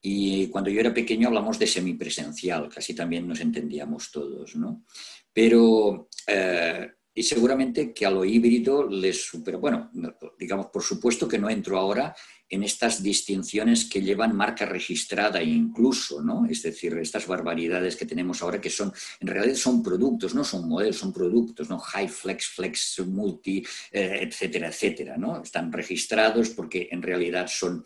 Y 0.00 0.48
cuando 0.48 0.70
yo 0.70 0.80
era 0.80 0.94
pequeño 0.94 1.28
hablamos 1.28 1.58
de 1.58 1.66
semipresencial, 1.66 2.68
casi 2.68 2.94
también 2.94 3.26
nos 3.26 3.40
entendíamos 3.40 4.10
todos, 4.10 4.56
¿no? 4.56 4.84
Pero, 5.32 6.08
eh, 6.26 6.90
y 7.14 7.22
seguramente 7.22 7.92
que 7.92 8.06
a 8.06 8.10
lo 8.10 8.24
híbrido 8.24 8.86
les 8.86 9.24
supera, 9.24 9.58
bueno, 9.58 9.90
digamos, 10.38 10.66
por 10.66 10.82
supuesto 10.82 11.26
que 11.26 11.38
no 11.38 11.48
entro 11.48 11.78
ahora 11.78 12.14
en 12.48 12.62
estas 12.62 13.02
distinciones 13.02 13.86
que 13.86 14.02
llevan 14.02 14.36
marca 14.36 14.66
registrada 14.66 15.42
incluso, 15.42 16.22
¿no? 16.22 16.46
Es 16.46 16.62
decir, 16.62 16.96
estas 16.98 17.26
barbaridades 17.26 17.96
que 17.96 18.06
tenemos 18.06 18.42
ahora 18.42 18.60
que 18.60 18.70
son, 18.70 18.92
en 19.20 19.26
realidad 19.26 19.56
son 19.56 19.82
productos, 19.82 20.34
no 20.34 20.44
son 20.44 20.68
modelos, 20.68 20.98
son 20.98 21.12
productos, 21.12 21.68
¿no? 21.68 21.78
High 21.78 22.08
flex, 22.08 22.46
flex, 22.46 23.00
multi, 23.06 23.64
eh, 23.90 24.20
etcétera, 24.22 24.68
etcétera, 24.68 25.16
¿no? 25.16 25.42
Están 25.42 25.72
registrados 25.72 26.50
porque 26.50 26.88
en 26.92 27.02
realidad 27.02 27.48
son 27.48 27.84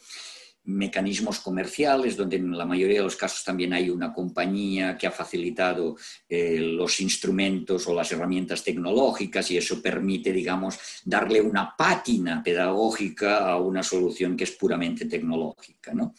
mecanismos 0.71 1.41
comerciales, 1.41 2.17
donde 2.17 2.37
en 2.37 2.57
la 2.57 2.65
mayoría 2.65 2.99
de 2.99 3.05
los 3.05 3.17
casos 3.17 3.45
también 3.45 3.73
hay 3.73 3.91
una 3.91 4.13
compañía 4.13 4.97
que 4.97 5.07
ha 5.07 5.11
facilitado 5.11 5.97
eh, 6.29 6.59
los 6.59 7.01
instrumentos 7.01 7.87
o 7.87 7.95
las 7.95 8.11
herramientas 8.13 8.63
tecnológicas 8.63 9.51
y 9.51 9.57
eso 9.57 9.83
permite, 9.83 10.33
digamos, 10.33 10.79
darle 11.05 11.41
una 11.41 11.75
pátina 11.77 12.43
pedagógica 12.43 13.51
a 13.51 13.59
una 13.59 13.83
solución 13.83 14.37
que 14.37 14.45
es 14.45 14.53
puramente 14.53 15.07
tecnológica. 15.07 15.93
¿no? 15.93 16.15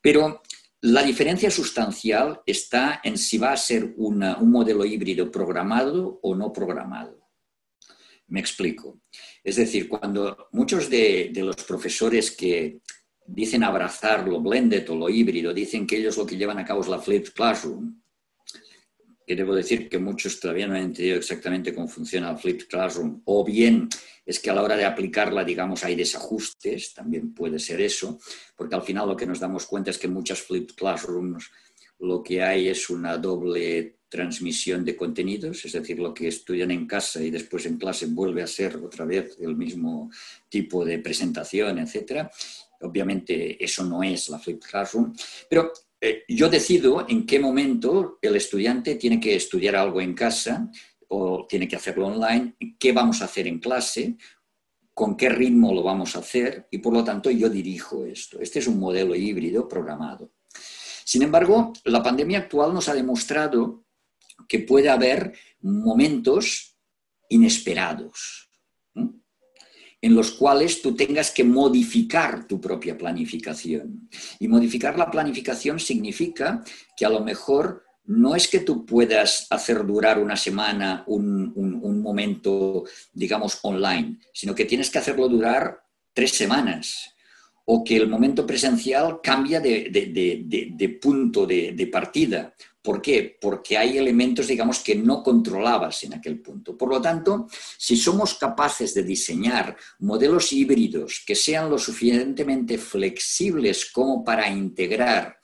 Pero 0.00 0.42
la 0.82 1.02
diferencia 1.02 1.50
sustancial 1.50 2.40
está 2.46 3.00
en 3.02 3.18
si 3.18 3.36
va 3.38 3.52
a 3.52 3.56
ser 3.56 3.94
un 3.96 4.20
modelo 4.50 4.84
híbrido 4.84 5.30
programado 5.30 6.20
o 6.22 6.34
no 6.34 6.52
programado. 6.52 7.28
Me 8.28 8.40
explico. 8.40 9.00
Es 9.42 9.56
decir, 9.56 9.88
cuando 9.88 10.48
muchos 10.52 10.90
de 10.90 11.32
los 11.34 11.56
profesores 11.64 12.30
que 12.30 12.80
dicen 13.28 13.62
abrazar 13.62 14.26
lo 14.26 14.40
blended 14.40 14.88
o 14.90 14.96
lo 14.96 15.08
híbrido, 15.08 15.52
dicen 15.52 15.86
que 15.86 15.98
ellos 15.98 16.16
lo 16.16 16.26
que 16.26 16.36
llevan 16.36 16.58
a 16.58 16.64
cabo 16.64 16.80
es 16.80 16.88
la 16.88 16.98
flipped 16.98 17.32
classroom. 17.32 18.00
Que 19.26 19.36
debo 19.36 19.54
decir 19.54 19.90
que 19.90 19.98
muchos 19.98 20.40
todavía 20.40 20.66
no 20.66 20.74
han 20.74 20.84
entendido 20.84 21.18
exactamente 21.18 21.74
cómo 21.74 21.86
funciona 21.86 22.32
la 22.32 22.38
flipped 22.38 22.66
classroom. 22.66 23.20
O 23.26 23.44
bien 23.44 23.88
es 24.24 24.38
que 24.40 24.48
a 24.48 24.54
la 24.54 24.62
hora 24.62 24.76
de 24.76 24.86
aplicarla, 24.86 25.44
digamos, 25.44 25.84
hay 25.84 25.94
desajustes, 25.94 26.94
también 26.94 27.34
puede 27.34 27.58
ser 27.58 27.80
eso, 27.82 28.18
porque 28.56 28.74
al 28.74 28.82
final 28.82 29.06
lo 29.06 29.16
que 29.16 29.26
nos 29.26 29.40
damos 29.40 29.66
cuenta 29.66 29.90
es 29.90 29.98
que 29.98 30.08
muchas 30.08 30.40
flipped 30.40 30.74
classrooms 30.74 31.50
lo 32.00 32.22
que 32.22 32.42
hay 32.42 32.68
es 32.68 32.90
una 32.90 33.18
doble 33.18 33.96
transmisión 34.08 34.84
de 34.84 34.96
contenidos, 34.96 35.64
es 35.64 35.72
decir, 35.72 35.98
lo 35.98 36.14
que 36.14 36.28
estudian 36.28 36.70
en 36.70 36.86
casa 36.86 37.22
y 37.22 37.30
después 37.30 37.66
en 37.66 37.76
clase 37.76 38.06
vuelve 38.06 38.42
a 38.42 38.46
ser 38.46 38.76
otra 38.76 39.04
vez 39.04 39.36
el 39.40 39.56
mismo 39.56 40.10
tipo 40.48 40.84
de 40.84 40.98
presentación, 41.00 41.78
etcétera. 41.78 42.30
Obviamente 42.80 43.62
eso 43.62 43.84
no 43.84 44.02
es 44.02 44.28
la 44.28 44.38
Flipped 44.38 44.68
Classroom, 44.68 45.12
pero 45.48 45.72
eh, 46.00 46.22
yo 46.28 46.48
decido 46.48 47.06
en 47.08 47.26
qué 47.26 47.40
momento 47.40 48.18
el 48.22 48.36
estudiante 48.36 48.94
tiene 48.94 49.18
que 49.18 49.34
estudiar 49.34 49.76
algo 49.76 50.00
en 50.00 50.14
casa 50.14 50.70
o 51.08 51.46
tiene 51.48 51.66
que 51.66 51.76
hacerlo 51.76 52.06
online, 52.06 52.56
qué 52.78 52.92
vamos 52.92 53.20
a 53.20 53.24
hacer 53.24 53.46
en 53.46 53.58
clase, 53.58 54.16
con 54.94 55.16
qué 55.16 55.28
ritmo 55.28 55.72
lo 55.72 55.82
vamos 55.82 56.14
a 56.14 56.20
hacer 56.20 56.68
y 56.70 56.78
por 56.78 56.92
lo 56.92 57.04
tanto 57.04 57.30
yo 57.30 57.48
dirijo 57.48 58.04
esto. 58.04 58.40
Este 58.40 58.58
es 58.58 58.66
un 58.66 58.78
modelo 58.78 59.14
híbrido 59.14 59.66
programado. 59.68 60.32
Sin 61.04 61.22
embargo, 61.22 61.72
la 61.84 62.02
pandemia 62.02 62.40
actual 62.40 62.74
nos 62.74 62.88
ha 62.88 62.94
demostrado 62.94 63.86
que 64.48 64.60
puede 64.60 64.88
haber 64.88 65.32
momentos 65.60 66.76
inesperados, 67.28 68.50
en 70.00 70.14
los 70.14 70.32
cuales 70.32 70.80
tú 70.80 70.94
tengas 70.94 71.30
que 71.30 71.44
modificar 71.44 72.46
tu 72.46 72.60
propia 72.60 72.96
planificación. 72.96 74.08
Y 74.38 74.48
modificar 74.48 74.96
la 74.96 75.10
planificación 75.10 75.80
significa 75.80 76.62
que 76.96 77.04
a 77.04 77.10
lo 77.10 77.20
mejor 77.20 77.84
no 78.08 78.34
es 78.34 78.48
que 78.48 78.60
tú 78.60 78.86
puedas 78.86 79.46
hacer 79.50 79.84
durar 79.84 80.18
una 80.18 80.36
semana 80.36 81.04
un, 81.06 82.00
momento, 82.00 82.84
digamos, 83.12 83.58
online, 83.62 84.18
sino 84.32 84.54
que 84.54 84.64
tienes 84.64 84.88
que 84.88 84.98
hacerlo 84.98 85.28
durar 85.28 85.82
tres 86.14 86.30
semanas 86.32 87.14
o 87.66 87.84
que 87.84 87.96
el 87.96 88.08
momento 88.08 88.46
presencial 88.46 89.20
cambia 89.22 89.60
de, 89.60 90.98
punto 91.02 91.46
de, 91.46 91.88
partida. 91.92 92.54
¿Por 92.88 93.02
qué? 93.02 93.36
Porque 93.38 93.76
hay 93.76 93.98
elementos, 93.98 94.46
digamos, 94.46 94.78
que 94.78 94.94
no 94.94 95.22
controlabas 95.22 96.04
en 96.04 96.14
aquel 96.14 96.40
punto. 96.40 96.74
Por 96.74 96.88
lo 96.88 97.02
tanto, 97.02 97.46
si 97.76 97.98
somos 97.98 98.38
capaces 98.38 98.94
de 98.94 99.02
diseñar 99.02 99.76
modelos 99.98 100.54
híbridos 100.54 101.22
que 101.26 101.34
sean 101.34 101.68
lo 101.68 101.76
suficientemente 101.76 102.78
flexibles 102.78 103.92
como 103.92 104.24
para 104.24 104.48
integrar 104.48 105.38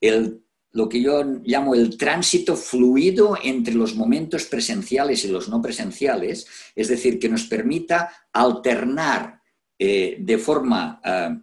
el 0.00 0.40
lo 0.72 0.88
que 0.88 1.00
yo 1.00 1.22
llamo 1.44 1.76
el 1.76 1.96
tránsito 1.96 2.56
fluido 2.56 3.38
entre 3.40 3.74
los 3.74 3.94
momentos 3.94 4.46
presenciales 4.46 5.24
y 5.24 5.28
los 5.28 5.48
no 5.48 5.62
presenciales, 5.62 6.48
es 6.74 6.88
decir, 6.88 7.20
que 7.20 7.28
nos 7.28 7.44
permita 7.44 8.26
alternar 8.32 9.40
eh, 9.78 10.16
de 10.18 10.38
forma 10.38 11.00
eh, 11.04 11.38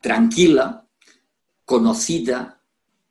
tranquila, 0.00 0.84
conocida, 1.64 2.60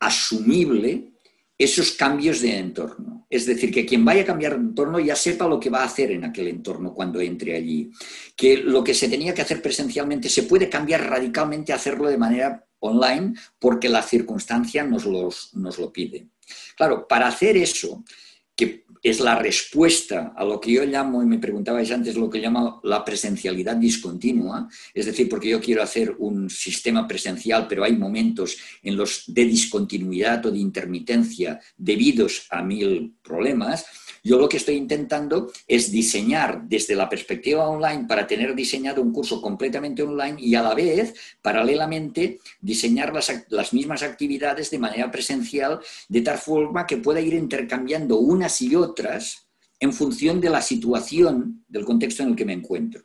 asumible, 0.06 1.14
esos 1.58 1.92
cambios 1.92 2.42
de 2.42 2.58
entorno. 2.58 3.26
Es 3.30 3.46
decir, 3.46 3.72
que 3.72 3.86
quien 3.86 4.06
vaya 4.06 4.24
a 4.24 4.26
cambiar 4.26 4.54
de 4.54 4.64
entorno 4.64 5.00
ya 5.00 5.16
sepa 5.16 5.48
lo 5.48 5.60
que 5.60 5.70
va 5.70 5.82
a 5.82 5.86
hacer 5.86 6.12
en 6.12 6.24
aquel 6.24 6.48
entorno 6.48 6.94
cuando 6.94 7.20
entre 7.20 7.56
allí. 7.56 7.92
Que 8.36 8.58
lo 8.58 8.84
que 8.84 8.94
se 8.94 9.08
tenía 9.08 9.34
que 9.34 9.42
hacer 9.42 9.62
presencialmente 9.62 10.30
se 10.30 10.44
puede 10.44 10.70
cambiar 10.70 11.10
radicalmente 11.10 11.74
hacerlo 11.74 12.10
de 12.10 12.18
manera 12.18 12.68
online 12.80 13.34
porque 13.58 13.90
la 13.90 14.04
circunstancia 14.04 14.84
nos, 14.84 15.06
nos 15.54 15.80
lo 15.80 15.92
pide. 15.92 16.28
Claro, 16.76 17.08
para 17.08 17.28
hacer 17.28 17.58
eso, 17.58 18.04
que 18.56 18.86
es 19.04 19.20
la 19.20 19.38
respuesta 19.38 20.34
a 20.34 20.46
lo 20.46 20.62
que 20.62 20.72
yo 20.72 20.86
llamo, 20.86 21.22
y 21.22 21.26
me 21.26 21.38
preguntabais 21.38 21.92
antes, 21.92 22.16
lo 22.16 22.30
que 22.30 22.40
llamo 22.40 22.80
la 22.84 23.04
presencialidad 23.04 23.76
discontinua, 23.76 24.70
es 24.94 25.06
decir, 25.06 25.28
porque 25.28 25.50
yo 25.50 25.60
quiero 25.60 25.84
hacer 25.84 26.16
un 26.20 26.50
sistema 26.50 27.06
presencial, 27.06 27.68
pero 27.68 27.84
hay 27.84 27.98
momentos 27.98 28.58
en 28.82 28.96
los 28.96 29.26
de 29.28 29.44
discontinuidad 29.44 30.46
o 30.46 30.52
de 30.52 30.60
intermitencia 30.60 31.60
debidos 31.76 32.48
a 32.50 32.64
mil 32.64 33.16
problemas, 33.22 33.86
yo 34.24 34.40
lo 34.40 34.48
que 34.48 34.58
estoy 34.58 34.76
intentando 34.76 35.52
es 35.68 35.92
diseñar 35.92 36.64
desde 36.64 36.96
la 36.96 37.10
perspectiva 37.10 37.68
online 37.68 38.06
para 38.08 38.26
tener 38.26 38.56
diseñado 38.56 39.02
un 39.02 39.12
curso 39.12 39.42
completamente 39.42 40.02
online 40.02 40.38
y 40.40 40.56
a 40.56 40.64
la 40.64 40.74
vez, 40.74 41.14
paralelamente, 41.42 42.40
diseñar 42.62 43.14
las, 43.14 43.74
mismas 43.74 44.02
actividades 44.02 44.72
de 44.72 44.80
manera 44.80 45.12
presencial 45.12 45.82
de 46.08 46.22
tal 46.22 46.38
forma 46.38 46.88
que 46.88 46.98
pueda 46.98 47.20
ir 47.20 47.34
intercambiando 47.34 48.18
unas 48.18 48.62
y 48.62 48.76
otras 48.76 49.46
en 49.80 49.92
función 49.92 50.40
de 50.40 50.50
la 50.50 50.62
situación, 50.62 51.66
del 51.68 51.84
contexto 51.84 52.24
en 52.24 52.30
el 52.30 52.36
que 52.36 52.46
me 52.46 52.54
encuentro. 52.54 53.02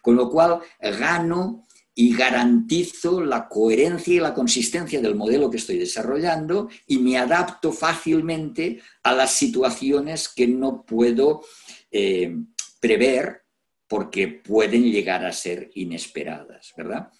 Con 0.00 0.14
lo 0.14 0.30
cual, 0.30 0.60
gano 0.80 1.64
y 1.94 2.14
garantizo 2.14 3.20
la 3.20 3.48
coherencia 3.48 4.14
y 4.14 4.20
la 4.20 4.32
consistencia 4.32 5.00
del 5.00 5.14
modelo 5.14 5.50
que 5.50 5.58
estoy 5.58 5.78
desarrollando 5.78 6.68
y 6.86 6.98
me 6.98 7.18
adapto 7.18 7.72
fácilmente 7.72 8.80
a 9.02 9.12
las 9.12 9.32
situaciones 9.32 10.28
que 10.28 10.46
no 10.46 10.84
puedo 10.84 11.42
eh, 11.90 12.34
prever 12.80 13.42
porque 13.86 14.28
pueden 14.28 14.90
llegar 14.90 15.24
a 15.24 15.32
ser 15.32 15.70
inesperadas, 15.74 16.72
¿verdad? 16.76 17.10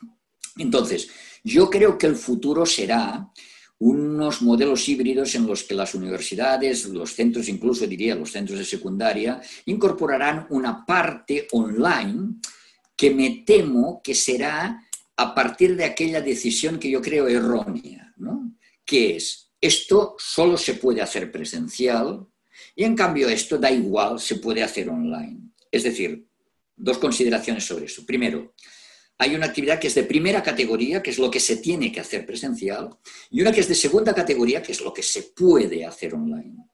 Entonces, 0.56 1.10
yo 1.44 1.68
creo 1.68 1.98
que 1.98 2.06
el 2.06 2.16
futuro 2.16 2.64
será 2.64 3.30
unos 3.78 4.40
modelos 4.42 4.88
híbridos 4.88 5.34
en 5.34 5.46
los 5.46 5.64
que 5.64 5.74
las 5.74 5.94
universidades, 5.94 6.86
los 6.86 7.14
centros, 7.14 7.48
incluso 7.48 7.86
diría 7.86 8.14
los 8.14 8.30
centros 8.30 8.58
de 8.58 8.64
secundaria, 8.64 9.40
incorporarán 9.66 10.46
una 10.50 10.86
parte 10.86 11.48
online 11.50 12.36
que 13.02 13.10
me 13.10 13.42
temo 13.44 14.00
que 14.00 14.14
será 14.14 14.80
a 15.16 15.34
partir 15.34 15.74
de 15.74 15.82
aquella 15.82 16.20
decisión 16.20 16.78
que 16.78 16.88
yo 16.88 17.02
creo 17.02 17.26
errónea, 17.26 18.14
¿no? 18.16 18.54
que 18.84 19.16
es, 19.16 19.50
esto 19.60 20.14
solo 20.20 20.56
se 20.56 20.74
puede 20.74 21.02
hacer 21.02 21.32
presencial 21.32 22.24
y 22.76 22.84
en 22.84 22.94
cambio 22.94 23.28
esto 23.28 23.58
da 23.58 23.72
igual, 23.72 24.20
se 24.20 24.36
puede 24.36 24.62
hacer 24.62 24.88
online. 24.88 25.50
Es 25.68 25.82
decir, 25.82 26.28
dos 26.76 26.98
consideraciones 26.98 27.64
sobre 27.64 27.86
eso. 27.86 28.06
Primero, 28.06 28.54
hay 29.18 29.34
una 29.34 29.46
actividad 29.46 29.80
que 29.80 29.88
es 29.88 29.96
de 29.96 30.04
primera 30.04 30.40
categoría, 30.40 31.02
que 31.02 31.10
es 31.10 31.18
lo 31.18 31.28
que 31.28 31.40
se 31.40 31.56
tiene 31.56 31.90
que 31.90 31.98
hacer 31.98 32.24
presencial, 32.24 32.88
y 33.30 33.40
una 33.40 33.50
que 33.50 33.62
es 33.62 33.68
de 33.68 33.74
segunda 33.74 34.14
categoría, 34.14 34.62
que 34.62 34.70
es 34.70 34.80
lo 34.80 34.94
que 34.94 35.02
se 35.02 35.24
puede 35.34 35.84
hacer 35.84 36.14
online. 36.14 36.68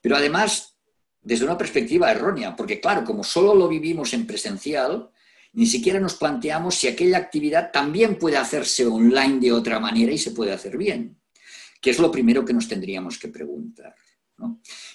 Pero 0.00 0.16
además, 0.16 0.76
desde 1.20 1.44
una 1.44 1.58
perspectiva 1.58 2.10
errónea, 2.10 2.56
porque 2.56 2.80
claro, 2.80 3.04
como 3.04 3.22
solo 3.22 3.54
lo 3.54 3.68
vivimos 3.68 4.14
en 4.14 4.26
presencial, 4.26 5.10
ni 5.52 5.66
siquiera 5.66 6.00
nos 6.00 6.14
planteamos 6.14 6.74
si 6.74 6.88
aquella 6.88 7.18
actividad 7.18 7.70
también 7.72 8.18
puede 8.18 8.36
hacerse 8.36 8.86
online 8.86 9.40
de 9.40 9.52
otra 9.52 9.80
manera 9.80 10.12
y 10.12 10.18
se 10.18 10.32
puede 10.32 10.52
hacer 10.52 10.76
bien, 10.76 11.18
que 11.80 11.90
es 11.90 11.98
lo 11.98 12.10
primero 12.10 12.44
que 12.44 12.52
nos 12.52 12.68
tendríamos 12.68 13.18
que 13.18 13.28
preguntar. 13.28 13.94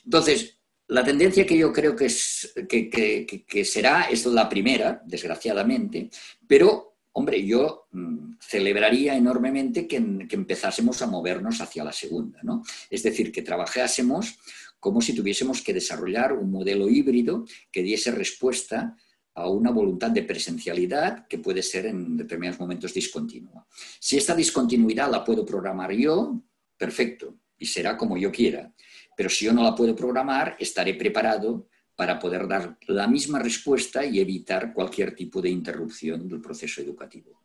Entonces, 0.05 0.57
la 0.87 1.03
tendencia 1.03 1.45
que 1.45 1.57
yo 1.57 1.71
creo 1.71 1.95
que, 1.95 2.05
es, 2.05 2.53
que, 2.67 3.65
será 3.65 4.03
es 4.03 4.25
la 4.25 4.47
primera, 4.47 5.01
desgraciadamente, 5.05 6.09
pero, 6.47 6.97
hombre, 7.13 7.45
yo 7.45 7.87
mm, 7.91 8.33
celebraría 8.39 9.15
enormemente 9.15 9.87
que, 9.87 9.97
empezásemos 9.97 11.01
a 11.01 11.07
movernos 11.07 11.61
hacia 11.61 11.83
la 11.83 11.93
segunda. 11.93 12.41
Es 12.89 13.03
decir, 13.03 13.31
que 13.31 13.41
trabajásemos 13.41 14.37
como 14.79 15.01
si 15.01 15.13
tuviésemos 15.13 15.61
que 15.61 15.73
desarrollar 15.73 16.33
un 16.33 16.51
modelo 16.51 16.89
híbrido 16.89 17.45
que 17.71 17.81
diese 17.81 18.11
respuesta 18.11 18.97
a 19.35 19.49
una 19.49 19.71
voluntad 19.71 20.11
de 20.11 20.23
presencialidad 20.23 21.27
que 21.27 21.39
puede 21.39 21.63
ser 21.63 21.87
en 21.87 22.15
determinados 22.17 22.59
momentos 22.59 22.93
discontinua. 22.93 23.65
Si 23.99 24.17
esta 24.17 24.35
discontinuidad 24.35 25.09
la 25.09 25.23
puedo 25.23 25.45
programar 25.45 25.91
yo, 25.91 26.41
perfecto, 26.77 27.39
y 27.57 27.65
será 27.65 27.97
como 27.97 28.17
yo 28.17 28.31
quiera. 28.31 28.71
Pero 29.15 29.29
si 29.29 29.45
yo 29.45 29.53
no 29.53 29.63
la 29.63 29.75
puedo 29.75 29.95
programar, 29.95 30.55
estaré 30.59 30.93
preparado 30.95 31.67
para 31.95 32.19
poder 32.19 32.47
dar 32.47 32.77
la 32.87 33.07
misma 33.07 33.39
respuesta 33.39 34.05
y 34.05 34.19
evitar 34.19 34.73
cualquier 34.73 35.15
tipo 35.15 35.41
de 35.41 35.49
interrupción 35.49 36.27
del 36.27 36.41
proceso 36.41 36.81
educativo. 36.81 37.43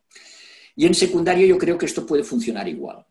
Y 0.75 0.85
en 0.85 0.93
secundaria 0.93 1.45
yo 1.45 1.57
creo 1.57 1.77
que 1.77 1.85
esto 1.85 2.05
puede 2.05 2.23
funcionar 2.23 2.67
igual 2.67 3.05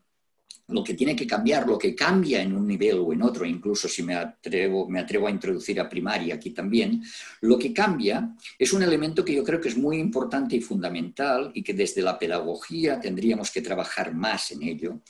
lo 0.68 0.84
que 0.84 0.94
tiene 0.94 1.16
que 1.16 1.26
cambiar, 1.26 1.66
lo 1.66 1.78
que 1.78 1.94
cambia 1.94 2.42
en 2.42 2.52
un 2.52 2.66
nivel 2.66 2.98
o 2.98 3.12
en 3.12 3.22
otro, 3.22 3.46
incluso 3.46 3.88
si 3.88 4.02
me 4.02 4.14
atrevo, 4.14 4.88
me 4.88 5.00
atrevo 5.00 5.26
a 5.26 5.30
introducir 5.30 5.80
a 5.80 5.88
primaria 5.88 6.34
aquí 6.34 6.50
también, 6.50 7.02
lo 7.40 7.58
que 7.58 7.72
cambia 7.72 8.34
es 8.58 8.72
un 8.72 8.82
elemento 8.82 9.24
que 9.24 9.34
yo 9.34 9.42
creo 9.42 9.60
que 9.60 9.68
es 9.68 9.76
muy 9.78 9.96
importante 9.98 10.56
y 10.56 10.60
fundamental 10.60 11.50
y 11.54 11.62
que 11.62 11.72
desde 11.72 12.02
la 12.02 12.18
pedagogía 12.18 13.00
tendríamos 13.00 13.50
que 13.50 13.62
trabajar 13.62 14.14
más 14.14 14.50
en 14.50 14.62
ello, 14.62 15.00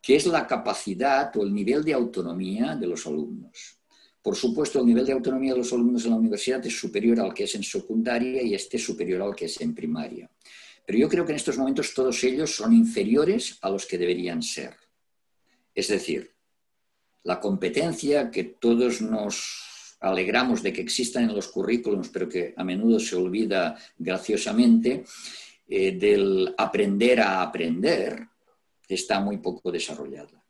que 0.00 0.14
es 0.14 0.26
la 0.26 0.46
capacidad 0.46 1.36
o 1.36 1.42
el 1.42 1.52
nivel 1.52 1.84
de 1.84 1.92
autonomía 1.92 2.76
de 2.76 2.86
los 2.86 3.06
alumnos. 3.06 3.76
Por 4.22 4.36
supuesto, 4.36 4.80
el 4.80 4.86
nivel 4.86 5.06
de 5.06 5.12
autonomía 5.12 5.54
de 5.54 5.58
los 5.58 5.72
alumnos 5.72 6.04
en 6.04 6.10
la 6.10 6.18
universidad 6.18 6.64
es 6.64 6.78
superior 6.78 7.18
al 7.20 7.34
que 7.34 7.44
es 7.44 7.54
en 7.54 7.64
secundaria 7.64 8.42
y 8.42 8.54
este 8.54 8.76
es 8.76 8.84
superior 8.84 9.22
al 9.22 9.34
que 9.34 9.46
es 9.46 9.60
en 9.60 9.74
primaria. 9.74 10.30
Pero 10.86 10.98
yo 10.98 11.08
creo 11.08 11.24
que 11.24 11.32
en 11.32 11.36
estos 11.36 11.58
momentos 11.58 11.92
todos 11.94 12.22
ellos 12.24 12.54
son 12.54 12.72
inferiores 12.72 13.58
a 13.62 13.70
los 13.70 13.86
que 13.86 13.98
deberían 13.98 14.42
ser. 14.42 14.74
Es 15.74 15.88
decir, 15.88 16.34
la 17.24 17.40
competencia 17.40 18.30
que 18.30 18.44
todos 18.44 19.00
nos 19.00 19.96
alegramos 20.00 20.62
de 20.62 20.72
que 20.72 20.80
existan 20.80 21.24
en 21.24 21.34
los 21.34 21.48
currículums, 21.48 22.08
pero 22.08 22.28
que 22.28 22.54
a 22.56 22.64
menudo 22.64 22.98
se 22.98 23.16
olvida 23.16 23.76
graciosamente, 23.98 25.04
eh, 25.68 25.92
del 25.92 26.54
aprender 26.56 27.20
a 27.20 27.42
aprender, 27.42 28.26
está 28.88 29.20
muy 29.20 29.38
poco 29.38 29.70
desarrollada. 29.70 30.42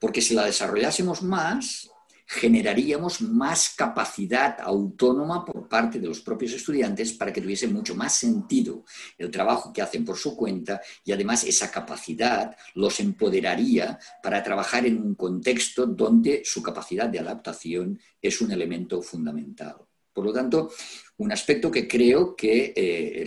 Porque 0.00 0.22
si 0.22 0.34
la 0.34 0.46
desarrollásemos 0.46 1.22
más, 1.22 1.90
generaríamos 2.32 3.22
más 3.22 3.70
capacidad 3.76 4.60
autónoma 4.60 5.44
por 5.44 5.68
parte 5.68 5.98
de 5.98 6.06
los 6.06 6.20
propios 6.20 6.52
estudiantes 6.52 7.12
para 7.14 7.32
que 7.32 7.40
tuviese 7.40 7.66
mucho 7.66 7.96
más 7.96 8.14
sentido 8.14 8.84
el 9.18 9.32
trabajo 9.32 9.72
que 9.72 9.82
hacen 9.82 10.04
por 10.04 10.16
su 10.16 10.36
cuenta 10.36 10.80
y 11.04 11.10
además 11.10 11.42
esa 11.42 11.72
capacidad 11.72 12.56
los 12.76 13.00
empoderaría 13.00 13.98
para 14.22 14.44
trabajar 14.44 14.86
en 14.86 15.02
un 15.02 15.16
contexto 15.16 15.86
donde 15.86 16.42
su 16.44 16.62
capacidad 16.62 17.08
de 17.08 17.18
adaptación 17.18 17.98
es 18.22 18.40
un 18.40 18.52
elemento 18.52 19.02
fundamental. 19.02 19.78
Por 20.12 20.24
lo 20.24 20.32
tanto, 20.32 20.70
un 21.16 21.32
aspecto 21.32 21.68
que 21.68 21.88
creo 21.88 22.36
que 22.36 22.72
eh, 22.76 23.24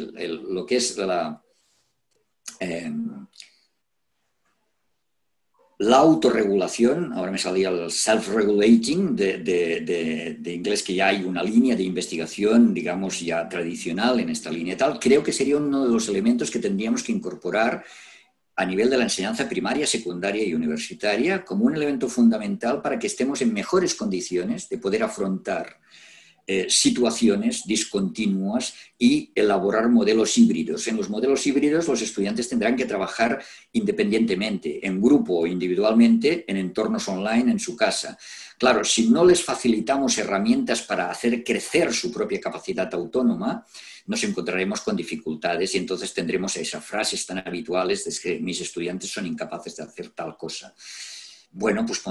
lo 0.49 0.65
que 0.65 0.77
es 0.77 0.97
la... 0.97 1.43
Eh, 2.57 2.89
la 5.83 5.97
autorregulación, 5.97 7.11
ahora 7.13 7.31
me 7.31 7.37
salía 7.37 7.69
el 7.69 7.91
self-regulating 7.91 9.15
de, 9.15 9.39
de, 10.39 10.53
inglés, 10.53 10.81
que 10.81 10.93
ya 10.93 11.07
hay 11.07 11.23
una 11.23 11.43
línea 11.43 11.75
de 11.75 11.83
investigación, 11.83 12.73
digamos, 12.73 13.19
ya 13.19 13.49
tradicional 13.49 14.19
en 14.19 14.29
esta 14.29 14.49
línea 14.49 14.77
tal, 14.77 14.97
creo 14.99 15.21
que 15.21 15.33
sería 15.33 15.57
uno 15.57 15.85
de 15.85 15.91
los 15.91 16.07
elementos 16.07 16.49
que 16.49 16.59
tendríamos 16.59 17.03
que 17.03 17.11
incorporar 17.11 17.83
a 18.55 18.65
nivel 18.65 18.89
de 18.89 18.97
la 18.97 19.03
enseñanza 19.03 19.49
primaria, 19.49 19.85
secundaria 19.85 20.45
y 20.45 20.53
universitaria 20.53 21.43
como 21.43 21.65
un 21.65 21.75
elemento 21.75 22.07
fundamental 22.07 22.81
para 22.81 22.97
que 22.97 23.07
estemos 23.07 23.41
en 23.41 23.53
mejores 23.53 23.95
condiciones 23.95 24.69
de 24.69 24.77
poder 24.77 25.03
afrontar 25.03 25.79
eh, 26.45 26.67
situaciones 26.69 27.63
discontinuas 27.65 28.73
y 28.99 29.31
elaborar 29.33 29.89
modelos 29.89 30.37
híbridos. 30.37 30.87
En 30.87 30.97
los 30.97 31.09
modelos 31.09 31.47
híbridos 31.47 31.87
los 31.87 32.01
estudiantes 32.01 32.49
tendrán 32.49 32.75
que 32.75 32.85
trabajar 32.85 33.41
independientemente, 33.71 34.85
en 34.85 35.01
grupo 35.01 35.39
o 35.39 35.47
individualmente, 35.47 36.43
en 36.47 36.57
entornos 36.57 37.07
online, 37.07 37.51
en 37.51 37.59
su 37.59 37.77
casa. 37.77 38.17
Claro, 38.57 38.83
si 38.83 39.09
no 39.09 39.25
les 39.25 39.41
facilitamos 39.43 40.17
herramientas 40.17 40.81
para 40.81 41.09
hacer 41.09 41.43
crecer 41.43 41.93
su 41.93 42.11
propia 42.11 42.41
capacidad 42.41 42.93
autónoma, 42.93 43.65
nos 44.05 44.23
encontraremos 44.23 44.81
con 44.81 44.95
dificultades 44.95 45.73
y 45.75 45.77
entonces 45.77 46.13
tendremos 46.13 46.57
esas 46.57 46.83
frases 46.83 47.25
tan 47.25 47.39
habituales 47.39 48.03
de 48.03 48.11
que 48.21 48.39
mis 48.39 48.59
estudiantes 48.59 49.09
son 49.09 49.25
incapaces 49.25 49.77
de 49.77 49.83
hacer 49.83 50.09
tal 50.09 50.35
cosa. 50.37 50.73
Bueno, 51.51 51.85
pues 51.85 52.01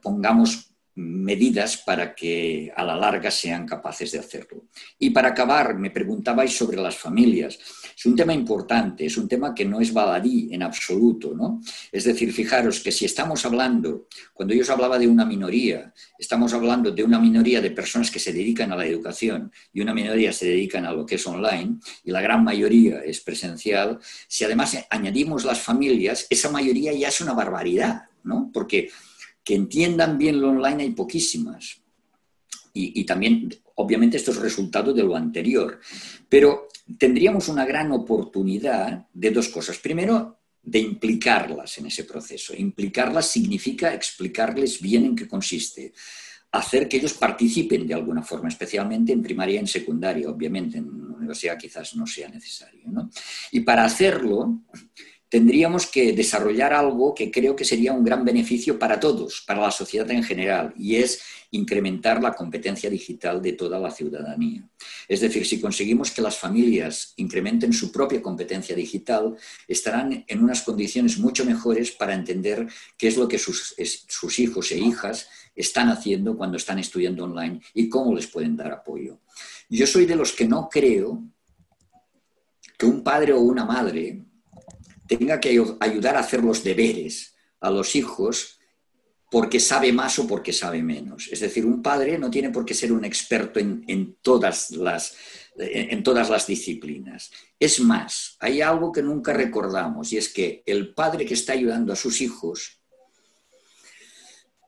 pongamos 0.00 0.71
medidas 0.94 1.78
para 1.78 2.14
que 2.14 2.70
a 2.76 2.84
la 2.84 2.96
larga 2.96 3.30
sean 3.30 3.66
capaces 3.66 4.12
de 4.12 4.18
hacerlo. 4.18 4.64
Y 4.98 5.10
para 5.10 5.28
acabar, 5.28 5.78
me 5.78 5.90
preguntabais 5.90 6.54
sobre 6.54 6.76
las 6.76 6.96
familias. 6.96 7.58
Es 7.96 8.04
un 8.04 8.14
tema 8.14 8.34
importante, 8.34 9.06
es 9.06 9.16
un 9.16 9.26
tema 9.26 9.54
que 9.54 9.64
no 9.64 9.80
es 9.80 9.92
baladí 9.92 10.48
en 10.52 10.62
absoluto, 10.62 11.34
¿no? 11.34 11.62
Es 11.90 12.04
decir, 12.04 12.32
fijaros 12.32 12.80
que 12.80 12.92
si 12.92 13.06
estamos 13.06 13.44
hablando, 13.46 14.08
cuando 14.34 14.54
yo 14.54 14.62
os 14.62 14.70
hablaba 14.70 14.98
de 14.98 15.08
una 15.08 15.24
minoría, 15.24 15.94
estamos 16.18 16.52
hablando 16.52 16.90
de 16.90 17.04
una 17.04 17.18
minoría 17.18 17.60
de 17.60 17.70
personas 17.70 18.10
que 18.10 18.18
se 18.18 18.32
dedican 18.32 18.70
a 18.72 18.76
la 18.76 18.86
educación 18.86 19.50
y 19.72 19.80
una 19.80 19.94
minoría 19.94 20.32
se 20.32 20.46
dedican 20.46 20.84
a 20.84 20.92
lo 20.92 21.06
que 21.06 21.14
es 21.14 21.26
online 21.26 21.76
y 22.04 22.10
la 22.10 22.20
gran 22.20 22.44
mayoría 22.44 23.00
es 23.00 23.20
presencial, 23.20 23.98
si 24.28 24.44
además 24.44 24.76
añadimos 24.90 25.44
las 25.44 25.60
familias, 25.60 26.26
esa 26.28 26.50
mayoría 26.50 26.92
ya 26.92 27.08
es 27.08 27.20
una 27.20 27.32
barbaridad, 27.32 28.02
¿no? 28.24 28.50
Porque 28.52 28.90
que 29.44 29.54
entiendan 29.54 30.18
bien 30.18 30.40
lo 30.40 30.50
online 30.50 30.82
hay 30.84 30.90
poquísimas. 30.90 31.78
Y, 32.74 33.04
también, 33.04 33.54
obviamente, 33.74 34.16
esto 34.16 34.30
es 34.30 34.38
resultado 34.38 34.94
de 34.94 35.02
lo 35.02 35.14
anterior. 35.14 35.78
Pero 36.28 36.68
tendríamos 36.98 37.48
una 37.48 37.66
gran 37.66 37.92
oportunidad 37.92 39.06
de 39.12 39.30
dos 39.30 39.48
cosas. 39.48 39.76
Primero, 39.78 40.38
de 40.62 40.78
implicarlas 40.78 41.76
en 41.78 41.86
ese 41.86 42.04
proceso. 42.04 42.54
Implicarlas 42.56 43.26
significa 43.26 43.92
explicarles 43.92 44.80
bien 44.80 45.04
en 45.04 45.16
qué 45.16 45.28
consiste, 45.28 45.92
hacer 46.52 46.88
que 46.88 46.98
ellos 46.98 47.14
participen 47.14 47.86
de 47.86 47.94
alguna 47.94 48.22
forma, 48.22 48.48
especialmente 48.48 49.12
en 49.12 49.22
primaria 49.22 49.56
y 49.56 49.58
en 49.58 49.66
secundaria, 49.66 50.30
obviamente, 50.30 50.78
en 50.78 50.86
universidad 50.86 51.58
quizás 51.58 51.94
no 51.96 52.06
sea 52.06 52.28
necesario. 52.28 52.82
Y 53.50 53.60
para 53.60 53.84
hacerlo, 53.84 54.62
tendríamos 55.32 55.86
que 55.86 56.12
desarrollar 56.12 56.74
algo 56.74 57.14
que 57.14 57.30
creo 57.30 57.56
que 57.56 57.64
sería 57.64 57.94
un 57.94 58.04
gran 58.04 58.22
beneficio 58.22 58.78
para 58.78 59.00
todos, 59.00 59.42
para 59.46 59.62
la 59.62 59.70
sociedad 59.70 60.10
en 60.10 60.22
general, 60.22 60.74
y 60.76 60.96
es 60.96 61.22
incrementar 61.52 62.22
la 62.22 62.34
competencia 62.34 62.90
digital 62.90 63.40
de 63.40 63.54
toda 63.54 63.78
la 63.78 63.90
ciudadanía. 63.90 64.68
Es 65.08 65.22
decir, 65.22 65.46
si 65.46 65.58
conseguimos 65.58 66.10
que 66.10 66.20
las 66.20 66.36
familias 66.36 67.14
incrementen 67.16 67.72
su 67.72 67.90
propia 67.90 68.20
competencia 68.20 68.76
digital, 68.76 69.34
estarán 69.66 70.22
en 70.28 70.44
unas 70.44 70.60
condiciones 70.60 71.16
mucho 71.16 71.46
mejores 71.46 71.92
para 71.92 72.12
entender 72.12 72.68
qué 72.98 73.08
es 73.08 73.16
lo 73.16 73.26
que 73.26 73.38
sus, 73.38 73.74
sus 74.08 74.38
hijos 74.38 74.70
e 74.70 74.76
hijas 74.76 75.30
están 75.56 75.88
haciendo 75.88 76.36
cuando 76.36 76.58
están 76.58 76.78
estudiando 76.78 77.24
online 77.24 77.62
y 77.72 77.88
cómo 77.88 78.14
les 78.14 78.26
pueden 78.26 78.54
dar 78.54 78.70
apoyo. 78.70 79.18
Yo 79.70 79.86
soy 79.86 80.04
de 80.04 80.16
los 80.16 80.34
que 80.34 80.46
no 80.46 80.68
creo 80.70 81.22
que 82.76 82.84
un 82.84 83.02
padre 83.02 83.32
o 83.32 83.40
una 83.40 83.64
madre 83.64 84.26
tenga 85.18 85.40
que 85.40 85.50
ayudar 85.80 86.16
a 86.16 86.20
hacer 86.20 86.42
los 86.42 86.64
deberes 86.64 87.34
a 87.60 87.70
los 87.70 87.94
hijos 87.96 88.58
porque 89.30 89.60
sabe 89.60 89.92
más 89.92 90.18
o 90.18 90.26
porque 90.26 90.52
sabe 90.52 90.82
menos. 90.82 91.28
Es 91.30 91.40
decir, 91.40 91.64
un 91.64 91.82
padre 91.82 92.18
no 92.18 92.30
tiene 92.30 92.50
por 92.50 92.64
qué 92.64 92.74
ser 92.74 92.92
un 92.92 93.04
experto 93.04 93.60
en, 93.60 94.16
todas, 94.20 94.70
las, 94.72 95.14
todas 96.02 96.28
las 96.28 96.46
disciplinas. 96.46 97.30
Es 97.58 97.80
más, 97.80 98.36
hay 98.40 98.60
algo 98.60 98.92
que 98.92 99.02
nunca 99.02 99.32
recordamos 99.32 100.12
y 100.12 100.18
es 100.18 100.28
que 100.28 100.62
el 100.66 100.94
padre 100.94 101.24
que 101.24 101.34
está 101.34 101.54
ayudando 101.54 101.92
a 101.92 101.96
sus 101.96 102.20
hijos, 102.20 102.80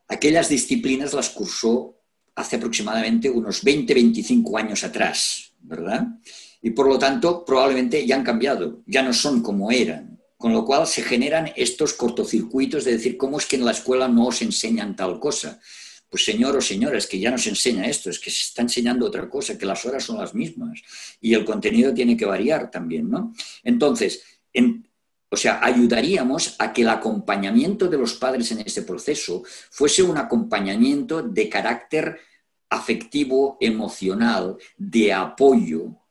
aquellas 0.08 0.48
disciplinas 0.48 1.12
las 1.12 1.30
cursó 1.30 2.00
hace 2.34 2.56
aproximadamente 2.56 3.30
unos 3.30 3.62
20, 3.62 3.94
25 3.94 4.58
años 4.58 4.82
atrás, 4.84 5.52
¿verdad? 5.60 6.06
Y 6.62 6.70
por 6.70 6.88
lo 6.88 6.98
tanto, 6.98 7.44
probablemente 7.44 8.06
ya 8.06 8.16
han 8.16 8.24
cambiado, 8.24 8.82
ya 8.86 9.02
no 9.02 9.12
son 9.12 9.42
como 9.42 9.70
eran. 9.70 10.13
Con 10.44 10.52
lo 10.52 10.66
cual 10.66 10.86
se 10.86 11.00
generan 11.00 11.50
estos 11.56 11.94
cortocircuitos 11.94 12.84
de 12.84 12.92
decir, 12.92 13.16
¿cómo 13.16 13.38
es 13.38 13.46
que 13.46 13.56
en 13.56 13.64
la 13.64 13.70
escuela 13.70 14.08
no 14.08 14.26
os 14.26 14.42
enseñan 14.42 14.94
tal 14.94 15.18
cosa? 15.18 15.58
Pues 16.06 16.22
señor 16.22 16.54
o 16.54 16.60
señora, 16.60 16.98
es 16.98 17.06
que 17.06 17.18
ya 17.18 17.30
no 17.30 17.38
se 17.38 17.48
enseña 17.48 17.86
esto, 17.86 18.10
es 18.10 18.18
que 18.18 18.30
se 18.30 18.42
está 18.48 18.60
enseñando 18.60 19.06
otra 19.06 19.26
cosa, 19.30 19.56
que 19.56 19.64
las 19.64 19.86
horas 19.86 20.04
son 20.04 20.18
las 20.18 20.34
mismas 20.34 20.82
y 21.18 21.32
el 21.32 21.46
contenido 21.46 21.94
tiene 21.94 22.14
que 22.14 22.26
variar 22.26 22.70
también, 22.70 23.08
¿no? 23.08 23.32
Entonces, 23.62 24.22
o 25.30 25.34
sea, 25.34 25.60
ayudaríamos 25.64 26.56
a 26.58 26.74
que 26.74 26.82
el 26.82 26.90
acompañamiento 26.90 27.88
de 27.88 27.96
los 27.96 28.12
padres 28.12 28.52
en 28.52 28.60
este 28.60 28.82
proceso 28.82 29.44
fuese 29.70 30.02
un 30.02 30.18
acompañamiento 30.18 31.22
de 31.22 31.48
carácter 31.48 32.20
afectivo, 32.68 33.56
emocional, 33.60 34.58
de 34.76 35.10
apoyo, 35.10 36.03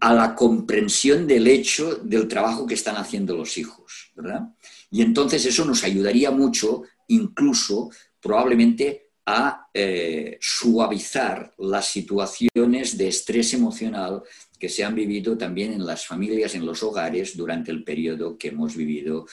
a 0.00 0.14
la 0.14 0.34
comprensión 0.34 1.26
del 1.26 1.46
hecho 1.46 1.96
del 1.96 2.28
trabajo 2.28 2.66
que 2.66 2.74
están 2.74 2.96
haciendo 2.96 3.36
los 3.36 3.56
hijos, 3.58 4.12
¿verdad? 4.14 4.42
Y 4.90 5.02
entonces 5.02 5.44
eso 5.46 5.64
nos 5.64 5.84
ayudaría 5.84 6.30
mucho, 6.30 6.82
incluso 7.08 7.90
probablemente, 8.20 9.10
a 9.26 9.68
eh, 9.74 10.38
suavizar 10.40 11.52
las 11.58 11.86
situaciones 11.86 12.96
de 12.96 13.08
estrés 13.08 13.54
emocional 13.54 14.22
que 14.58 14.68
se 14.68 14.84
han 14.84 14.94
vivido 14.94 15.36
también 15.36 15.72
en 15.72 15.84
las 15.84 16.06
familias, 16.06 16.54
en 16.54 16.64
los 16.64 16.82
hogares, 16.82 17.36
durante 17.36 17.72
el 17.72 17.82
periodo 17.82 18.38
que 18.38 18.48
hemos 18.48 18.76
vivido 18.76 19.26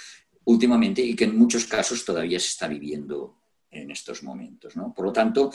últimamente 0.45 1.01
y 1.01 1.15
que 1.15 1.25
en 1.25 1.37
muchos 1.37 1.65
casos 1.65 2.03
todavía 2.03 2.39
se 2.39 2.47
está 2.47 2.67
viviendo 2.67 3.37
en 3.69 3.91
estos 3.91 4.23
momentos. 4.23 4.75
¿no? 4.75 4.93
Por 4.93 5.05
lo 5.05 5.13
tanto, 5.13 5.51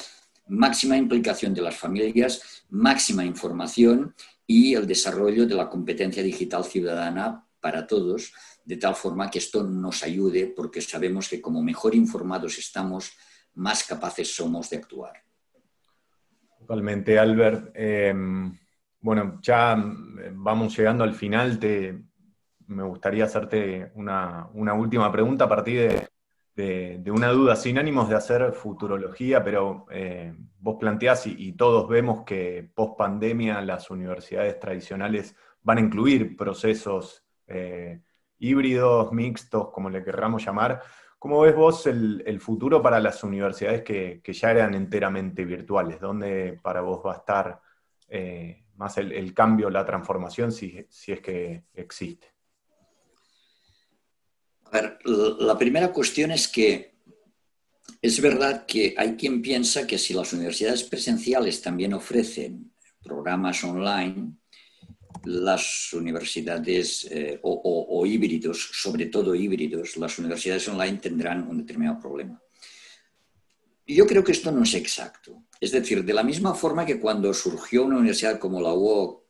máxima 0.48 0.96
implicación 0.96 1.54
de 1.54 1.62
las 1.62 1.76
familias, 1.76 2.64
máxima 2.70 3.24
información 3.24 4.14
y 4.46 4.74
el 4.74 4.86
desarrollo 4.86 5.46
de 5.46 5.54
la 5.54 5.68
competencia 5.68 6.22
digital 6.22 6.64
ciudadana 6.64 7.46
para 7.60 7.86
todos, 7.86 8.32
de 8.64 8.76
tal 8.76 8.94
forma 8.94 9.30
que 9.30 9.38
esto 9.38 9.64
nos 9.64 10.02
ayude 10.02 10.46
porque 10.46 10.80
sabemos 10.80 11.28
que 11.28 11.40
como 11.40 11.62
mejor 11.62 11.94
informados 11.94 12.58
estamos, 12.58 13.12
más 13.54 13.84
capaces 13.84 14.34
somos 14.34 14.70
de 14.70 14.76
actuar. 14.76 15.14
Totalmente, 16.58 17.18
Albert. 17.18 17.70
Em, 17.74 18.56
bueno, 19.00 19.38
ya 19.42 19.76
vamos 20.32 20.76
llegando 20.76 21.04
al 21.04 21.14
final. 21.14 21.58
Te, 21.58 21.98
me 22.66 22.82
gustaría 22.82 23.24
hacerte 23.24 23.90
una, 23.94 24.48
una 24.54 24.74
última 24.74 25.10
pregunta 25.10 25.44
a 25.44 25.48
partir 25.48 25.88
de, 25.88 26.07
de, 26.58 27.10
una 27.12 27.28
duda, 27.28 27.54
sin 27.54 27.78
ánimos 27.78 28.08
de 28.08 28.16
hacer 28.16 28.52
futurología, 28.52 29.44
pero 29.44 29.86
eh, 29.92 30.34
vos 30.58 30.76
planteás 30.80 31.28
y, 31.28 31.52
todos 31.52 31.88
vemos 31.88 32.24
que 32.24 32.68
post 32.74 32.98
pandemia 32.98 33.60
las 33.62 33.90
universidades 33.90 34.58
tradicionales 34.58 35.36
van 35.62 35.78
a 35.78 35.82
incluir 35.82 36.36
procesos 36.36 37.24
eh, 37.46 38.00
híbridos, 38.40 39.12
mixtos, 39.12 39.70
como 39.70 39.88
le 39.88 40.02
querramos 40.02 40.44
llamar. 40.44 40.82
¿Cómo 41.20 41.40
ves 41.42 41.54
vos 41.54 41.86
el, 41.86 42.40
futuro 42.40 42.82
para 42.82 42.98
las 42.98 43.22
universidades 43.22 43.82
que, 43.82 44.20
ya 44.24 44.50
eran 44.50 44.74
enteramente 44.74 45.44
virtuales? 45.44 46.00
¿Dónde 46.00 46.58
para 46.60 46.80
vos 46.80 47.02
va 47.06 47.12
a 47.12 47.18
estar 47.18 47.60
eh, 48.08 48.64
más 48.74 48.98
el, 48.98 49.32
cambio, 49.32 49.70
la 49.70 49.84
transformación, 49.84 50.50
si 50.50 50.76
es 50.76 51.20
que 51.20 51.66
existe? 51.72 52.37
A 54.70 54.80
ver, 54.80 54.98
la 55.04 55.56
primera 55.56 55.92
cuestión 55.92 56.30
es 56.30 56.46
que 56.46 56.94
es 58.02 58.20
verdad 58.20 58.66
que 58.66 58.94
hay 58.98 59.16
quien 59.16 59.40
piensa 59.40 59.86
que 59.86 59.98
si 59.98 60.12
las 60.12 60.32
universidades 60.34 60.84
presenciales 60.84 61.62
también 61.62 61.94
ofrecen 61.94 62.70
programas 63.02 63.64
online, 63.64 64.34
las 65.24 65.92
universidades 65.94 67.08
eh, 67.10 67.40
o, 67.42 68.04
híbridos, 68.06 68.70
sobre 68.74 69.06
todo 69.06 69.34
híbridos, 69.34 69.96
las 69.96 70.18
universidades 70.18 70.68
online 70.68 70.98
tendrán 70.98 71.48
un 71.48 71.58
determinado 71.58 71.98
problema. 71.98 72.40
Yo 73.86 74.06
creo 74.06 74.22
que 74.22 74.32
esto 74.32 74.52
no 74.52 74.64
es 74.64 74.74
exacto. 74.74 75.44
Es 75.58 75.72
decir, 75.72 76.04
de 76.04 76.12
la 76.12 76.22
misma 76.22 76.54
forma 76.54 76.84
que 76.84 77.00
cuando 77.00 77.32
surgió 77.32 77.84
una 77.84 77.96
universidad 77.96 78.38
como 78.38 78.60
la 78.60 78.74
UOC 78.74 79.27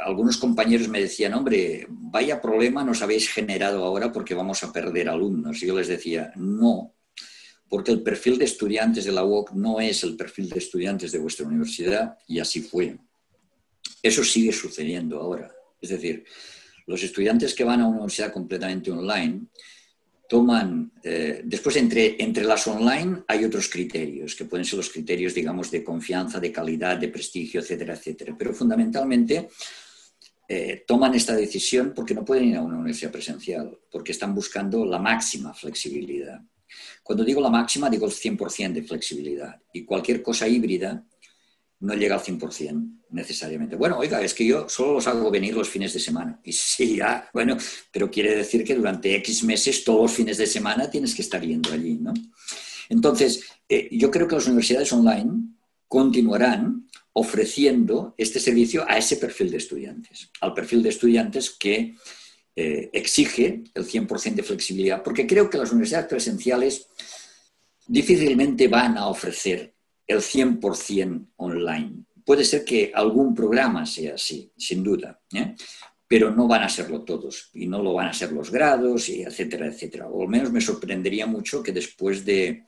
algunos 0.00 0.36
compañeros 0.36 0.88
me 0.88 1.00
decían, 1.00 1.34
hombre, 1.34 1.86
vaya 1.88 2.40
problema 2.40 2.84
nos 2.84 3.02
habéis 3.02 3.28
generado 3.28 3.84
ahora 3.84 4.12
porque 4.12 4.34
vamos 4.34 4.62
a 4.62 4.72
perder 4.72 5.08
alumnos. 5.08 5.62
Y 5.62 5.66
yo 5.66 5.76
les 5.76 5.88
decía, 5.88 6.32
no, 6.36 6.94
porque 7.68 7.92
el 7.92 8.02
perfil 8.02 8.38
de 8.38 8.44
estudiantes 8.44 9.04
de 9.04 9.12
la 9.12 9.24
UOC 9.24 9.52
no 9.52 9.80
es 9.80 10.02
el 10.04 10.16
perfil 10.16 10.50
de 10.50 10.58
estudiantes 10.58 11.12
de 11.12 11.18
vuestra 11.18 11.46
universidad 11.46 12.16
y 12.28 12.38
así 12.38 12.62
fue. 12.62 12.98
Eso 14.02 14.24
sigue 14.24 14.52
sucediendo 14.52 15.20
ahora. 15.20 15.52
Es 15.80 15.90
decir, 15.90 16.24
los 16.86 17.02
estudiantes 17.02 17.54
que 17.54 17.64
van 17.64 17.80
a 17.80 17.86
una 17.86 17.96
universidad 17.96 18.32
completamente 18.32 18.90
online 18.90 19.46
toman, 20.28 20.92
eh, 21.02 21.42
después 21.44 21.76
entre, 21.76 22.22
entre 22.22 22.44
las 22.44 22.66
online 22.66 23.22
hay 23.28 23.44
otros 23.44 23.68
criterios, 23.68 24.34
que 24.34 24.44
pueden 24.44 24.64
ser 24.64 24.78
los 24.78 24.90
criterios, 24.90 25.34
digamos, 25.34 25.70
de 25.70 25.84
confianza, 25.84 26.40
de 26.40 26.52
calidad, 26.52 26.96
de 26.96 27.08
prestigio, 27.08 27.60
etcétera, 27.60 27.94
etcétera. 27.94 28.34
Pero 28.38 28.52
fundamentalmente 28.52 29.48
eh, 30.48 30.84
toman 30.86 31.14
esta 31.14 31.34
decisión 31.34 31.92
porque 31.94 32.14
no 32.14 32.24
pueden 32.24 32.44
ir 32.44 32.56
a 32.56 32.62
una 32.62 32.76
universidad 32.76 33.10
presencial, 33.10 33.78
porque 33.90 34.12
están 34.12 34.34
buscando 34.34 34.84
la 34.84 34.98
máxima 34.98 35.52
flexibilidad. 35.54 36.40
Cuando 37.02 37.24
digo 37.24 37.40
la 37.40 37.50
máxima, 37.50 37.88
digo 37.88 38.06
el 38.06 38.12
100% 38.12 38.72
de 38.72 38.82
flexibilidad. 38.82 39.60
Y 39.72 39.84
cualquier 39.84 40.22
cosa 40.22 40.48
híbrida 40.48 41.04
no 41.80 41.94
llega 41.94 42.16
al 42.16 42.22
100% 42.22 42.96
necesariamente. 43.10 43.76
Bueno, 43.76 43.98
oiga, 43.98 44.20
es 44.22 44.34
que 44.34 44.46
yo 44.46 44.68
solo 44.68 44.94
los 44.94 45.06
hago 45.06 45.30
venir 45.30 45.54
los 45.54 45.68
fines 45.68 45.92
de 45.92 46.00
semana. 46.00 46.40
Y 46.44 46.52
sí, 46.52 46.96
ya, 46.96 47.28
bueno, 47.32 47.56
pero 47.92 48.10
quiere 48.10 48.34
decir 48.34 48.64
que 48.64 48.74
durante 48.74 49.14
X 49.16 49.44
meses, 49.44 49.84
todos 49.84 50.02
los 50.02 50.12
fines 50.12 50.38
de 50.38 50.46
semana, 50.46 50.90
tienes 50.90 51.14
que 51.14 51.22
estar 51.22 51.40
yendo 51.40 51.72
allí, 51.72 51.94
¿no? 51.94 52.12
Entonces, 52.88 53.44
eh, 53.68 53.88
yo 53.92 54.10
creo 54.10 54.26
que 54.26 54.36
las 54.36 54.46
universidades 54.46 54.92
online 54.92 55.56
continuarán 55.88 56.88
ofreciendo 57.12 58.14
este 58.18 58.40
servicio 58.40 58.84
a 58.88 58.98
ese 58.98 59.16
perfil 59.16 59.50
de 59.50 59.56
estudiantes, 59.56 60.30
al 60.40 60.52
perfil 60.52 60.82
de 60.82 60.90
estudiantes 60.90 61.50
que 61.50 61.94
eh, 62.54 62.90
exige 62.92 63.64
el 63.74 63.86
100% 63.86 64.34
de 64.34 64.42
flexibilidad, 64.42 65.02
porque 65.02 65.26
creo 65.26 65.48
que 65.48 65.58
las 65.58 65.72
universidades 65.72 66.08
presenciales 66.08 66.86
difícilmente 67.86 68.68
van 68.68 68.98
a 68.98 69.08
ofrecer 69.08 69.75
el 70.06 70.18
100% 70.18 71.26
online. 71.36 72.04
Puede 72.24 72.44
ser 72.44 72.64
que 72.64 72.92
algún 72.94 73.34
programa 73.34 73.86
sea 73.86 74.14
así, 74.14 74.50
sin 74.56 74.82
duda, 74.82 75.20
¿eh? 75.32 75.54
pero 76.08 76.30
no 76.30 76.46
van 76.46 76.62
a 76.62 76.68
serlo 76.68 77.02
todos 77.02 77.50
y 77.54 77.66
no 77.66 77.82
lo 77.82 77.94
van 77.94 78.08
a 78.08 78.12
ser 78.12 78.32
los 78.32 78.50
grados, 78.50 79.08
y 79.08 79.22
etcétera, 79.22 79.66
etcétera. 79.66 80.08
O 80.08 80.22
al 80.22 80.28
menos 80.28 80.52
me 80.52 80.60
sorprendería 80.60 81.26
mucho 81.26 81.62
que 81.62 81.72
después 81.72 82.24
de 82.24 82.64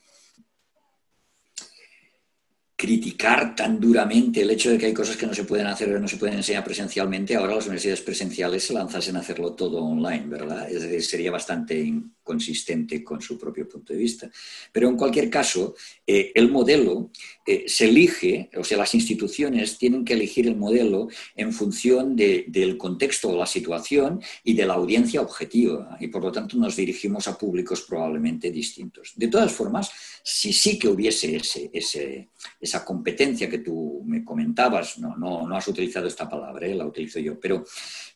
criticar 2.79 3.57
tan 3.57 3.81
duramente 3.81 4.43
el 4.43 4.51
hecho 4.53 4.70
de 4.70 4.79
que 4.79 4.87
hay 4.87 4.95
cosas 4.95 5.16
que 5.16 5.26
no 5.26 5.35
se 5.35 5.43
pueden 5.43 5.66
hacer 5.66 5.93
o 5.93 5.99
no 5.99 6.07
se 6.07 6.16
pueden 6.16 6.37
enseñar 6.37 6.62
presencialmente, 6.62 7.35
ahora 7.35 7.57
las 7.57 7.66
universidades 7.66 8.03
presenciales 8.03 8.62
se 8.62 8.72
lanzasen 8.72 9.16
a 9.16 9.18
hacerlo 9.18 9.55
todo 9.55 9.83
online, 9.83 10.26
¿verdad? 10.29 10.70
Es 10.70 10.83
decir, 10.83 11.03
sería 11.03 11.33
bastante 11.33 11.76
inconsistente 11.76 13.03
con 13.03 13.20
su 13.20 13.37
propio 13.37 13.68
punto 13.68 13.93
de 13.93 13.99
vista. 13.99 14.31
Pero 14.70 14.89
en 14.89 14.97
cualquier 14.97 15.29
caso, 15.29 15.74
eh, 16.07 16.31
el 16.33 16.53
modelo 16.53 17.11
eh, 17.45 17.64
se 17.66 17.87
elige, 17.89 18.49
o 18.57 18.62
sea, 18.62 18.79
las 18.79 18.95
instituciones 18.95 19.76
tienen 19.76 20.05
que 20.05 20.12
elegir 20.12 20.47
el 20.47 20.55
modelo 20.55 21.09
en 21.35 21.53
función 21.53 22.14
del 22.14 22.76
contexto 22.79 23.31
o 23.31 23.37
la 23.37 23.47
situación 23.47 24.22
y 24.45 24.55
de 24.55 24.66
la 24.66 24.74
audiencia 24.74 25.20
objetiva, 25.20 25.97
y 25.99 26.07
por 26.07 26.22
lo 26.22 26.31
tanto 26.31 26.57
nos 26.57 26.76
dirigimos 26.76 27.26
a 27.26 27.37
públicos 27.37 27.85
probablemente 27.89 28.53
distintos. 28.53 29.14
De 29.16 29.26
todas 29.26 29.51
formas, 29.51 29.91
si 30.22 30.53
sí 30.53 30.79
que 30.79 30.87
hubiese 30.87 31.35
ese, 31.35 31.70
ese 31.72 32.29
esa 32.61 32.84
competencia 32.84 33.49
que 33.49 33.59
tú 33.59 34.03
me 34.07 34.24
comentabas, 34.24 34.99
no, 34.99 35.16
no, 35.16 35.57
has 35.57 35.68
utilizado 35.68 36.07
esta 36.07 36.28
palabra, 36.28 36.66
¿eh? 36.66 36.74
la 36.74 36.86
utilizo 36.86 37.18
yo, 37.18 37.39
pero 37.39 37.64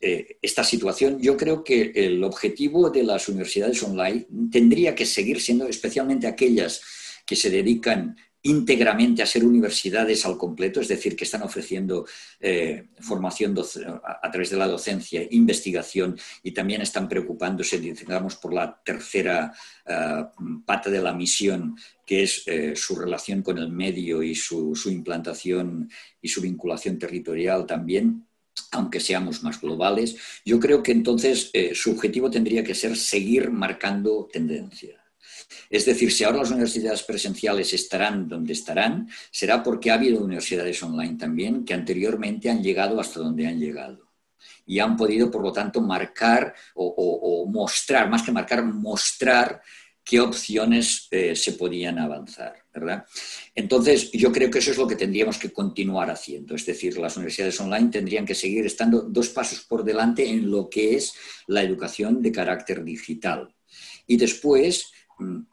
eh, 0.00 0.38
esta 0.40 0.64
situación, 0.64 1.20
yo 1.20 1.36
creo 1.36 1.62
que 1.64 1.92
el 1.94 2.22
objetivo 2.24 2.90
de 2.90 3.04
las 3.04 3.28
universidades 3.28 3.82
online 3.82 4.26
tendría 4.50 4.94
que 4.94 5.06
seguir 5.06 5.40
siendo, 5.40 5.66
especialmente 5.66 6.26
aquellas 6.26 6.82
que 7.26 7.36
se 7.36 7.50
dedican 7.50 8.16
íntegramente 8.42 9.22
a 9.22 9.26
ser 9.26 9.44
universidades 9.44 10.26
al 10.26 10.36
completo, 10.36 10.80
es 10.80 10.88
decir, 10.88 11.14
que 11.14 11.24
están 11.24 11.42
ofreciendo 11.42 12.06
eh, 12.40 12.88
formación 13.00 13.54
a, 14.04 14.30
través 14.30 14.50
de 14.50 14.56
la 14.56 14.66
docencia, 14.66 15.26
investigación 15.30 16.18
y 16.42 16.50
también 16.52 16.82
están 16.82 17.08
preocupándose, 17.08 17.78
digamos, 17.78 18.36
por 18.36 18.52
la 18.52 18.80
tercera 18.84 19.52
eh, 19.86 20.24
pata 20.66 20.90
de 20.90 21.02
la 21.02 21.12
misión, 21.12 21.76
que 22.04 22.24
es 22.24 22.42
eh, 22.46 22.74
su 22.74 22.96
relación 22.96 23.42
con 23.42 23.58
el 23.58 23.70
medio 23.70 24.22
y 24.22 24.34
su, 24.34 24.74
implantación 24.86 25.88
y 26.20 26.28
su 26.28 26.40
vinculación 26.40 26.98
territorial 26.98 27.66
también 27.66 28.26
aunque 28.72 29.00
seamos 29.00 29.42
más 29.42 29.60
globales, 29.60 30.16
yo 30.44 30.60
creo 30.60 30.82
que 30.82 30.92
entonces 30.92 31.50
su 31.74 31.90
objetivo 31.90 32.30
tendría 32.30 32.62
que 32.64 32.74
ser 32.74 32.96
seguir 32.96 33.50
marcando 33.50 34.28
tendencia. 34.30 35.01
Es 35.70 35.84
decir, 35.84 36.12
si 36.12 36.24
ahora 36.24 36.38
las 36.38 36.50
universidades 36.50 37.02
presenciales 37.02 37.72
estarán 37.72 38.28
donde 38.28 38.52
estarán, 38.52 39.08
será 39.30 39.62
porque 39.62 39.90
ha 39.90 39.94
habido 39.94 40.22
universidades 40.22 40.82
online 40.82 41.16
también 41.16 41.64
que 41.64 41.74
anteriormente 41.74 42.50
han 42.50 42.62
llegado 42.62 43.00
hasta 43.00 43.20
donde 43.20 43.46
han 43.46 43.58
llegado. 43.58 44.12
Y 44.66 44.78
han 44.78 44.96
podido, 44.96 45.30
por 45.30 45.42
lo 45.42 45.52
tanto, 45.52 45.80
marcar 45.80 46.54
o, 46.74 47.46
mostrar, 47.48 48.08
más 48.08 48.22
que 48.22 48.32
marcar, 48.32 48.64
mostrar 48.64 49.60
qué 50.04 50.20
opciones 50.20 51.08
eh, 51.10 51.36
se 51.36 51.52
podían 51.52 51.98
avanzar, 51.98 52.54
¿verdad? 52.74 53.04
Entonces, 53.54 54.10
yo 54.12 54.32
creo 54.32 54.50
que 54.50 54.58
eso 54.58 54.72
es 54.72 54.76
lo 54.76 54.86
que 54.86 54.96
tendríamos 54.96 55.38
que 55.38 55.52
continuar 55.52 56.10
haciendo, 56.10 56.54
es 56.54 56.66
decir, 56.66 56.98
las 56.98 57.16
universidades 57.16 57.60
online 57.60 57.90
tendrían 57.90 58.26
que 58.26 58.34
seguir 58.34 58.66
estando 58.66 59.02
dos 59.02 59.28
pasos 59.28 59.60
por 59.60 59.84
delante 59.84 60.28
en 60.28 60.50
lo 60.50 60.68
que 60.68 60.96
es 60.96 61.14
la 61.46 61.62
educación 61.62 62.20
de 62.20 62.32
carácter 62.32 62.82
digital. 62.82 63.54
Y 64.06 64.16
después, 64.16 64.92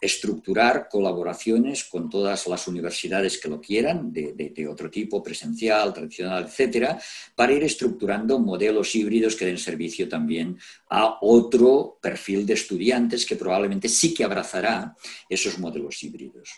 estructurar 0.02 0.88
colaboraciones 0.90 1.84
con 1.84 2.10
todas 2.10 2.48
las 2.48 2.68
universidades 2.68 3.38
que 3.38 3.50
lo 3.50 3.60
quieran, 3.60 4.12
de, 4.12 4.68
otro 4.70 4.90
tipo, 4.90 5.22
presencial, 5.24 5.94
tradicional, 5.94 6.46
etcétera, 6.46 7.00
para 7.36 7.54
ir 7.54 7.64
estructurando 7.64 8.40
modelos 8.40 8.96
híbridos 8.96 9.36
que 9.36 9.46
den 9.46 9.58
servicio 9.58 10.08
también 10.08 10.58
a 10.90 11.18
otro 11.22 11.98
perfil 12.02 12.46
de 12.46 12.54
estudiantes 12.54 13.26
que 13.26 13.36
probablemente 13.36 13.90
sí 13.90 14.14
que 14.14 14.24
abrazará 14.24 14.96
esos 15.28 15.60
modelos 15.60 16.02
híbridos. 16.04 16.56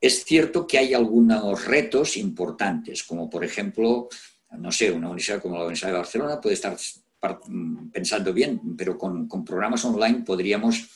Es 0.00 0.24
cierto 0.24 0.66
que 0.66 0.78
hay 0.78 0.94
algunos 0.94 1.64
retos 1.64 2.16
importantes, 2.16 3.02
como 3.02 3.30
por 3.30 3.44
ejemplo, 3.44 4.08
no 4.58 4.70
sé, 4.70 4.90
una 4.90 5.08
universidad 5.08 5.40
como 5.40 5.56
la 5.56 5.62
Universidad 5.62 5.90
de 5.90 5.96
Barcelona 5.98 6.40
puede 6.40 6.54
estar 6.54 6.76
mm, 7.48 7.88
pensando 7.88 8.32
bien, 8.32 8.76
pero 8.76 8.98
con, 8.98 9.26
con 9.26 9.44
programas 9.44 9.84
online 9.84 10.22
podríamos 10.24 10.88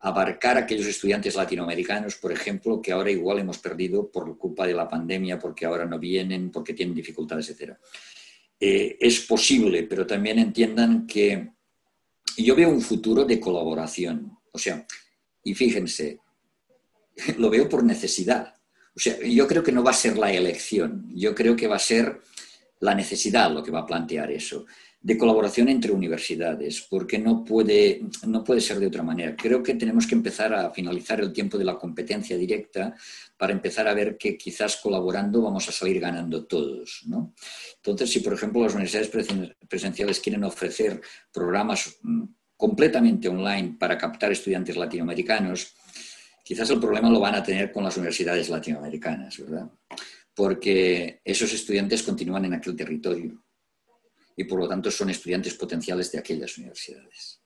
abarcar 0.00 0.56
a 0.56 0.60
aquellos 0.60 0.86
estudiantes 0.86 1.34
latinoamericanos, 1.34 2.16
por 2.16 2.32
ejemplo, 2.32 2.80
que 2.80 2.92
ahora 2.92 3.10
igual 3.10 3.40
hemos 3.40 3.58
perdido 3.58 4.10
por 4.10 4.38
culpa 4.38 4.66
de 4.66 4.74
la 4.74 4.88
pandemia, 4.88 5.38
porque 5.38 5.66
ahora 5.66 5.84
no 5.86 5.98
vienen, 5.98 6.50
porque 6.50 6.74
tienen 6.74 6.94
dificultades, 6.94 7.50
etc. 7.50 7.74
Eh, 8.60 8.96
es 9.00 9.20
posible, 9.20 9.84
pero 9.84 10.06
también 10.06 10.38
entiendan 10.38 11.06
que 11.06 11.50
yo 12.36 12.54
veo 12.54 12.70
un 12.70 12.80
futuro 12.80 13.24
de 13.24 13.40
colaboración. 13.40 14.38
O 14.52 14.58
sea, 14.58 14.86
y 15.42 15.54
fíjense, 15.54 16.20
lo 17.38 17.50
veo 17.50 17.68
por 17.68 17.82
necesidad. 17.82 18.54
O 18.94 19.00
sea, 19.00 19.18
yo 19.20 19.46
creo 19.48 19.62
que 19.62 19.72
no 19.72 19.82
va 19.82 19.90
a 19.90 19.94
ser 19.94 20.16
la 20.16 20.32
elección, 20.32 21.10
yo 21.14 21.34
creo 21.34 21.56
que 21.56 21.66
va 21.66 21.76
a 21.76 21.80
ser 21.80 22.20
la 22.80 22.94
necesidad 22.94 23.52
lo 23.52 23.62
que 23.62 23.72
va 23.72 23.80
a 23.80 23.86
plantear 23.86 24.30
eso 24.30 24.64
de 25.00 25.16
colaboración 25.16 25.68
entre 25.68 25.92
universidades, 25.92 26.84
porque 26.90 27.18
no 27.18 27.44
puede, 27.44 28.02
no 28.26 28.42
puede 28.42 28.60
ser 28.60 28.80
de 28.80 28.88
otra 28.88 29.04
manera. 29.04 29.36
Creo 29.36 29.62
que 29.62 29.74
tenemos 29.74 30.06
que 30.06 30.16
empezar 30.16 30.52
a 30.52 30.70
finalizar 30.70 31.20
el 31.20 31.32
tiempo 31.32 31.56
de 31.56 31.64
la 31.64 31.78
competencia 31.78 32.36
directa 32.36 32.94
para 33.36 33.52
empezar 33.52 33.86
a 33.86 33.94
ver 33.94 34.18
que 34.18 34.36
quizás 34.36 34.76
colaborando 34.76 35.42
vamos 35.42 35.68
a 35.68 35.72
salir 35.72 36.00
ganando 36.00 36.46
todos. 36.46 37.02
¿no? 37.06 37.32
Entonces, 37.76 38.10
si 38.10 38.20
por 38.20 38.34
ejemplo 38.34 38.62
las 38.62 38.74
universidades 38.74 39.08
presenciales 39.68 40.18
quieren 40.18 40.42
ofrecer 40.42 41.00
programas 41.32 41.96
mm, 42.02 42.24
completamente 42.56 43.28
online 43.28 43.76
para 43.78 43.96
captar 43.96 44.32
estudiantes 44.32 44.76
latinoamericanos, 44.76 45.74
quizás 46.42 46.68
el 46.70 46.80
problema 46.80 47.08
lo 47.08 47.20
van 47.20 47.36
a 47.36 47.42
tener 47.42 47.70
con 47.70 47.84
las 47.84 47.96
universidades 47.96 48.48
latinoamericanas, 48.48 49.38
¿verdad? 49.38 49.70
Porque 50.34 51.20
esos 51.24 51.52
estudiantes 51.52 52.02
continúan 52.02 52.46
en 52.46 52.54
aquel 52.54 52.74
territorio 52.74 53.44
y 54.38 54.44
por 54.44 54.60
lo 54.60 54.68
tanto 54.68 54.88
son 54.88 55.10
estudiantes 55.10 55.54
potenciales 55.54 56.12
de 56.12 56.20
aquellas 56.20 56.56
universidades. 56.58 57.40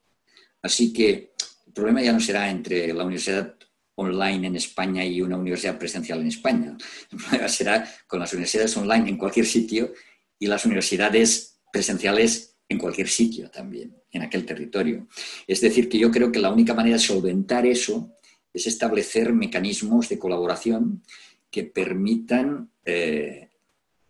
Así 0.61 0.93
que 0.93 1.33
el 1.67 1.73
problema 1.73 2.03
ya 2.03 2.13
no 2.13 2.21
será 2.21 2.51
entre 2.51 2.93
la 2.93 3.05
universidad 3.05 3.57
online 3.95 4.49
en 4.49 4.57
España 4.57 5.03
y 5.03 5.23
una 5.23 5.39
universidad 5.39 5.79
presencial 5.79 6.21
en 6.21 6.27
España. 6.27 6.77
El 7.11 7.19
problema 7.19 7.49
será 7.49 7.91
con 8.07 8.21
las 8.21 8.31
universidades 8.35 8.77
online 8.77 9.09
en 9.09 9.17
cualquier 9.17 9.47
sitio 9.47 9.95
y 10.39 10.47
las 10.47 10.67
universidades 10.67 11.61
presenciales 11.73 12.57
en 12.69 12.77
cualquier 12.77 13.09
sitio 13.09 13.51
también, 13.51 13.97
en 14.11 14.23
aquel 14.23 14.45
territorio. 14.45 15.09
Es 15.47 15.63
decir, 15.63 15.89
que 15.89 15.99
yo 15.99 16.11
creo 16.11 16.31
que 16.31 16.41
la 16.41 16.53
única 16.53 16.75
manera 16.75 16.97
de 16.97 17.03
solventar 17.03 17.65
eso 17.65 18.15
es 18.53 18.67
establecer 18.67 19.33
mecanismos 19.33 20.11
de 20.11 20.19
colaboración 20.19 21.03
que 21.51 21.65
permitan 21.65 22.71
eh, 22.85 23.49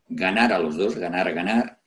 ganar 0.08 0.52
a 0.52 0.58
los 0.58 0.76
dos, 0.76 0.96
ganar, 0.96 1.32
ganar, 1.32 1.81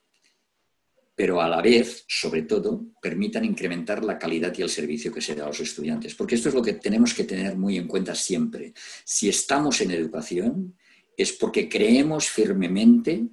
pero 1.15 1.41
a 1.41 1.47
la 1.47 1.61
vez, 1.61 2.03
sobre 2.07 2.41
todo, 2.41 2.87
permitan 3.01 3.45
incrementar 3.45 4.03
la 4.03 4.19
calidad 4.19 4.53
y 4.57 4.61
el 4.61 4.69
servicio 4.69 5.13
que 5.13 5.21
se 5.21 5.33
da 5.33 5.45
a 5.45 5.47
los 5.47 5.61
estudiantes. 5.61 6.13
Porque 6.13 6.35
esto 6.35 6.49
es 6.49 6.55
lo 6.55 6.61
que 6.61 6.73
tenemos 6.73 7.13
que 7.13 7.23
tener 7.23 7.55
muy 7.55 7.77
en 7.77 7.87
cuenta 7.87 8.13
siempre. 8.13 8.73
Si 9.05 9.29
estamos 9.29 9.79
en 9.79 9.91
educación, 9.91 10.75
es 11.15 11.31
porque 11.31 11.69
creemos 11.69 12.27
firmemente 12.27 13.27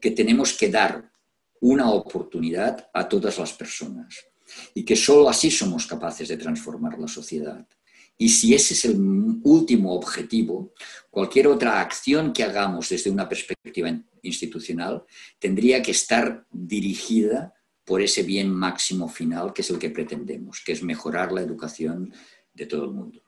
que 0.00 0.12
tenemos 0.12 0.54
que 0.54 0.70
dar 0.70 1.12
una 1.60 1.90
oportunidad 1.90 2.88
a 2.94 3.06
todas 3.06 3.38
las 3.38 3.52
personas 3.52 4.14
y 4.74 4.84
que 4.84 4.96
sólo 4.96 5.28
así 5.28 5.50
somos 5.50 5.86
capaces 5.86 6.28
de 6.28 6.38
transformar 6.38 6.98
la 6.98 7.08
sociedad. 7.08 7.66
Y 8.20 8.28
si 8.28 8.52
ese 8.52 8.74
es 8.74 8.84
el 8.84 8.98
último 9.44 9.94
objetivo, 9.94 10.72
cualquier 11.08 11.46
otra 11.46 11.80
acción 11.80 12.32
que 12.32 12.42
hagamos 12.42 12.88
desde 12.88 13.10
una 13.10 13.28
perspectiva 13.28 13.90
institucional 14.22 15.04
tendría 15.38 15.80
que 15.80 15.92
estar 15.92 16.44
dirigida 16.50 17.54
por 17.84 18.02
ese 18.02 18.24
bien 18.24 18.50
máximo 18.50 19.08
final 19.08 19.52
que 19.52 19.62
es 19.62 19.70
el 19.70 19.78
que 19.78 19.90
pretendemos, 19.90 20.60
que 20.66 20.72
es 20.72 20.82
mejorar 20.82 21.32
la 21.32 21.40
educación 21.40 22.12
de 22.52 22.66
todo 22.66 22.84
el 22.84 22.90
mundo. 22.90 23.22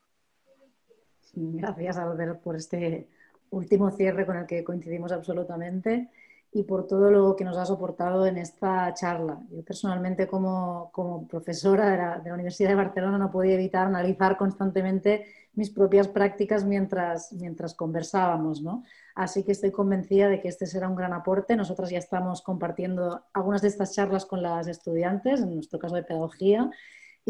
Gracias, 1.33 1.97
Albert, 1.97 2.43
por 2.43 2.57
este 2.57 3.09
último 3.51 3.91
cierre 3.93 4.27
con 4.27 4.37
el 4.37 4.47
que 4.47 4.65
coincidimos 4.65 5.13
absolutamente 5.13 6.11
y 6.53 6.65
por 6.65 6.87
todo 6.87 7.11
lo 7.11 7.37
que 7.37 7.45
nos 7.45 7.57
ha 7.57 7.65
soportado 7.65 8.27
en 8.27 8.37
esta 8.37 8.93
charla. 8.95 9.41
Yo 9.51 9.63
personalmente 9.63 10.27
como, 10.27 10.91
profesora 11.29 11.91
de 11.91 11.97
la, 11.97 12.19
de 12.19 12.29
la, 12.29 12.35
Universidad 12.35 12.71
de 12.71 12.75
Barcelona 12.75 13.19
no 13.19 13.31
podía 13.31 13.55
evitar 13.55 13.87
analizar 13.87 14.37
constantemente 14.37 15.27
mis 15.55 15.71
propias 15.71 16.09
prácticas 16.09 16.65
mientras, 16.65 17.33
mientras 17.33 17.75
conversábamos. 17.75 18.63
¿no? 18.63 18.83
Así 19.15 19.45
que 19.45 19.53
estoy 19.53 19.71
convencida 19.71 20.29
de 20.29 20.41
que 20.41 20.49
este 20.49 20.67
será 20.67 20.89
un 20.89 20.97
gran 20.97 21.13
aporte. 21.13 21.55
Nosotras 21.55 21.91
ya 21.91 21.99
estamos 21.99 22.43
compartiendo 22.43 23.23
algunas 23.33 23.63
de 23.63 23.69
estas 23.69 23.95
charlas 23.95 24.27
con 24.27 24.43
las 24.43 24.67
estudiantes, 24.67 25.41
en 25.43 25.55
nuestro 25.55 25.79
caso 25.79 25.95
de 25.95 26.03
pedagogía, 26.03 26.71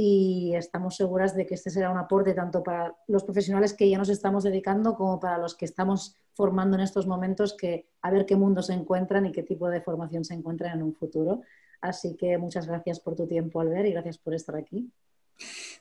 y 0.03 0.55
estamos 0.57 0.97
seguras 0.97 1.37
de 1.37 1.45
que 1.45 1.57
este 1.57 1.69
será 1.69 1.91
un 1.91 1.99
aporte 1.99 2.33
tanto 2.33 2.63
para 2.63 2.97
los 3.07 3.23
profesionales 3.23 3.75
que 3.75 3.91
ya 3.91 3.99
nos 3.99 4.09
estamos 4.09 4.45
dedicando 4.45 4.95
como 4.95 5.21
para 5.21 5.37
los 5.37 5.55
que 5.55 5.67
estamos 5.67 6.17
formando 6.33 6.79
en 6.79 6.83
estos 6.83 7.07
momentos 7.07 7.55
que 7.55 7.87
a 8.01 8.11
ver 8.11 8.25
qué 8.25 8.35
mundo 8.35 8.63
se 8.63 8.73
encuentran 8.73 9.27
y 9.27 9.33
qué 9.33 9.43
tipo 9.43 9.69
de 9.69 9.83
formación 9.83 10.25
se 10.25 10.33
encuentran 10.33 10.79
en 10.79 10.85
un 10.85 10.95
futuro. 10.95 11.43
Así 11.83 12.17
que 12.17 12.39
muchas 12.39 12.67
gracias 12.67 12.99
por 12.99 13.15
tu 13.15 13.27
tiempo, 13.27 13.61
Albert, 13.61 13.89
y 13.89 13.93
gracias 13.93 14.17
por 14.17 14.33
estar 14.33 14.57
aquí. 14.57 14.91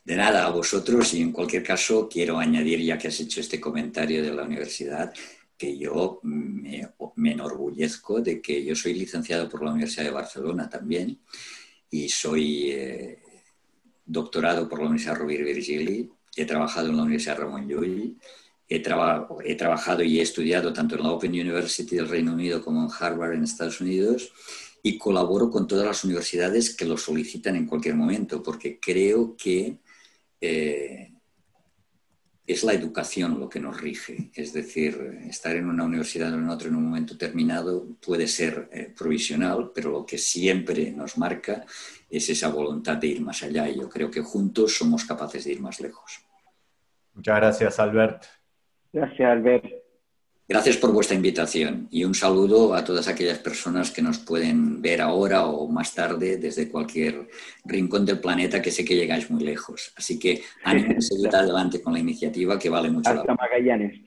De 0.03 0.17
nada, 0.17 0.45
a 0.45 0.51
vosotros 0.51 1.13
y 1.13 1.21
en 1.21 1.31
cualquier 1.31 1.63
caso 1.63 2.09
quiero 2.09 2.39
añadir, 2.39 2.81
ya 2.81 2.97
que 2.97 3.07
has 3.07 3.19
hecho 3.21 3.39
este 3.39 3.61
comentario 3.61 4.21
de 4.21 4.33
la 4.33 4.43
universidad, 4.43 5.13
que 5.57 5.77
yo 5.77 6.19
me, 6.23 6.91
enorgullezco 7.15 8.19
de 8.19 8.41
que 8.41 8.65
yo 8.65 8.75
soy 8.75 8.95
licenciado 8.95 9.47
por 9.47 9.63
la 9.63 9.71
Universidad 9.71 10.03
de 10.03 10.11
Barcelona 10.11 10.69
también 10.69 11.21
y 11.89 12.09
soy 12.09 12.71
eh, 12.71 13.19
doctorado 14.09 14.67
por 14.67 14.79
la 14.79 14.85
Universidad 14.85 15.15
Rovira 15.15 15.45
Virgili, 15.45 16.09
he 16.35 16.45
trabajado 16.45 16.89
en 16.89 16.97
la 16.97 17.03
Universidad 17.03 17.37
Ramón 17.37 17.67
Llull, 17.67 18.17
he, 18.67 18.79
trabajado 19.55 20.03
y 20.03 20.19
he 20.19 20.21
estudiado 20.23 20.73
tanto 20.73 20.95
en 20.95 21.03
la 21.03 21.11
Open 21.11 21.31
University 21.31 21.95
del 21.95 22.09
Reino 22.09 22.33
Unido 22.33 22.63
como 22.63 22.83
en 22.83 22.89
Harvard 22.99 23.33
en 23.33 23.43
Estados 23.43 23.81
Unidos 23.81 24.31
y 24.81 24.97
colaboro 24.97 25.49
con 25.49 25.67
todas 25.67 25.85
las 25.85 26.03
universidades 26.03 26.75
que 26.75 26.85
lo 26.85 26.97
solicitan 26.97 27.55
en 27.55 27.65
cualquier 27.65 27.95
momento, 27.95 28.41
porque 28.41 28.79
creo 28.79 29.35
que 29.35 29.79
eh, 30.41 31.11
es 32.47 32.63
la 32.63 32.73
educación 32.73 33.39
lo 33.39 33.47
que 33.47 33.59
nos 33.59 33.79
rige. 33.79 34.31
Es 34.33 34.53
decir, 34.53 35.19
estar 35.27 35.55
en 35.55 35.67
una 35.67 35.83
universidad 35.83 36.33
o 36.33 36.37
en 36.37 36.49
otra 36.49 36.67
en 36.67 36.75
un 36.75 36.85
momento 36.85 37.15
terminado 37.15 37.97
puede 38.03 38.27
ser 38.27 38.69
eh, 38.71 38.91
provisional, 38.97 39.71
pero 39.73 39.91
lo 39.91 40.05
que 40.05 40.17
siempre 40.17 40.91
nos 40.91 41.17
marca 41.17 41.65
es 42.09 42.29
esa 42.29 42.49
voluntad 42.49 42.97
de 42.97 43.07
ir 43.07 43.21
más 43.21 43.43
allá 43.43 43.69
y 43.69 43.79
yo 43.79 43.89
creo 43.89 44.09
que 44.09 44.21
juntos 44.21 44.77
somos 44.77 45.05
capaces 45.05 45.43
de 45.45 45.53
ir 45.53 45.61
más 45.61 45.79
lejos. 45.79 46.21
Muchas 47.13 47.35
gracias, 47.35 47.79
Albert. 47.79 48.23
Gracias, 48.91 49.29
Albert. 49.29 49.65
Gracias 50.47 50.77
por 50.77 50.91
vuestra 50.91 51.15
invitación 51.15 51.87
y 51.91 52.03
un 52.03 52.15
saludo 52.15 52.73
a 52.73 52.83
todas 52.83 53.07
aquellas 53.07 53.37
personas 53.37 53.91
que 53.91 54.01
nos 54.01 54.17
pueden 54.17 54.81
ver 54.81 54.99
ahora 54.99 55.45
o 55.45 55.67
más 55.67 55.93
tarde 55.93 56.37
desde 56.37 56.69
cualquier 56.69 57.27
rincón 57.65 58.03
del 58.03 58.19
planeta 58.19 58.59
que 58.59 58.71
sé 58.71 58.83
que 58.83 58.95
llegáis 58.95 59.29
muy 59.29 59.43
lejos. 59.43 59.93
Así 59.95 60.17
que 60.17 60.41
ánimo 60.63 60.97
a 60.97 61.01
seguir 61.01 61.35
adelante 61.35 61.83
con 61.83 61.93
la 61.93 61.99
iniciativa 61.99 62.57
que 62.57 62.67
vale 62.67 62.89
mucho 62.89 63.11
Hasta 63.11 63.21
la 63.21 63.25
pena. 63.27 63.37
Magallanes. 63.39 64.01